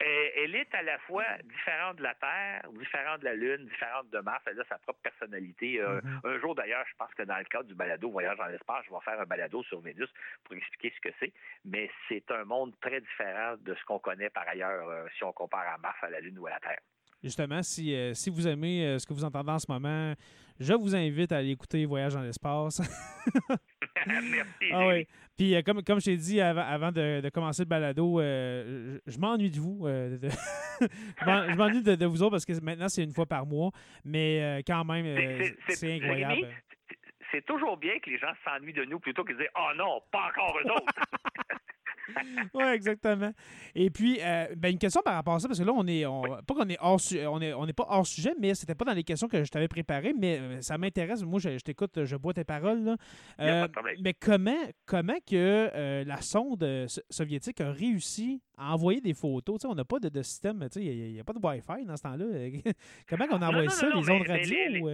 elle 0.00 0.54
est 0.54 0.74
à 0.74 0.82
la 0.82 0.98
fois 1.00 1.24
différente 1.44 1.96
de 1.96 2.02
la 2.02 2.14
Terre, 2.14 2.62
différente 2.72 3.20
de 3.20 3.24
la 3.24 3.34
Lune, 3.34 3.66
différente 3.66 4.10
de 4.10 4.18
Mars. 4.18 4.42
Elle 4.46 4.60
a 4.60 4.64
sa 4.64 4.78
propre 4.78 5.00
personnalité. 5.02 5.80
Euh, 5.80 6.00
mm-hmm. 6.00 6.28
Un 6.28 6.40
jour, 6.40 6.54
d'ailleurs, 6.54 6.84
je 6.88 6.94
pense 6.98 7.12
que 7.14 7.22
dans 7.22 7.38
le 7.38 7.44
cadre 7.44 7.64
du 7.64 7.74
balado 7.74 8.10
Voyage 8.10 8.36
dans 8.36 8.46
l'espace, 8.46 8.84
je 8.86 8.90
vais 8.92 9.00
faire 9.04 9.20
un 9.20 9.24
balado 9.24 9.62
sur 9.62 9.80
Vénus 9.80 10.08
pour 10.44 10.56
expliquer 10.56 10.92
ce 10.96 11.08
que 11.08 11.14
c'est. 11.20 11.32
Mais 11.64 11.90
c'est 12.08 12.28
un 12.30 12.44
monde 12.44 12.74
très 12.80 13.00
différent 13.00 13.54
de 13.60 13.74
ce 13.74 13.84
qu'on 13.84 13.98
connaît 13.98 14.30
par 14.30 14.48
ailleurs 14.48 14.88
euh, 14.88 15.06
si 15.16 15.24
on 15.24 15.32
compare 15.32 15.74
à 15.74 15.78
Mars, 15.78 15.96
à 16.02 16.10
la 16.10 16.20
Lune 16.20 16.38
ou 16.38 16.46
à 16.46 16.50
la 16.50 16.60
Terre. 16.60 16.80
justement, 17.22 17.62
si, 17.62 18.14
si 18.14 18.30
vous 18.30 18.46
aimez 18.46 18.98
ce 18.98 19.06
que 19.06 19.14
vous 19.14 19.24
entendez 19.24 19.50
en 19.50 19.58
ce 19.58 19.70
moment, 19.70 20.14
je 20.60 20.72
vous 20.72 20.94
invite 20.94 21.32
à 21.32 21.38
aller 21.38 21.50
écouter 21.50 21.84
Voyage 21.84 22.14
dans 22.14 22.22
l'espace. 22.22 22.80
Merci. 24.06 24.70
Ah 24.72 24.88
oui. 24.88 25.06
Puis, 25.36 25.60
comme, 25.64 25.82
comme 25.82 26.00
je 26.00 26.04
t'ai 26.06 26.16
dit 26.16 26.40
avant, 26.40 26.92
de, 26.92 27.28
commencer 27.30 27.62
le 27.62 27.68
balado, 27.68 28.20
je, 28.20 29.18
m'ennuie 29.18 29.50
de 29.50 29.58
vous. 29.58 29.86
je 30.80 31.56
m'ennuie 31.56 31.82
de, 31.82 32.06
vous 32.06 32.22
autres 32.22 32.32
parce 32.32 32.44
que 32.44 32.52
maintenant, 32.60 32.88
c'est 32.88 33.02
une 33.02 33.12
fois 33.12 33.26
par 33.26 33.44
mois. 33.46 33.70
Mais 34.04 34.62
quand 34.66 34.84
même, 34.84 35.52
c'est 35.68 35.94
incroyable 35.94 36.46
c'est 37.34 37.44
toujours 37.44 37.76
bien 37.76 37.98
que 37.98 38.10
les 38.10 38.18
gens 38.18 38.32
s'ennuient 38.44 38.72
de 38.72 38.84
nous 38.84 39.00
plutôt 39.00 39.24
que 39.24 39.32
de 39.32 39.38
dire 39.38 39.50
Oh 39.56 39.70
non, 39.76 40.00
pas 40.12 40.28
encore 40.28 40.56
eux 40.58 40.70
autres. 40.70 40.94
oui, 42.54 42.64
exactement. 42.72 43.32
Et 43.74 43.90
puis, 43.90 44.18
euh, 44.20 44.46
ben, 44.56 44.72
une 44.72 44.78
question 44.78 45.00
par 45.04 45.14
rapport 45.14 45.34
à 45.34 45.40
ça, 45.40 45.48
parce 45.48 45.58
que 45.58 45.64
là, 45.64 45.72
on 45.74 45.86
est, 45.86 46.04
pas 46.46 46.54
qu'on 46.54 46.68
est 46.68 46.78
hors, 46.80 47.00
on 47.30 47.40
est, 47.40 47.52
on 47.52 47.66
n'est 47.66 47.72
pas 47.72 47.86
hors 47.88 48.06
sujet, 48.06 48.34
mais 48.38 48.54
c'était 48.54 48.74
pas 48.74 48.84
dans 48.84 48.92
les 48.92 49.04
questions 49.04 49.28
que 49.28 49.42
je 49.44 49.50
t'avais 49.50 49.68
préparées, 49.68 50.14
mais 50.18 50.38
euh, 50.38 50.60
ça 50.60 50.78
m'intéresse. 50.78 51.22
Moi, 51.22 51.40
je, 51.40 51.58
t'écoute, 51.58 52.04
je 52.04 52.16
bois 52.16 52.32
tes 52.32 52.44
paroles. 52.44 52.96
Euh, 53.40 53.68
mais 54.02 54.14
comment, 54.14 54.52
comment 54.86 55.18
que 55.26 56.04
la 56.04 56.20
sonde 56.20 56.86
soviétique 57.10 57.60
a 57.60 57.70
réussi 57.72 58.42
à 58.56 58.72
envoyer 58.72 59.00
des 59.00 59.14
photos? 59.14 59.64
on 59.64 59.74
n'a 59.74 59.84
pas 59.84 59.98
de, 59.98 60.22
système, 60.22 60.66
il 60.76 61.12
n'y 61.12 61.20
a, 61.20 61.24
pas 61.24 61.32
de 61.32 61.38
Wi-Fi 61.38 61.84
dans 61.84 61.96
ce 61.96 62.02
temps-là. 62.02 62.24
comment 63.08 63.26
on 63.30 63.42
envoie 63.42 63.68
ça, 63.68 63.88
les 63.88 64.10
ondes 64.10 64.26
radio? 64.26 64.90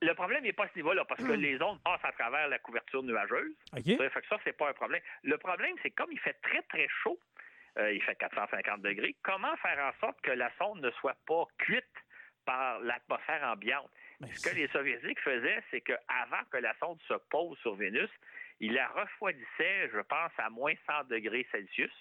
Le 0.00 0.14
problème 0.14 0.42
n'est 0.42 0.52
pas 0.52 0.64
à 0.64 0.68
ce 0.68 0.76
niveau-là, 0.76 1.04
parce 1.04 1.22
que 1.22 1.32
les 1.32 1.62
ondes 1.62 1.80
passent 1.82 2.04
à 2.04 2.12
travers 2.12 2.48
la 2.48 2.58
couverture 2.58 3.02
nuageuse. 3.02 3.54
Ça 3.72 3.80
fait 3.82 4.20
que 4.20 4.26
ça, 4.28 4.38
c'est 4.44 4.56
pas 4.56 4.70
un 4.70 4.72
problème. 4.72 5.00
Le 5.22 5.38
problème, 5.38 5.76
c'est 5.82 5.90
comme 5.90 6.10
il 6.10 6.18
fait 6.18 6.36
très, 6.42 6.62
très 6.62 6.88
chaud, 7.02 7.18
euh, 7.78 7.92
il 7.92 8.02
fait 8.02 8.16
450 8.16 8.82
degrés, 8.82 9.14
comment 9.22 9.56
faire 9.56 9.78
en 9.78 9.98
sorte 10.00 10.20
que 10.22 10.32
la 10.32 10.50
sonde 10.58 10.80
ne 10.80 10.90
soit 10.92 11.16
pas 11.26 11.44
cuite 11.58 11.84
par 12.44 12.80
l'atmosphère 12.80 13.44
ambiante? 13.44 13.88
Ce 14.34 14.48
que 14.48 14.54
les 14.54 14.68
Soviétiques 14.68 15.20
faisaient, 15.20 15.62
c'est 15.70 15.80
qu'avant 15.80 16.44
que 16.50 16.58
la 16.58 16.74
sonde 16.78 17.00
se 17.08 17.14
pose 17.30 17.58
sur 17.58 17.74
Vénus, 17.74 18.10
ils 18.60 18.72
la 18.72 18.88
refroidissaient, 18.88 19.88
je 19.92 20.00
pense, 20.00 20.30
à 20.38 20.48
moins 20.50 20.74
100 20.86 21.08
degrés 21.08 21.46
Celsius. 21.50 21.92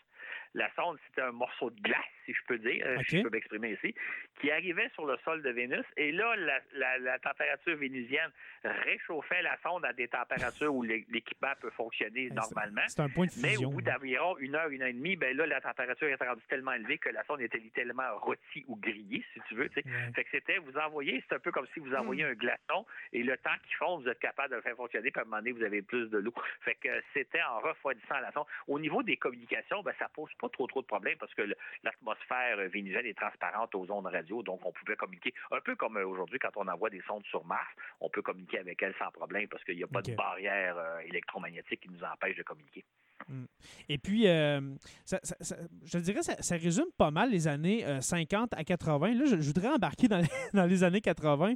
La 0.53 0.69
sonde, 0.75 0.97
c'était 1.07 1.21
un 1.21 1.31
morceau 1.31 1.69
de 1.69 1.79
glace, 1.81 1.97
si 2.25 2.33
je 2.33 2.39
peux 2.47 2.57
dire, 2.57 2.83
euh, 2.85 2.97
si 3.07 3.17
je 3.17 3.23
peux 3.23 3.29
m'exprimer 3.29 3.71
ici, 3.71 3.95
qui 4.39 4.51
arrivait 4.51 4.89
sur 4.93 5.05
le 5.05 5.17
sol 5.23 5.41
de 5.41 5.49
Vénus. 5.49 5.85
Et 5.95 6.11
là, 6.11 6.35
la, 6.73 7.19
température 7.19 7.77
vénusienne 7.77 8.31
réchauffait 8.63 9.41
la 9.41 9.57
sonde 9.63 9.85
à 9.85 9.93
des 9.93 10.07
températures 10.07 10.73
où 10.73 10.83
l'équipement 10.83 11.53
peut 11.61 11.69
fonctionner 11.71 12.29
normalement. 12.29 12.81
C'est 12.87 13.01
un 13.01 13.09
point 13.09 13.27
de 13.27 13.31
fusion. 13.31 13.47
Mais 13.47 13.65
au 13.65 13.69
bout 13.69 13.81
d'environ 13.81 14.37
une 14.39 14.55
heure, 14.55 14.69
une 14.69 14.81
heure 14.81 14.89
et 14.89 14.93
demie, 14.93 15.15
ben 15.15 15.35
là, 15.35 15.45
la 15.45 15.61
température 15.61 16.07
est 16.07 16.15
rendue 16.15 16.41
tellement 16.49 16.73
élevée 16.73 16.97
que 16.97 17.09
la 17.09 17.23
sonde 17.23 17.41
était 17.41 17.57
littéralement 17.57 18.17
rôtie 18.19 18.65
ou 18.67 18.75
grillée, 18.75 19.23
si 19.33 19.39
tu 19.47 19.55
veux. 19.55 19.69
Fait 19.69 19.83
que 20.23 20.29
c'était, 20.31 20.57
vous 20.57 20.77
envoyez, 20.77 21.23
c'est 21.27 21.35
un 21.35 21.39
peu 21.39 21.51
comme 21.51 21.67
si 21.73 21.79
vous 21.79 21.93
envoyez 21.93 22.25
hmm. 22.25 22.31
un 22.31 22.33
glaçon 22.33 22.85
et 23.13 23.23
le 23.23 23.37
temps 23.37 23.55
qui 23.65 23.73
fond, 23.75 23.99
vous 23.99 24.07
êtes 24.07 24.19
capable 24.19 24.51
de 24.51 24.55
le 24.55 24.61
faire 24.61 24.75
fonctionner, 24.75 25.11
puis 25.11 25.19
à 25.19 25.23
un 25.23 25.25
moment 25.25 25.37
donné, 25.37 25.51
vous 25.51 25.63
avez 25.63 25.81
plus 25.81 26.09
de 26.09 26.17
l'eau. 26.17 26.33
Fait 26.61 26.75
que 26.75 26.89
c'était 27.13 27.41
en 27.41 27.59
refroidissant 27.59 28.19
la 28.19 28.31
sonde. 28.31 28.45
Au 28.67 28.79
niveau 28.79 29.03
des 29.03 29.17
communications, 29.17 29.81
ben, 29.81 29.93
ça 29.99 30.09
pose 30.09 30.31
pas 30.41 30.49
trop 30.49 30.67
trop 30.67 30.81
de 30.81 30.87
problèmes 30.87 31.17
parce 31.19 31.33
que 31.35 31.43
l'atmosphère 31.83 32.57
vénusienne 32.69 33.05
est 33.05 33.17
transparente 33.17 33.73
aux 33.75 33.89
ondes 33.91 34.07
radio, 34.07 34.41
donc 34.41 34.65
on 34.65 34.71
pouvait 34.71 34.95
communiquer 34.95 35.33
un 35.51 35.61
peu 35.61 35.75
comme 35.75 35.97
euh, 35.97 36.05
aujourd'hui 36.05 36.39
quand 36.39 36.55
on 36.55 36.67
envoie 36.67 36.89
des 36.89 37.01
sondes 37.07 37.23
sur 37.25 37.45
Mars, 37.45 37.67
on 37.99 38.09
peut 38.09 38.21
communiquer 38.21 38.59
avec 38.59 38.81
elles 38.81 38.95
sans 38.97 39.11
problème 39.11 39.47
parce 39.47 39.63
qu'il 39.63 39.77
n'y 39.77 39.83
a 39.83 39.87
pas 39.87 40.01
de 40.01 40.15
barrière 40.15 40.77
euh, 40.77 40.99
électromagnétique 41.01 41.81
qui 41.81 41.89
nous 41.89 42.03
empêche 42.03 42.35
de 42.35 42.43
communiquer. 42.43 42.83
Hmm. 43.27 43.45
Et 43.87 43.99
puis, 43.99 44.27
euh, 44.27 44.59
je 45.05 45.97
dirais, 45.99 46.23
ça, 46.23 46.41
ça, 46.41 46.55
résume 46.55 46.91
pas 46.97 47.11
mal 47.11 47.29
les 47.29 47.47
années 47.47 47.85
50 48.01 48.55
à 48.55 48.63
80. 48.63 49.13
Là, 49.13 49.25
je, 49.25 49.35
voudrais 49.35 49.67
embarquer 49.67 50.07
dans 50.07 50.17
les, 50.17 50.27
dans 50.53 50.65
les 50.65 50.83
années 50.83 51.01
80, 51.01 51.53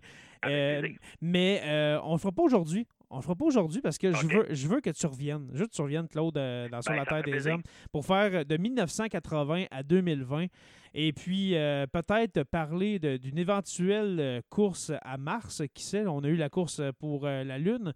mais 1.21 1.61
on 2.03 2.09
ne 2.09 2.13
le 2.13 2.19
fera 2.19 2.31
pas 2.31 2.43
aujourd'hui. 2.43 2.87
On 3.15 3.19
le 3.19 3.23
fera 3.23 3.35
pas 3.35 3.45
aujourd'hui 3.45 3.79
parce 3.79 3.97
que 3.97 4.11
je, 4.11 4.27
veux, 4.27 4.45
je 4.49 4.67
veux 4.67 4.81
que 4.81 4.89
tu 4.89 5.05
reviennes. 5.05 5.47
Je 5.53 5.59
veux 5.59 5.67
que 5.67 5.71
tu 5.71 5.81
reviennes, 5.81 6.09
Claude, 6.09 6.35
euh, 6.35 6.67
dans 6.67 6.81
Sur 6.81 6.91
ben, 6.91 6.97
la 6.97 7.05
Terre 7.05 7.23
des 7.23 7.47
Hommes, 7.47 7.61
pour 7.93 8.05
faire 8.05 8.29
euh, 8.33 8.43
de 8.43 8.57
1980 8.57 9.67
à 9.71 9.83
2020. 9.83 10.47
Et 10.93 11.13
puis, 11.13 11.55
euh, 11.55 11.87
peut-être 11.87 12.43
parler 12.43 12.99
d'une 12.99 13.37
éventuelle 13.37 14.41
course 14.49 14.91
à 15.01 15.17
Mars. 15.17 15.63
Qui 15.73 15.83
sait, 15.85 16.05
on 16.05 16.25
a 16.25 16.27
eu 16.27 16.35
la 16.35 16.49
course 16.49 16.81
pour 16.99 17.23
la 17.25 17.57
Lune. 17.57 17.93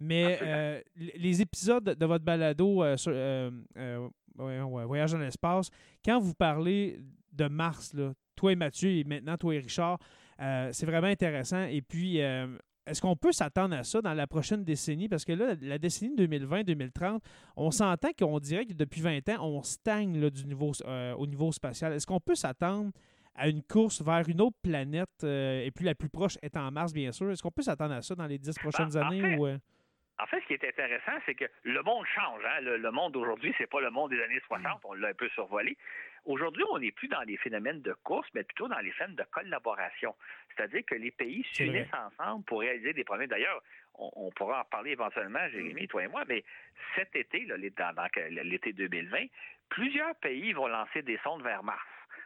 Mais 0.00 0.82
les 0.96 1.42
épisodes 1.42 1.84
de 1.84 2.06
votre 2.06 2.24
balado 2.24 2.96
sur, 2.96 3.12
Voyage 4.36 5.12
dans 5.12 5.18
l'espace, 5.18 5.68
quand 6.02 6.18
vous 6.18 6.34
parlez 6.34 6.98
de 7.32 7.46
Mars, 7.46 7.92
là, 7.92 8.12
toi 8.36 8.52
et 8.52 8.56
Mathieu, 8.56 8.90
et 8.90 9.04
maintenant 9.04 9.36
toi 9.36 9.54
et 9.54 9.58
Richard, 9.58 9.98
c'est 10.38 10.86
vraiment 10.86 11.08
intéressant. 11.08 11.64
Et 11.64 11.82
puis, 11.82 12.20
est-ce 12.86 13.00
qu'on 13.00 13.16
peut 13.16 13.32
s'attendre 13.32 13.76
à 13.76 13.84
ça 13.84 14.02
dans 14.02 14.14
la 14.14 14.26
prochaine 14.26 14.64
décennie? 14.64 15.08
Parce 15.08 15.24
que 15.24 15.32
là, 15.32 15.54
la 15.60 15.78
décennie 15.78 16.14
2020-2030, 16.16 17.20
on 17.56 17.70
s'entend 17.70 18.10
qu'on 18.18 18.38
dirait 18.40 18.66
que 18.66 18.72
depuis 18.72 19.00
20 19.00 19.28
ans, 19.30 19.46
on 19.46 19.62
stagne 19.62 20.30
du 20.30 20.46
niveau, 20.46 20.72
euh, 20.84 21.14
au 21.14 21.26
niveau 21.26 21.52
spatial. 21.52 21.92
Est-ce 21.92 22.06
qu'on 22.06 22.20
peut 22.20 22.34
s'attendre 22.34 22.90
à 23.34 23.48
une 23.48 23.62
course 23.62 24.02
vers 24.02 24.28
une 24.28 24.40
autre 24.40 24.56
planète, 24.62 25.08
euh, 25.24 25.64
et 25.64 25.70
puis 25.70 25.84
la 25.84 25.94
plus 25.94 26.10
proche 26.10 26.36
est 26.42 26.56
en 26.56 26.70
Mars, 26.70 26.92
bien 26.92 27.12
sûr? 27.12 27.30
Est-ce 27.30 27.42
qu'on 27.42 27.50
peut 27.50 27.62
s'attendre 27.62 27.94
à 27.94 28.02
ça 28.02 28.14
dans 28.14 28.26
les 28.26 28.38
dix 28.38 28.58
prochaines 28.58 28.90
ben, 28.90 29.06
années? 29.06 29.36
ou, 29.36 29.46
euh? 29.46 29.58
En 30.22 30.26
fait, 30.26 30.40
ce 30.40 30.46
qui 30.46 30.52
est 30.54 30.64
intéressant, 30.68 31.18
c'est 31.24 31.34
que 31.34 31.46
le 31.62 31.82
monde 31.82 32.04
change. 32.14 32.42
Hein. 32.44 32.60
Le, 32.60 32.90
monde 32.90 33.12
d'aujourd'hui, 33.12 33.54
c'est 33.58 33.66
pas 33.66 33.80
le 33.80 33.90
monde 33.90 34.10
des 34.10 34.22
années 34.22 34.40
60. 34.46 34.64
Mm. 34.64 34.78
On 34.84 34.92
l'a 34.94 35.08
un 35.08 35.14
peu 35.14 35.28
survolé. 35.30 35.76
Aujourd'hui, 36.24 36.62
on 36.70 36.78
n'est 36.78 36.92
plus 36.92 37.08
dans 37.08 37.22
les 37.22 37.36
phénomènes 37.36 37.82
de 37.82 37.92
course, 38.04 38.28
mais 38.34 38.44
plutôt 38.44 38.68
dans 38.68 38.78
les 38.78 38.92
phénomènes 38.92 39.16
de 39.16 39.24
collaboration. 39.30 40.14
C'est-à-dire 40.54 40.82
que 40.86 40.94
les 40.94 41.10
pays 41.10 41.44
s'unissent 41.52 41.92
ensemble 41.92 42.44
pour 42.44 42.60
réaliser 42.60 42.92
des 42.92 43.04
projets. 43.04 43.26
D'ailleurs, 43.26 43.62
on, 43.94 44.30
pourra 44.30 44.62
en 44.62 44.64
parler 44.64 44.92
éventuellement, 44.92 45.46
Jérémy, 45.48 45.88
toi 45.88 46.04
et 46.04 46.08
moi, 46.08 46.24
mais 46.28 46.44
cet 46.94 47.14
été, 47.16 47.40
l'été 47.40 48.72
2020, 48.72 49.18
plusieurs 49.68 50.14
pays 50.16 50.52
vont 50.52 50.68
lancer 50.68 51.02
des 51.02 51.18
sondes 51.24 51.42
vers 51.42 51.62
Mars 51.62 51.82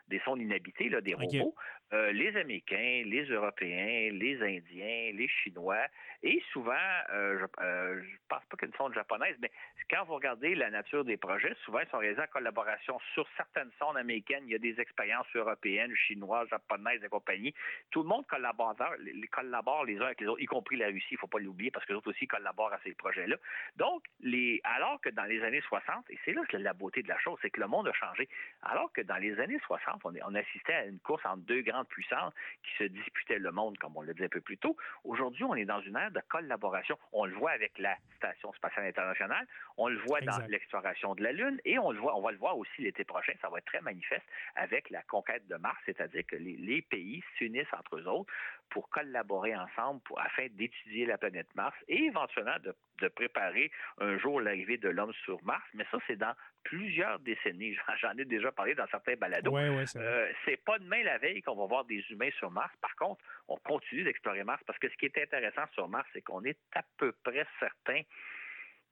des 0.09 0.21
sondes 0.21 0.41
inhabitées, 0.41 0.89
là, 0.89 1.01
des 1.01 1.15
robots, 1.15 1.55
euh, 1.93 2.13
les 2.13 2.37
Américains, 2.37 3.03
les 3.07 3.25
Européens, 3.27 4.11
les 4.13 4.43
Indiens, 4.43 5.13
les 5.15 5.29
Chinois, 5.29 5.87
et 6.23 6.43
souvent, 6.53 6.73
euh, 7.13 7.39
je, 7.39 7.63
euh, 7.65 8.03
pense 8.29 8.45
pas 8.47 8.57
qu'une 8.57 8.73
sonde 8.75 8.95
japonaise, 8.95 9.37
mais 9.41 9.51
quand 9.89 10.05
vous 10.05 10.15
regardez 10.15 10.57
la 10.57 10.71
nature 10.71 11.05
des 11.05 11.17
projets, 11.17 11.55
souvent 11.65 11.79
ils 11.81 11.89
sont 11.89 11.99
réalisés 11.99 12.23
en 12.23 12.27
collaboration 12.27 12.99
sur 13.15 13.27
certaines 13.37 13.71
sondes 13.79 13.97
américaines. 13.97 14.43
Il 14.47 14.53
y 14.53 14.55
a 14.57 14.59
des 14.59 14.81
expériences 14.81 15.27
européennes, 15.35 15.95
chinoises, 15.95 16.49
japonaises 16.49 17.05
et 17.05 17.09
compagnie. 17.09 17.55
Tout 17.91 18.03
le 18.03 18.09
monde 18.09 18.27
collabore 18.27 18.75
les, 18.99 19.29
collabore 19.29 19.85
les 19.85 19.99
uns 19.99 20.07
avec 20.07 20.21
les 20.21 20.27
autres, 20.27 20.43
y 20.43 20.47
compris 20.47 20.77
la 20.77 20.87
Russie, 20.87 21.07
il 21.13 21.19
faut 21.19 21.29
pas 21.29 21.39
l'oublier, 21.39 21.71
parce 21.71 21.87
que 21.87 21.93
les 21.93 21.99
autres 21.99 22.11
aussi 22.11 22.27
collaborent 22.27 22.73
à 22.73 22.81
ces 22.83 22.95
projets-là. 22.95 23.37
Donc, 23.77 24.03
les, 24.21 24.61
alors 24.65 25.01
que 25.01 25.11
dans 25.11 25.25
les 25.25 25.43
années 25.45 25.63
60, 25.69 26.11
et 26.11 26.19
c'est 26.25 26.33
là 26.33 26.43
que 26.49 26.57
la 26.57 26.73
beauté 26.73 27.03
de 27.03 27.09
la 27.09 27.19
chose, 27.19 27.39
c'est 27.43 27.51
que 27.51 27.61
le 27.61 27.69
monde 27.69 27.87
a 27.87 27.93
changé. 27.93 28.29
Alors 28.63 28.93
que 28.93 29.03
dans 29.03 29.19
les 29.19 29.39
années 29.39 29.61
60, 29.67 30.01
on, 30.05 30.13
on 30.25 30.35
assistait 30.35 30.75
à 30.75 30.85
une 30.87 30.99
course 30.99 31.25
entre 31.25 31.43
deux 31.43 31.61
grandes 31.77 31.89
puissances 31.89 32.33
qui 32.63 32.85
se 32.85 32.89
disputaient 32.89 33.39
le 33.39 33.53
monde, 33.53 33.77
comme 33.79 33.97
on 33.97 34.03
le 34.03 34.15
dit 34.15 34.25
un 34.25 34.29
peu 34.29 34.41
plus 34.41 34.57
tôt. 34.57 34.77
Aujourd'hui, 35.05 35.45
on 35.45 35.55
est 35.55 35.65
dans 35.65 35.81
une 35.81 35.97
ère 35.97 36.11
de 36.11 36.21
collaboration. 36.29 36.99
On 37.13 37.27
le 37.27 37.35
voit 37.35 37.51
avec 37.51 37.79
la 37.79 37.97
Station 38.17 38.53
spatiale 38.55 38.87
internationale, 38.87 39.47
on 39.77 39.89
le 39.89 39.99
voit 39.99 40.21
dans 40.23 40.39
l'exploration 40.49 41.15
de 41.15 41.23
la 41.23 41.33
Lune 41.33 41.61
et 41.65 41.79
on 41.79 41.91
le 41.91 41.99
voit, 41.99 42.17
on 42.17 42.23
va 42.23 42.33
le 42.33 42.39
voir 42.39 42.57
aussi 42.57 42.81
l'été 42.83 43.05
prochain, 43.05 43.33
ça 43.43 43.51
va 43.51 43.59
être 43.59 43.67
très 43.67 43.83
manifeste 43.83 44.25
avec 44.55 44.89
la 44.91 45.03
conquête 45.03 45.47
de 45.49 45.57
Mars, 45.57 45.77
c'est-à-dire 45.85 46.25
que 46.27 46.37
les, 46.37 46.83
pays 46.89 47.23
s'unissent 47.37 47.73
entre 47.73 47.97
eux 47.97 48.07
autres 48.07 48.33
pour 48.71 48.89
collaborer 48.91 49.55
ensemble 49.57 50.01
pour, 50.03 50.21
afin 50.21 50.47
d'étudier 50.51 51.07
la 51.07 51.19
planète 51.19 51.49
Mars 51.55 51.77
et 51.89 52.05
éventuellement 52.05 52.57
de, 52.63 53.09
préparer 53.09 53.71
un 53.99 54.19
jour 54.19 54.41
l'arrivée 54.41 54.79
de 54.79 54.89
l'homme 54.89 55.13
sur 55.25 55.43
Mars. 55.45 55.65
Mais 55.75 55.85
ça, 55.91 55.99
c'est 56.07 56.17
dans 56.17 56.35
plusieurs 56.65 57.19
décennies. 57.21 57.77
J'en 58.01 58.17
ai 58.17 58.25
déjà 58.25 58.51
parlé 58.53 58.75
dans 58.75 58.87
certains 58.89 59.15
balados. 59.17 59.57
Euh, 59.57 60.33
c'est 60.45 60.63
pas 60.65 60.79
demain 60.79 61.03
la 61.03 61.19
veille 61.19 61.43
qu'on 61.43 61.57
va 61.57 61.67
voir 61.67 61.85
des 61.85 62.05
humains 62.11 62.31
sur 62.39 62.51
Mars. 62.51 62.73
Par 62.81 62.95
contre, 62.97 63.23
on 63.49 63.57
continue 63.57 64.03
d'explorer 64.03 64.45
Mars 64.45 64.63
parce 64.67 64.79
que 64.79 64.89
ce 64.89 64.97
qui 64.97 65.07
est 65.07 65.19
intéressant 65.19 65.67
sur 65.73 65.89
Mars, 65.89 66.09
c'est 66.13 66.23
qu'on 66.23 66.43
est 66.45 66.59
à 66.75 66.83
peu 66.97 67.13
près 67.23 67.47
certain 67.61 68.01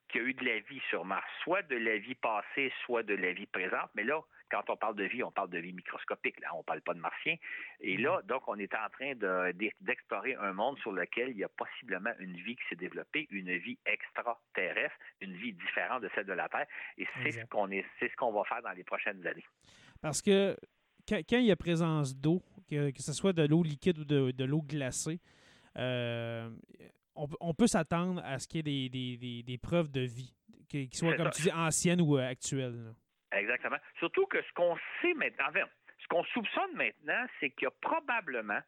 qu'il 0.08 0.22
y 0.22 0.24
a 0.24 0.28
eu 0.28 0.34
de 0.34 0.44
la 0.44 0.58
vie 0.60 0.82
sur 0.90 1.04
Mars, 1.04 1.26
soit 1.42 1.62
de 1.62 1.76
la 1.76 1.96
vie 1.96 2.14
passée, 2.14 2.72
soit 2.84 3.02
de 3.02 3.14
la 3.14 3.32
vie 3.32 3.46
présente. 3.46 3.90
Mais 3.94 4.04
là, 4.04 4.20
quand 4.50 4.68
on 4.70 4.76
parle 4.76 4.96
de 4.96 5.04
vie, 5.04 5.22
on 5.22 5.30
parle 5.30 5.50
de 5.50 5.58
vie 5.58 5.72
microscopique. 5.72 6.40
Là, 6.40 6.48
on 6.54 6.58
ne 6.58 6.62
parle 6.62 6.80
pas 6.82 6.94
de 6.94 7.00
martiens. 7.00 7.36
Et 7.80 7.96
là, 7.96 8.20
mm-hmm. 8.20 8.26
donc, 8.26 8.42
on 8.48 8.58
est 8.58 8.74
en 8.74 8.88
train 8.90 9.14
d'explorer 9.80 10.34
un 10.36 10.52
monde 10.52 10.78
sur 10.78 10.92
lequel 10.92 11.30
il 11.30 11.38
y 11.38 11.44
a 11.44 11.48
possiblement 11.48 12.10
une 12.18 12.36
vie 12.36 12.56
qui 12.56 12.62
s'est 12.68 12.76
développée, 12.76 13.26
une 13.30 13.56
vie 13.58 13.78
extraterrestre, 13.86 14.96
une 15.20 15.34
vie 15.36 15.52
différente 15.52 16.02
de 16.02 16.10
celle 16.14 16.26
de 16.26 16.32
la 16.32 16.48
Terre. 16.48 16.66
Et 16.98 17.06
c'est 17.22 17.32
ce 17.32 17.46
qu'on 17.46 17.68
c'est 17.98 18.08
ce 18.08 18.16
qu'on 18.16 18.32
va 18.32 18.44
faire 18.44 18.62
dans 18.62 18.72
les 18.72 18.84
prochaines 18.84 19.26
années. 19.26 19.44
Parce 20.00 20.20
que 20.20 20.56
quand, 21.08 21.20
il 21.32 21.44
y 21.44 21.50
a 21.50 21.56
présence 21.56 22.16
d'eau, 22.16 22.42
que, 22.68 22.90
ce 22.98 23.12
soit 23.12 23.32
de 23.32 23.46
l'eau 23.46 23.62
liquide 23.62 23.98
ou 23.98 24.04
de, 24.04 24.44
l'eau 24.44 24.62
glacée, 24.62 25.20
euh, 25.76 26.50
on, 27.14 27.54
peut 27.54 27.66
s'attendre 27.66 28.22
à 28.24 28.38
ce 28.38 28.48
qu'il 28.48 28.66
y 28.68 28.86
ait 28.86 29.42
des, 29.42 29.58
preuves 29.58 29.90
de 29.90 30.00
vie, 30.00 30.32
qui 30.68 30.88
soient, 30.92 31.16
comme 31.16 31.30
tu 31.30 31.42
dis, 31.42 31.52
anciennes 31.52 32.00
ou 32.00 32.18
euh, 32.18 32.28
actuelles. 32.28 32.94
Exactement. 33.34 33.78
Surtout 33.98 34.26
que 34.26 34.40
ce 34.42 34.52
qu'on 34.52 34.76
sait 35.00 35.14
maintenant, 35.14 35.50
Ce 36.00 36.06
qu'on 36.08 36.24
soupçonne 36.24 36.74
maintenant, 36.74 37.26
c'est 37.40 37.50
qu'il 37.50 37.64
y 37.64 37.66
a 37.66 37.74
probablement 37.80 38.60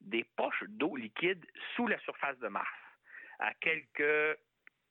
des 0.00 0.24
poches 0.36 0.64
d'eau 0.68 0.96
liquide 0.96 1.44
sous 1.74 1.86
la 1.86 1.98
surface 2.00 2.38
de 2.38 2.48
Mars, 2.48 2.68
à 3.38 3.54
quelques 3.54 4.38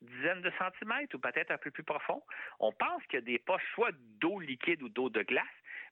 dizaines 0.02 0.42
de 0.42 0.50
centimètres 0.58 1.14
ou 1.14 1.18
peut-être 1.18 1.50
un 1.50 1.58
peu 1.58 1.70
plus 1.70 1.84
profond. 1.84 2.22
On 2.58 2.72
pense 2.72 3.02
qu'il 3.04 3.20
y 3.20 3.22
a 3.22 3.24
des 3.24 3.38
poches 3.38 3.64
soit 3.74 3.92
d'eau 4.20 4.40
liquide 4.40 4.82
ou 4.82 4.88
d'eau 4.88 5.08
de 5.08 5.22
glace 5.22 5.46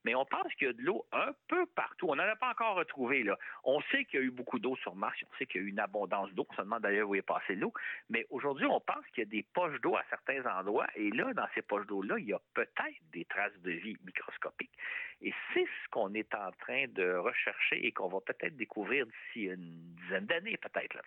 mais 0.05 0.15
on 0.15 0.25
pense 0.25 0.53
qu'il 0.55 0.67
y 0.67 0.71
a 0.71 0.73
de 0.73 0.83
l'eau 0.83 1.07
un 1.13 1.33
peu 1.49 1.67
partout. 1.67 2.09
On 2.09 2.17
n'en 2.17 2.25
a 2.25 2.37
pas 2.37 2.51
encore 2.51 2.77
retrouvé. 2.77 3.23
Là. 3.23 3.39
On 3.65 3.81
sait 3.91 4.05
qu'il 4.05 4.21
y 4.21 4.23
a 4.23 4.27
eu 4.27 4.31
beaucoup 4.31 4.59
d'eau 4.59 4.77
sur 4.77 4.95
Mars, 4.95 5.17
on 5.23 5.37
sait 5.39 5.47
qu'il 5.47 5.61
y 5.61 5.65
a 5.65 5.67
eu 5.67 5.71
une 5.71 5.81
abondance 5.81 6.33
d'eau, 6.33 6.47
on 6.51 6.55
se 6.55 6.63
demande 6.63 6.83
d'ailleurs 6.83 7.09
où 7.09 7.15
est 7.15 7.23
passée 7.23 7.55
l'eau, 7.55 7.73
mais 8.11 8.27
aujourd'hui, 8.31 8.67
on 8.67 8.81
pense 8.81 9.05
qu'il 9.15 9.25
y 9.25 9.27
a 9.27 9.31
des 9.31 9.45
poches 9.55 9.81
d'eau 9.81 9.97
à 9.97 10.03
certains 10.11 10.45
endroits, 10.59 10.87
et 10.97 11.11
là, 11.11 11.33
dans 11.35 11.47
ces 11.55 11.63
poches 11.63 11.87
d'eau-là, 11.87 12.19
il 12.19 12.27
y 12.27 12.33
a 12.33 12.41
peut-être 12.55 13.03
des 13.13 13.25
traces 13.25 13.57
de 13.63 13.71
vie 13.71 13.97
microscopiques. 14.05 14.77
Et 15.21 15.33
c'est 15.53 15.65
ce 15.65 15.89
qu'on 15.91 16.13
est 16.15 16.35
en 16.35 16.51
train 16.53 16.87
de 16.89 17.15
rechercher 17.15 17.87
et 17.87 17.93
qu'on 17.93 18.09
va 18.09 18.21
peut-être 18.21 18.57
découvrir 18.57 19.07
d'ici 19.07 19.45
une 19.45 19.95
dizaine 20.03 20.27
d'années, 20.27 20.57
peut-être. 20.57 20.95
Là, 20.95 21.03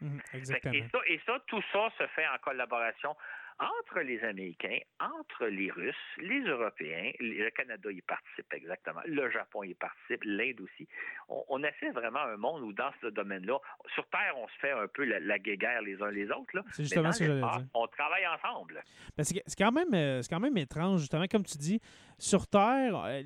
mhm, 0.00 0.20
exactement. 0.34 0.74
Et 0.74 0.84
ça, 0.90 0.98
et 1.06 1.20
ça, 1.24 1.38
tout 1.46 1.62
ça 1.72 1.90
se 1.98 2.06
fait 2.08 2.26
en 2.26 2.38
collaboration 2.38 3.16
entre 3.60 4.00
les 4.00 4.18
Américains, 4.24 4.78
entre 4.98 5.46
les 5.46 5.70
Russes, 5.70 5.94
les 6.18 6.40
Européens, 6.40 7.12
le 7.20 7.50
Canada 7.50 7.90
y 7.92 8.00
participe 8.00 8.52
exactement, 8.54 9.00
le 9.04 9.30
Japon 9.30 9.62
y 9.64 9.74
participe, 9.74 10.24
l'Inde 10.24 10.60
aussi. 10.62 10.88
On, 11.28 11.62
essaie 11.62 11.90
vraiment 11.90 12.20
un 12.20 12.38
monde 12.38 12.62
où 12.62 12.72
dans 12.72 12.90
ce 13.02 13.08
domaine-là, 13.08 13.58
sur 13.94 14.06
Terre, 14.08 14.34
on 14.36 14.48
se 14.48 14.54
fait 14.60 14.70
un 14.70 14.88
peu 14.88 15.04
la, 15.04 15.38
guerre 15.38 15.82
les 15.82 16.00
uns 16.00 16.10
les 16.10 16.30
autres. 16.30 16.64
C'est 16.72 16.84
justement 16.84 17.12
ce 17.12 17.18
que 17.18 17.26
j'allais 17.26 17.40
dire. 17.40 17.66
On 17.74 17.86
travaille 17.86 18.26
ensemble. 18.26 18.82
c'est 19.18 19.42
quand, 19.58 19.72
même, 19.72 19.92
euh, 19.92 20.22
quand 20.28 20.40
même 20.40 20.56
étrange, 20.56 21.00
justement, 21.00 21.26
comme 21.30 21.44
tu 21.44 21.58
dis, 21.58 21.80
sur 22.18 22.46
Terre, 22.46 22.96
euh, 23.04 23.22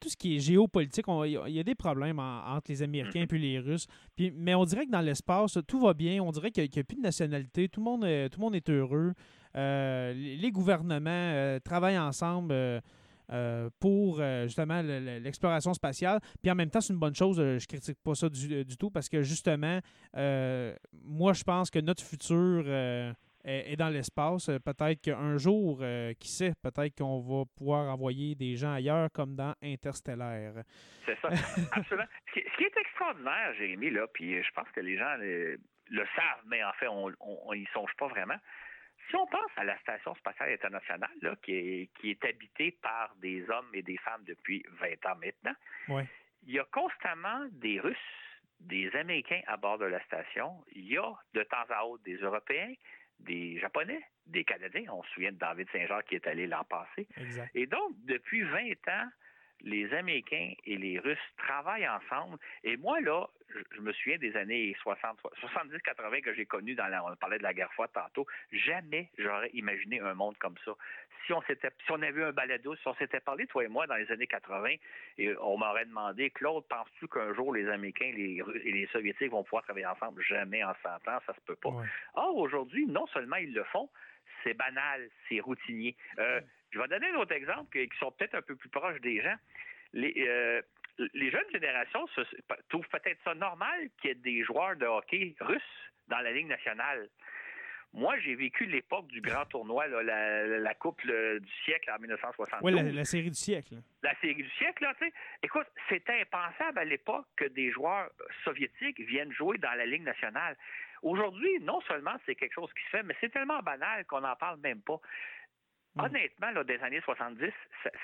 tout 0.00 0.10
ce 0.10 0.16
qui 0.16 0.36
est 0.36 0.40
géopolitique, 0.40 1.06
il 1.08 1.40
y, 1.46 1.60
a 1.60 1.62
des 1.62 1.74
problèmes 1.74 2.18
entre 2.18 2.70
les 2.70 2.82
Américains 2.82 3.24
et 3.30 3.38
les 3.38 3.58
Russes. 3.58 3.86
Puis, 4.16 4.32
mais 4.34 4.54
on 4.54 4.64
dirait 4.64 4.84
que 4.84 4.90
dans 4.90 5.00
l'espace, 5.00 5.58
tout 5.66 5.80
va 5.80 5.94
bien. 5.94 6.22
On 6.22 6.30
dirait 6.30 6.50
qu'il 6.50 6.64
n'y 6.64 6.78
a, 6.78 6.84
plus 6.84 6.96
de 6.96 7.02
nationalité. 7.02 7.68
Tout 7.68 7.80
le 7.80 7.84
monde, 7.84 8.30
tout 8.30 8.38
le 8.38 8.44
monde 8.44 8.54
est 8.54 8.68
heureux. 8.68 9.14
Euh, 9.56 10.12
les 10.14 10.50
gouvernements 10.50 11.10
euh, 11.10 11.58
travaillent 11.58 11.98
ensemble 11.98 12.52
euh, 12.52 13.70
pour 13.80 14.22
justement 14.44 14.82
l'exploration 14.82 15.74
spatiale. 15.74 16.20
Puis 16.42 16.50
en 16.50 16.54
même 16.54 16.70
temps, 16.70 16.80
c'est 16.80 16.92
une 16.92 16.98
bonne 16.98 17.14
chose. 17.14 17.36
je 17.36 17.66
critique 17.66 17.98
pas 18.02 18.14
ça 18.14 18.28
du, 18.28 18.76
tout 18.78 18.90
parce 18.90 19.08
que 19.08 19.22
justement, 19.22 19.80
moi, 21.04 21.32
je 21.32 21.44
pense 21.44 21.70
que 21.70 21.78
notre 21.78 22.02
futur 22.02 22.64
est, 23.44 23.76
dans 23.76 23.90
l'espace. 23.90 24.46
Peut-être 24.64 25.02
qu'un 25.02 25.36
jour, 25.36 25.82
qui 26.18 26.28
sait, 26.28 26.52
peut-être 26.62 26.96
qu'on 26.96 27.20
va 27.20 27.44
pouvoir 27.56 27.92
envoyer 27.92 28.34
des 28.34 28.56
gens 28.56 28.72
ailleurs 28.72 29.10
comme 29.12 29.36
dans 29.36 29.54
Interstellaire. 29.62 30.54
C'est 31.04 31.18
ça, 31.20 31.28
absolument. 31.72 32.08
Ce 32.28 32.40
qui, 32.40 32.64
est 32.64 32.76
extraordinaire, 32.80 33.52
Jérémy, 33.58 33.90
là, 33.90 34.06
puis 34.12 34.42
je 34.42 34.50
pense 34.54 34.68
que 34.74 34.80
les 34.80 34.96
gens 34.96 35.16
le, 35.18 35.58
savent, 36.16 36.44
mais 36.46 36.64
en 36.64 36.72
fait, 36.80 36.88
on 36.88 37.54
n'y 37.54 37.68
songe 37.74 37.90
pas 37.98 38.08
vraiment. 38.08 38.38
Si 39.08 39.16
on 39.16 39.26
pense 39.26 39.50
à 39.56 39.64
la 39.64 39.78
Station 39.78 40.14
spatiale 40.16 40.52
internationale, 40.52 41.10
là, 41.22 41.34
qui, 41.42 41.88
est, 42.04 42.24
habitée 42.24 42.72
par 42.82 43.14
des 43.16 43.48
hommes 43.48 43.70
et 43.72 43.82
des 43.82 43.96
femmes 43.98 44.22
depuis 44.26 44.64
20 44.80 45.10
ans 45.10 45.16
maintenant, 45.16 46.04
il 46.46 46.54
y 46.54 46.58
a 46.58 46.64
constamment 46.64 47.46
des 47.52 47.80
Russes, 47.80 47.96
des 48.60 48.90
Américains 48.96 49.40
à 49.46 49.56
bord 49.56 49.78
de 49.78 49.86
la 49.86 50.02
station. 50.04 50.64
Il 50.72 50.86
y 50.86 50.98
a 50.98 51.12
de 51.34 51.42
temps 51.44 51.64
à 51.70 51.84
autre 51.84 52.02
des 52.04 52.16
Européens, 52.16 52.72
des 53.20 53.58
Japonais, 53.58 54.02
des 54.26 54.44
Canadiens. 54.44 54.84
On 54.90 55.02
se 55.04 55.10
souvient 55.10 55.32
de 55.32 55.38
David 55.38 55.68
Saint-Jean 55.70 56.00
qui 56.08 56.16
est 56.16 56.26
allé 56.26 56.46
l'an 56.46 56.64
passé. 56.64 57.08
Et 57.54 57.66
donc, 57.66 57.92
depuis 58.04 58.42
20 58.42 58.88
ans, 58.88 59.08
les 59.62 59.92
Américains 59.92 60.52
et 60.64 60.76
les 60.76 60.98
Russes 60.98 61.18
travaillent 61.36 61.88
ensemble. 61.88 62.38
Et 62.64 62.76
moi, 62.76 63.00
là, 63.00 63.28
je, 63.74 63.80
me 63.80 63.92
souviens 63.92 64.18
des 64.18 64.36
années 64.36 64.76
60, 64.82 65.18
70-80 65.40 66.20
que 66.22 66.34
j'ai 66.34 66.46
connues 66.46 66.74
dans 66.74 66.86
la, 66.88 67.04
on 67.04 67.14
parlait 67.16 67.38
de 67.38 67.42
la 67.42 67.54
guerre 67.54 67.72
froide 67.72 67.90
tantôt. 67.92 68.26
Jamais 68.52 69.08
j'aurais 69.18 69.50
imaginé 69.54 70.00
un 70.00 70.14
monde 70.14 70.36
comme 70.38 70.56
ça. 70.64 70.72
Si 71.26 71.32
on 71.32 71.42
s'était, 71.42 71.70
si 71.84 71.92
on 71.92 72.00
avait 72.00 72.20
eu 72.20 72.24
un 72.24 72.32
balado, 72.32 72.74
si 72.76 72.88
on 72.88 72.94
s'était 72.94 73.20
parlé, 73.20 73.46
toi 73.46 73.64
et 73.64 73.68
moi, 73.68 73.86
dans 73.86 73.96
les 73.96 74.10
années 74.10 74.26
80, 74.26 74.76
et 75.18 75.36
on 75.38 75.58
m'aurait 75.58 75.84
demandé, 75.84 76.30
Claude, 76.30 76.64
penses-tu 76.68 77.08
qu'un 77.08 77.34
jour 77.34 77.52
les 77.52 77.68
Américains 77.68 78.12
les, 78.14 78.42
et 78.64 78.72
les 78.72 78.86
Soviétiques 78.92 79.30
vont 79.30 79.44
pouvoir 79.44 79.62
travailler 79.64 79.86
ensemble? 79.86 80.22
Jamais 80.22 80.64
en 80.64 80.74
100 80.82 80.88
ans, 80.88 81.18
ça 81.26 81.34
se 81.34 81.40
peut 81.42 81.56
pas. 81.56 81.72
Or, 82.14 82.36
aujourd'hui, 82.36 82.86
non 82.86 83.06
seulement 83.08 83.36
ils 83.36 83.52
le 83.52 83.64
font, 83.64 83.90
c'est 84.42 84.54
banal, 84.54 85.08
c'est 85.28 85.40
routinier. 85.40 85.96
Euh, 86.18 86.40
je 86.70 86.78
vais 86.78 86.88
donner 86.88 87.08
un 87.08 87.16
autre 87.16 87.32
exemple 87.32 87.70
qui 87.70 87.98
sont 87.98 88.12
peut-être 88.12 88.34
un 88.34 88.42
peu 88.42 88.56
plus 88.56 88.68
proches 88.68 89.00
des 89.00 89.20
gens. 89.22 89.36
Les, 89.92 90.14
euh, 90.18 90.60
les 91.14 91.30
jeunes 91.30 91.50
générations 91.52 92.06
se, 92.08 92.20
trouvent 92.68 92.88
peut-être 92.88 93.18
ça 93.24 93.34
normal 93.34 93.88
qu'il 94.00 94.08
y 94.08 94.12
ait 94.12 94.16
des 94.16 94.42
joueurs 94.44 94.76
de 94.76 94.86
hockey 94.86 95.34
russes 95.40 95.62
dans 96.08 96.18
la 96.18 96.32
Ligue 96.32 96.48
nationale. 96.48 97.08
Moi, 97.94 98.18
j'ai 98.18 98.34
vécu 98.34 98.66
l'époque 98.66 99.06
du 99.06 99.22
grand 99.22 99.46
tournoi, 99.46 99.86
la, 99.86 100.74
Coupe 100.74 101.00
du 101.06 101.52
siècle 101.64 101.90
en 101.90 101.98
1972. 101.98 102.60
Oui, 102.62 102.94
la, 102.94 103.04
série 103.04 103.30
du 103.30 103.36
siècle. 103.36 103.76
La 104.02 104.14
série 104.20 104.42
du 104.42 104.50
siècle, 104.50 104.82
là, 104.82 104.94
tu 104.98 105.06
sais. 105.06 105.12
Écoute, 105.42 105.66
c'était 105.88 106.20
impensable 106.20 106.78
à 106.78 106.84
l'époque 106.84 107.26
que 107.36 107.46
des 107.46 107.70
joueurs 107.72 108.10
soviétiques 108.44 109.00
viennent 109.00 109.32
jouer 109.32 109.56
dans 109.56 109.72
la 109.72 109.86
Ligue 109.86 110.02
nationale. 110.02 110.56
Aujourd'hui, 111.02 111.60
non 111.62 111.80
seulement 111.82 112.16
c'est 112.26 112.34
quelque 112.34 112.52
chose 112.52 112.70
qui 112.74 112.84
se 112.84 112.90
fait, 112.90 113.02
mais 113.02 113.14
c'est 113.20 113.30
tellement 113.30 113.60
banal 113.60 114.04
qu'on 114.04 114.20
n'en 114.20 114.36
parle 114.36 114.60
même 114.60 114.82
pas. 114.82 115.00
Mm. 115.98 116.04
Honnêtement, 116.04 116.50
là, 116.52 116.64
des 116.64 116.78
années 116.82 117.00
70, 117.00 117.52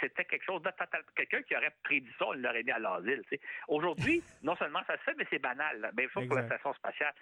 c'était 0.01 0.25
quelque 0.25 0.45
chose 0.45 0.63
de 0.63 0.71
total. 0.71 1.03
Quelqu'un 1.15 1.43
qui 1.43 1.57
aurait 1.57 1.73
prédit 1.83 2.11
ça, 2.19 2.27
on 2.27 2.33
l'aurait 2.33 2.63
mis 2.63 2.73
à 2.73 2.79
l'asile. 2.79 3.23
Aujourd'hui, 3.69 4.23
non 4.43 4.57
seulement 4.57 4.81
ça 4.87 4.97
se 4.99 5.03
fait, 5.03 5.15
mais 5.17 5.27
c'est 5.31 5.39
banal. 5.39 5.91
Même 5.97 6.11
chose 6.11 6.27
pour 6.27 6.37
la 6.37 6.47
station 6.47 6.75
spatiale 6.75 7.15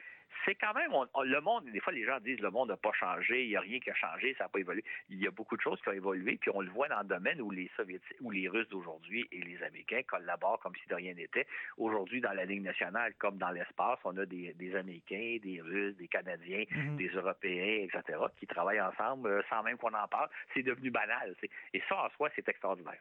c'est 0.44 0.54
quand 0.54 0.74
même, 0.74 0.90
le 1.24 1.40
monde, 1.40 1.64
des 1.70 1.80
fois 1.80 1.92
les 1.92 2.04
gens 2.04 2.18
disent 2.20 2.40
le 2.40 2.50
monde 2.50 2.68
n'a 2.68 2.76
pas 2.76 2.92
changé, 2.92 3.44
il 3.44 3.50
n'y 3.50 3.56
a 3.56 3.60
rien 3.60 3.78
qui 3.80 3.90
a 3.90 3.94
changé, 3.94 4.34
ça 4.38 4.44
n'a 4.44 4.48
pas 4.48 4.58
évolué. 4.58 4.84
Il 5.08 5.22
y 5.22 5.26
a 5.26 5.30
beaucoup 5.30 5.56
de 5.56 5.62
choses 5.62 5.80
qui 5.82 5.88
ont 5.88 5.92
évolué, 5.92 6.36
puis 6.40 6.50
on 6.54 6.60
le 6.60 6.70
voit 6.70 6.88
dans 6.88 7.00
le 7.00 7.06
domaine 7.06 7.40
où 7.40 7.50
les 7.50 7.70
Soviétiques, 7.76 8.16
où 8.20 8.30
les 8.30 8.48
Russes 8.48 8.68
d'aujourd'hui 8.68 9.28
et 9.30 9.40
les 9.40 9.62
Américains 9.62 10.02
collaborent 10.02 10.60
comme 10.60 10.74
si 10.76 10.88
de 10.88 10.94
rien 10.94 11.14
n'était. 11.14 11.46
Aujourd'hui, 11.76 12.20
dans 12.20 12.32
la 12.32 12.44
Ligue 12.44 12.62
nationale, 12.62 13.14
comme 13.18 13.38
dans 13.38 13.50
l'espace, 13.50 13.98
on 14.04 14.16
a 14.16 14.26
des, 14.26 14.74
Américains, 14.74 15.38
des 15.42 15.60
Russes, 15.60 15.96
des 15.96 16.08
Canadiens, 16.08 16.64
mhm. 16.70 16.96
des 16.96 17.08
Européens, 17.08 17.86
etc., 17.86 18.18
qui 18.38 18.46
travaillent 18.46 18.80
ensemble 18.80 19.28
euh, 19.28 19.42
sans 19.48 19.62
même 19.62 19.76
qu'on 19.76 19.94
en 19.94 20.08
parle. 20.08 20.28
C'est 20.54 20.62
devenu 20.62 20.90
banal. 20.90 21.34
Et 21.72 21.82
ça, 21.88 22.04
en 22.04 22.10
soi, 22.10 22.30
c'est 22.34 22.48
extraordinaire. 22.48 23.00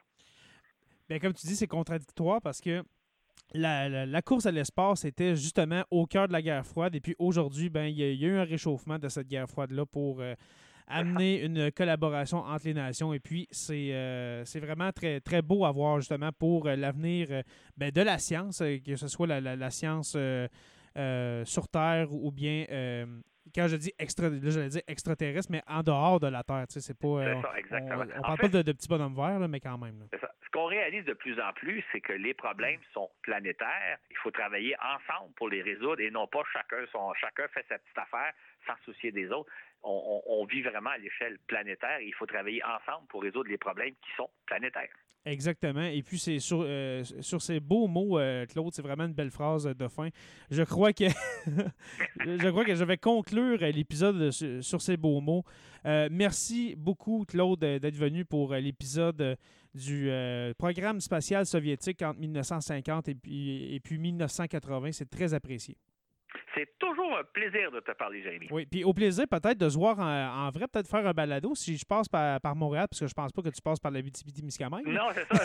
Bien, 1.08 1.18
comme 1.18 1.32
tu 1.32 1.46
dis, 1.46 1.56
c'est 1.56 1.66
contradictoire 1.66 2.40
parce 2.40 2.60
que 2.60 2.82
la, 3.54 4.22
course 4.22 4.46
à 4.46 4.50
l'espace 4.50 5.04
était 5.04 5.36
justement 5.36 5.84
au 5.90 6.06
cœur 6.06 6.28
de 6.28 6.32
la 6.32 6.42
guerre 6.42 6.66
froide. 6.66 6.94
Et 6.94 7.00
puis 7.00 7.14
aujourd'hui, 7.18 7.68
ben, 7.68 7.84
il 7.84 7.96
y, 7.96 8.24
a 8.24 8.28
eu 8.28 8.36
un 8.36 8.44
réchauffement 8.44 8.98
de 8.98 9.08
cette 9.08 9.28
guerre 9.28 9.48
froide-là 9.48 9.84
pour 9.86 10.20
euh, 10.20 10.34
amener 10.86 11.42
une 11.42 11.70
collaboration 11.72 12.38
entre 12.38 12.66
les 12.66 12.74
nations. 12.74 13.12
Et 13.12 13.20
puis, 13.20 13.48
c'est 13.50 13.90
euh, 13.92 14.44
vraiment 14.56 14.92
très, 14.92 15.20
très 15.20 15.42
beau 15.42 15.64
à 15.64 15.70
voir 15.70 15.98
justement 15.98 16.30
pour 16.32 16.66
euh, 16.66 16.76
l'avenir 16.76 17.42
ben, 17.76 17.90
de 17.90 18.00
la 18.00 18.18
science, 18.18 18.62
que 18.84 18.96
ce 18.96 19.08
soit 19.08 19.26
la, 19.26 19.70
science 19.70 20.16
sur 21.44 21.68
Terre 21.68 22.12
ou 22.12 22.30
bien 22.30 22.66
quand 23.54 23.68
je 23.68 23.76
dis 23.76 23.92
extra, 23.98 24.28
là, 24.28 24.68
dire 24.68 24.82
extraterrestre, 24.86 25.50
mais 25.50 25.62
en 25.66 25.82
dehors 25.82 26.20
de 26.20 26.28
la 26.28 26.42
Terre. 26.42 26.66
C'est 26.68 26.96
pas. 26.96 27.08
Euh, 27.08 27.42
ça, 27.42 27.58
exactement. 27.58 28.04
On, 28.18 28.22
parle 28.22 28.38
pas 28.38 28.48
de, 28.48 28.72
petits 28.72 28.88
bonhommes 28.88 29.14
verts, 29.14 29.48
mais 29.48 29.60
quand 29.60 29.78
même. 29.78 30.06
Ce 30.12 30.18
qu'on 30.52 30.66
réalise 30.66 31.04
de 31.04 31.14
plus 31.14 31.40
en 31.40 31.52
plus, 31.54 31.82
c'est 31.90 32.00
que 32.00 32.12
les 32.12 32.34
problèmes 32.34 32.80
sont 32.92 33.10
planétaires. 33.22 33.98
Il 34.10 34.16
faut 34.18 34.30
travailler 34.30 34.76
ensemble 34.80 35.32
pour 35.34 35.48
les 35.48 35.62
résoudre 35.62 36.00
et 36.00 36.10
non 36.10 36.26
pas 36.26 36.42
chacun 36.52 36.84
son, 36.92 37.12
chacun 37.14 37.48
fait 37.48 37.64
sa 37.68 37.78
petite 37.78 37.98
affaire 37.98 38.32
sans 38.66 38.76
soucier 38.84 39.10
des 39.10 39.30
autres. 39.30 39.50
On, 39.82 40.22
on 40.26 40.44
vit 40.44 40.62
vraiment 40.62 40.90
à 40.90 40.98
l'échelle 40.98 41.38
planétaire 41.46 41.98
et 41.98 42.06
il 42.06 42.14
faut 42.14 42.26
travailler 42.26 42.62
ensemble 42.64 43.08
pour 43.08 43.22
résoudre 43.22 43.48
les 43.48 43.58
problèmes 43.58 43.94
qui 43.94 44.12
sont 44.16 44.30
planétaires. 44.46 44.94
Exactement. 45.24 45.84
Et 45.84 46.02
puis, 46.02 46.18
c'est 46.18 46.40
sur, 46.40 46.64
euh, 46.66 47.04
sur 47.20 47.40
ces 47.40 47.60
beaux 47.60 47.86
mots, 47.86 48.18
euh, 48.18 48.44
Claude, 48.46 48.72
c'est 48.74 48.82
vraiment 48.82 49.04
une 49.04 49.12
belle 49.12 49.30
phrase 49.30 49.64
de 49.64 49.88
fin. 49.88 50.08
Je 50.50 50.64
crois 50.64 50.92
que 50.92 51.04
je 51.46 52.48
crois 52.50 52.64
que 52.64 52.74
je 52.74 52.82
vais 52.82 52.96
conclure 52.96 53.58
l'épisode 53.58 54.32
sur, 54.32 54.82
ces 54.82 54.96
beaux 54.96 55.20
mots. 55.20 55.44
Euh, 55.86 56.08
merci 56.10 56.74
beaucoup, 56.76 57.24
Claude, 57.26 57.60
d'être 57.60 57.96
venu 57.96 58.24
pour 58.24 58.54
l'épisode 58.54 59.36
du 59.74 60.10
programme 60.58 61.00
spatial 61.00 61.46
soviétique 61.46 62.02
entre 62.02 62.18
1950 62.18 63.08
et 63.08 63.14
puis, 63.14 63.74
et 63.74 63.80
puis 63.80 63.98
1980. 63.98 64.90
C'est 64.92 65.08
très 65.08 65.34
apprécié. 65.34 65.76
Toujours 67.12 67.18
un 67.18 67.24
plaisir 67.32 67.70
de 67.70 67.80
te 67.80 67.92
parler, 67.92 68.22
Jérémy. 68.22 68.48
Oui, 68.50 68.66
puis 68.66 68.84
au 68.84 68.92
plaisir 68.92 69.26
peut-être 69.28 69.58
de 69.58 69.68
se 69.68 69.76
voir 69.76 69.98
en, 69.98 70.50
vrai, 70.50 70.66
peut-être 70.68 70.88
faire 70.88 71.06
un 71.06 71.12
balado 71.12 71.54
si 71.54 71.76
je 71.76 71.84
passe 71.84 72.08
par, 72.08 72.56
Montréal, 72.56 72.86
parce 72.90 73.00
que 73.00 73.06
je 73.06 73.14
pense 73.14 73.32
pas 73.32 73.42
que 73.42 73.48
tu 73.48 73.60
passes 73.62 73.80
par 73.80 73.90
la 73.90 74.00
BTB-Témiscamingue. 74.00 74.86
Non, 74.86 75.08
c'est 75.12 75.26
ça. 75.26 75.42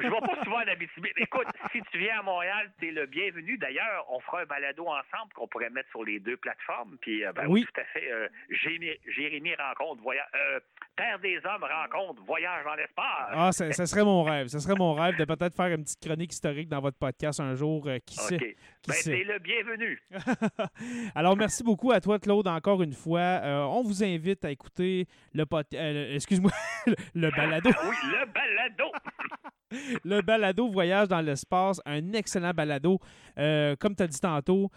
je 0.00 0.06
ne 0.06 0.12
vais 0.12 0.20
pas 0.20 0.44
souvent 0.44 0.58
à 0.58 0.64
la 0.64 0.74
BTB. 0.74 1.06
Écoute, 1.16 1.46
si 1.72 1.80
tu 1.90 1.98
viens 1.98 2.20
à 2.20 2.22
Montréal, 2.22 2.70
tu 2.78 2.88
es 2.88 2.92
le 2.92 3.06
bienvenu. 3.06 3.58
D'ailleurs, 3.58 4.06
on 4.10 4.20
fera 4.20 4.42
un 4.42 4.46
balado 4.46 4.86
ensemble 4.86 5.32
qu'on 5.34 5.48
pourrait 5.48 5.70
mettre 5.70 5.88
sur 5.90 6.04
les 6.04 6.20
deux 6.20 6.36
plateformes. 6.36 6.96
Puis, 7.00 7.24
euh, 7.24 7.32
ben, 7.32 7.46
oui. 7.48 7.64
tout 7.64 7.80
à 7.80 7.84
fait. 7.84 8.10
Euh, 8.10 8.28
Jérémy, 8.50 9.54
rencontre, 9.56 10.02
voyage, 10.02 10.26
euh, 10.34 10.60
Terre 10.96 11.18
des 11.18 11.38
hommes 11.44 11.64
rencontre, 11.64 12.22
voyage 12.22 12.64
dans 12.64 12.74
l'espace. 12.74 13.28
Ah, 13.30 13.52
ça, 13.52 13.86
serait 13.86 14.04
mon 14.04 14.22
rêve. 14.22 14.48
Ce 14.48 14.58
serait 14.58 14.76
mon 14.76 14.94
rêve 14.94 15.16
de 15.16 15.24
peut-être 15.24 15.54
faire 15.54 15.66
une 15.66 15.84
petite 15.84 16.00
chronique 16.00 16.32
historique 16.32 16.68
dans 16.68 16.80
votre 16.80 16.98
podcast 16.98 17.40
un 17.40 17.54
jour. 17.54 17.88
qui 18.06 18.16
sait? 18.16 18.56
Qui 18.84 18.90
ben, 18.90 18.96
t'es 19.02 19.24
le 19.24 19.38
bienvenu. 19.38 19.98
Alors, 21.14 21.38
merci 21.38 21.64
beaucoup 21.64 21.90
à 21.90 22.02
toi, 22.02 22.18
Claude, 22.18 22.46
encore 22.46 22.82
une 22.82 22.92
fois. 22.92 23.18
Euh, 23.18 23.62
on 23.62 23.82
vous 23.82 24.04
invite 24.04 24.44
à 24.44 24.50
écouter 24.50 25.08
le 25.32 25.46
euh, 25.72 26.14
excuse-moi, 26.14 26.50
le 27.14 27.30
balado. 27.30 27.70
oui, 27.88 27.96
le 28.10 28.26
balado. 28.26 28.92
le 30.04 30.20
balado 30.20 30.68
Voyage 30.68 31.08
dans 31.08 31.22
l'espace, 31.22 31.80
un 31.86 32.12
excellent 32.12 32.52
balado. 32.52 32.98
Euh, 33.38 33.74
comme 33.76 33.96
tu 33.96 34.02
as 34.02 34.06
dit 34.06 34.20
tantôt, 34.20 34.70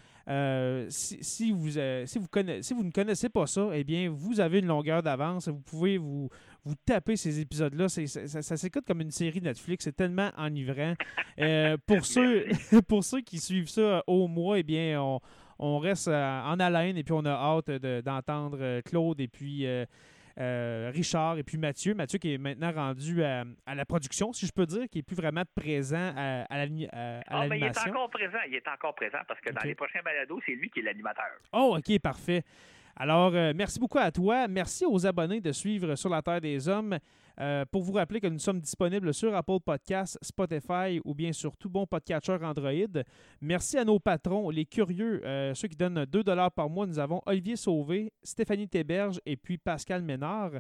si, 0.87 1.51
vous, 1.51 1.71
si, 2.05 2.17
vous 2.17 2.27
si 2.61 2.73
vous 2.73 2.83
ne 2.85 2.91
connaissez 2.91 3.27
pas 3.27 3.45
ça, 3.45 3.71
eh 3.73 3.83
bien, 3.83 4.09
vous 4.09 4.39
avez 4.39 4.59
une 4.59 4.67
longueur 4.67 5.03
d'avance. 5.03 5.49
Vous 5.49 5.59
pouvez 5.59 5.97
vous, 5.97 6.29
vous 6.67 6.75
taper 6.85 7.15
ces 7.15 7.39
épisodes-là. 7.39 7.89
Ça, 7.89 8.05
ça, 8.41 8.57
s'écoute 8.57 8.85
comme 8.85 9.01
une 9.01 9.11
série 9.11 9.41
Netflix. 9.41 9.85
C'est 9.85 9.95
tellement 9.95 10.31
enivrant. 10.37 10.93
pour, 11.87 12.05
ceux, 12.05 12.45
pour 12.87 13.03
ceux 13.03 13.21
qui 13.21 13.39
suivent 13.39 13.69
ça 13.69 14.03
au 14.07 14.27
mois, 14.27 14.59
eh 14.59 14.63
bien, 14.63 15.01
on, 15.01 15.19
on 15.59 15.79
reste 15.79 16.07
euh, 16.07 16.41
en 16.41 16.59
haleine 16.59 16.97
et 16.97 17.03
puis 17.03 17.13
on 17.13 17.25
a 17.25 17.31
hâte 17.31 17.71
d'entendre 17.71 18.57
euh, 18.61 18.81
Claude 18.81 19.19
et 19.19 19.27
puis 19.27 19.65
euh, 19.65 20.91
Richard 20.93 21.37
et 21.37 21.43
puis 21.43 21.57
Mathieu. 21.57 21.95
Mathieu 21.95 22.19
qui 22.19 22.33
est 22.33 22.37
maintenant 22.37 22.71
rendu 22.71 23.23
à, 23.23 23.43
la 23.73 23.85
production, 23.85 24.33
si 24.33 24.45
je 24.45 24.51
peux 24.51 24.65
dire, 24.65 24.87
qui 24.89 24.99
est 24.99 25.03
plus 25.03 25.15
vraiment 25.15 25.43
présent 25.55 26.13
à, 26.15 26.43
à 26.43 26.57
l'animation. 26.57 26.89
Ah, 26.93 27.47
il 27.47 27.63
est 27.63 27.87
encore 27.87 28.09
présent. 28.09 28.37
Il 28.47 28.55
est 28.55 28.67
encore 28.67 28.95
présent 28.95 29.19
parce 29.27 29.39
que 29.41 29.51
dans 29.51 29.63
les 29.63 29.75
prochains 29.75 30.01
balados, 30.03 30.39
c'est 30.45 30.53
lui 30.53 30.69
qui 30.69 30.79
est 30.79 30.83
l'animateur. 30.83 31.31
Oh, 31.53 31.77
OK, 31.77 31.99
parfait. 31.99 32.43
Alors, 32.99 33.31
merci 33.31 33.79
beaucoup 33.79 33.99
à 33.99 34.11
toi. 34.11 34.47
Merci 34.47 34.83
aux 34.85 35.05
abonnés 35.05 35.39
de 35.39 35.51
suivre 35.51 35.95
Sur 35.95 36.09
la 36.09 36.21
Terre 36.23 36.41
des 36.41 36.67
Hommes. 36.67 36.97
Euh, 37.39 37.65
pour 37.71 37.83
vous 37.83 37.93
rappeler 37.93 38.19
que 38.19 38.27
nous 38.27 38.39
sommes 38.39 38.59
disponibles 38.59 39.13
sur 39.13 39.35
Apple 39.35 39.59
Podcasts, 39.63 40.17
Spotify 40.23 40.99
ou 41.05 41.13
bien 41.13 41.31
sur 41.33 41.55
tout 41.55 41.69
bon 41.69 41.85
podcatcher 41.85 42.37
Android. 42.41 43.03
Merci 43.41 43.77
à 43.77 43.85
nos 43.85 43.99
patrons, 43.99 44.49
les 44.49 44.65
curieux, 44.65 45.21
euh, 45.23 45.53
ceux 45.53 45.67
qui 45.67 45.75
donnent 45.75 46.05
2 46.05 46.23
par 46.55 46.69
mois. 46.69 46.87
Nous 46.87 46.97
avons 46.97 47.21
Olivier 47.27 47.55
Sauvé, 47.55 48.11
Stéphanie 48.23 48.67
Théberge 48.67 49.19
et 49.25 49.37
puis 49.37 49.59
Pascal 49.59 50.01
Ménard. 50.01 50.53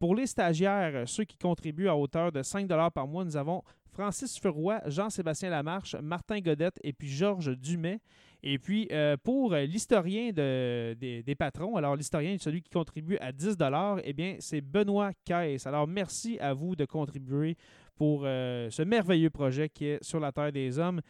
Pour 0.00 0.16
les 0.16 0.26
stagiaires, 0.26 1.08
ceux 1.08 1.24
qui 1.24 1.38
contribuent 1.38 1.88
à 1.88 1.96
hauteur 1.96 2.32
de 2.32 2.42
5 2.42 2.68
par 2.92 3.06
mois, 3.06 3.24
nous 3.24 3.36
avons 3.36 3.62
Francis 3.92 4.40
Furoy, 4.40 4.80
Jean-Sébastien 4.86 5.50
Lamarche, 5.50 5.94
Martin 6.02 6.40
Godette 6.40 6.80
et 6.82 6.92
puis 6.92 7.08
Georges 7.08 7.56
Dumais. 7.56 8.00
Et 8.46 8.58
puis, 8.58 8.88
euh, 8.92 9.16
pour 9.16 9.54
l'historien 9.54 10.30
des, 10.32 11.36
patrons, 11.38 11.76
alors 11.76 11.96
l'historien, 11.96 12.36
celui 12.38 12.60
qui 12.60 12.68
contribue 12.68 13.16
à 13.18 13.32
10 13.32 13.56
eh 14.04 14.12
bien, 14.12 14.36
c'est 14.40 14.60
Benoît 14.60 15.12
Caisse. 15.24 15.66
Alors, 15.66 15.86
merci 15.86 16.23
à 16.40 16.52
vous 16.52 16.76
de 16.76 16.84
contribuer 16.84 17.56
pour 17.96 18.22
euh, 18.24 18.70
ce 18.70 18.82
merveilleux 18.82 19.30
projet 19.30 19.68
qui 19.68 19.86
est 19.86 20.02
sur 20.02 20.20
la 20.20 20.32
Terre 20.32 20.52
des 20.52 20.78
Hommes. 20.78 21.00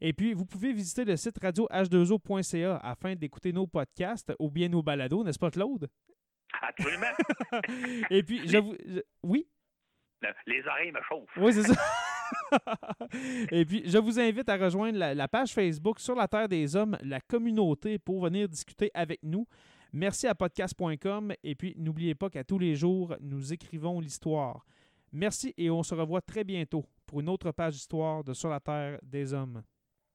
Et 0.00 0.12
puis, 0.12 0.32
vous 0.34 0.44
pouvez 0.44 0.72
visiter 0.72 1.04
le 1.04 1.16
site 1.16 1.38
radioh2o.ca 1.40 2.76
afin 2.78 3.14
d'écouter 3.14 3.52
nos 3.52 3.66
podcasts 3.66 4.32
ou 4.40 4.50
bien 4.50 4.68
nos 4.68 4.82
balados, 4.82 5.22
n'est-ce 5.22 5.38
pas, 5.38 5.50
Claude? 5.50 5.88
Absolument. 6.60 7.06
Et 8.10 8.22
puis, 8.22 8.46
je 8.48 8.58
vous. 8.58 8.74
oui? 9.22 9.46
Les 10.46 10.62
oreilles 10.66 10.92
me 10.92 11.00
chauffent. 11.02 11.36
Oui, 11.36 11.52
c'est 11.52 11.62
ça. 11.62 11.80
Et 13.52 13.64
puis, 13.64 13.82
je 13.86 13.98
vous 13.98 14.18
invite 14.18 14.48
à 14.48 14.56
rejoindre 14.56 14.98
la, 14.98 15.28
page 15.28 15.52
Facebook 15.52 16.00
sur 16.00 16.14
la 16.14 16.28
Terre 16.28 16.48
des 16.48 16.76
Hommes, 16.76 16.96
la 17.02 17.20
communauté, 17.20 17.98
pour 17.98 18.20
venir 18.22 18.48
discuter 18.48 18.90
avec 18.94 19.20
nous. 19.22 19.46
Merci 19.94 20.26
à 20.26 20.34
podcast.com 20.34 21.34
et 21.44 21.54
puis 21.54 21.74
n'oubliez 21.76 22.14
pas 22.14 22.30
qu'à 22.30 22.44
tous 22.44 22.58
les 22.58 22.74
jours, 22.74 23.14
nous 23.20 23.52
écrivons 23.52 24.00
l'histoire. 24.00 24.64
Merci 25.12 25.52
et 25.58 25.68
on 25.70 25.82
se 25.82 25.94
revoit 25.94 26.22
très 26.22 26.44
bientôt 26.44 26.86
pour 27.04 27.20
une 27.20 27.28
autre 27.28 27.52
page 27.52 27.74
d'histoire 27.74 28.24
de 28.24 28.32
Sur 28.32 28.48
la 28.48 28.58
Terre 28.58 28.98
des 29.02 29.34
Hommes. 29.34 29.62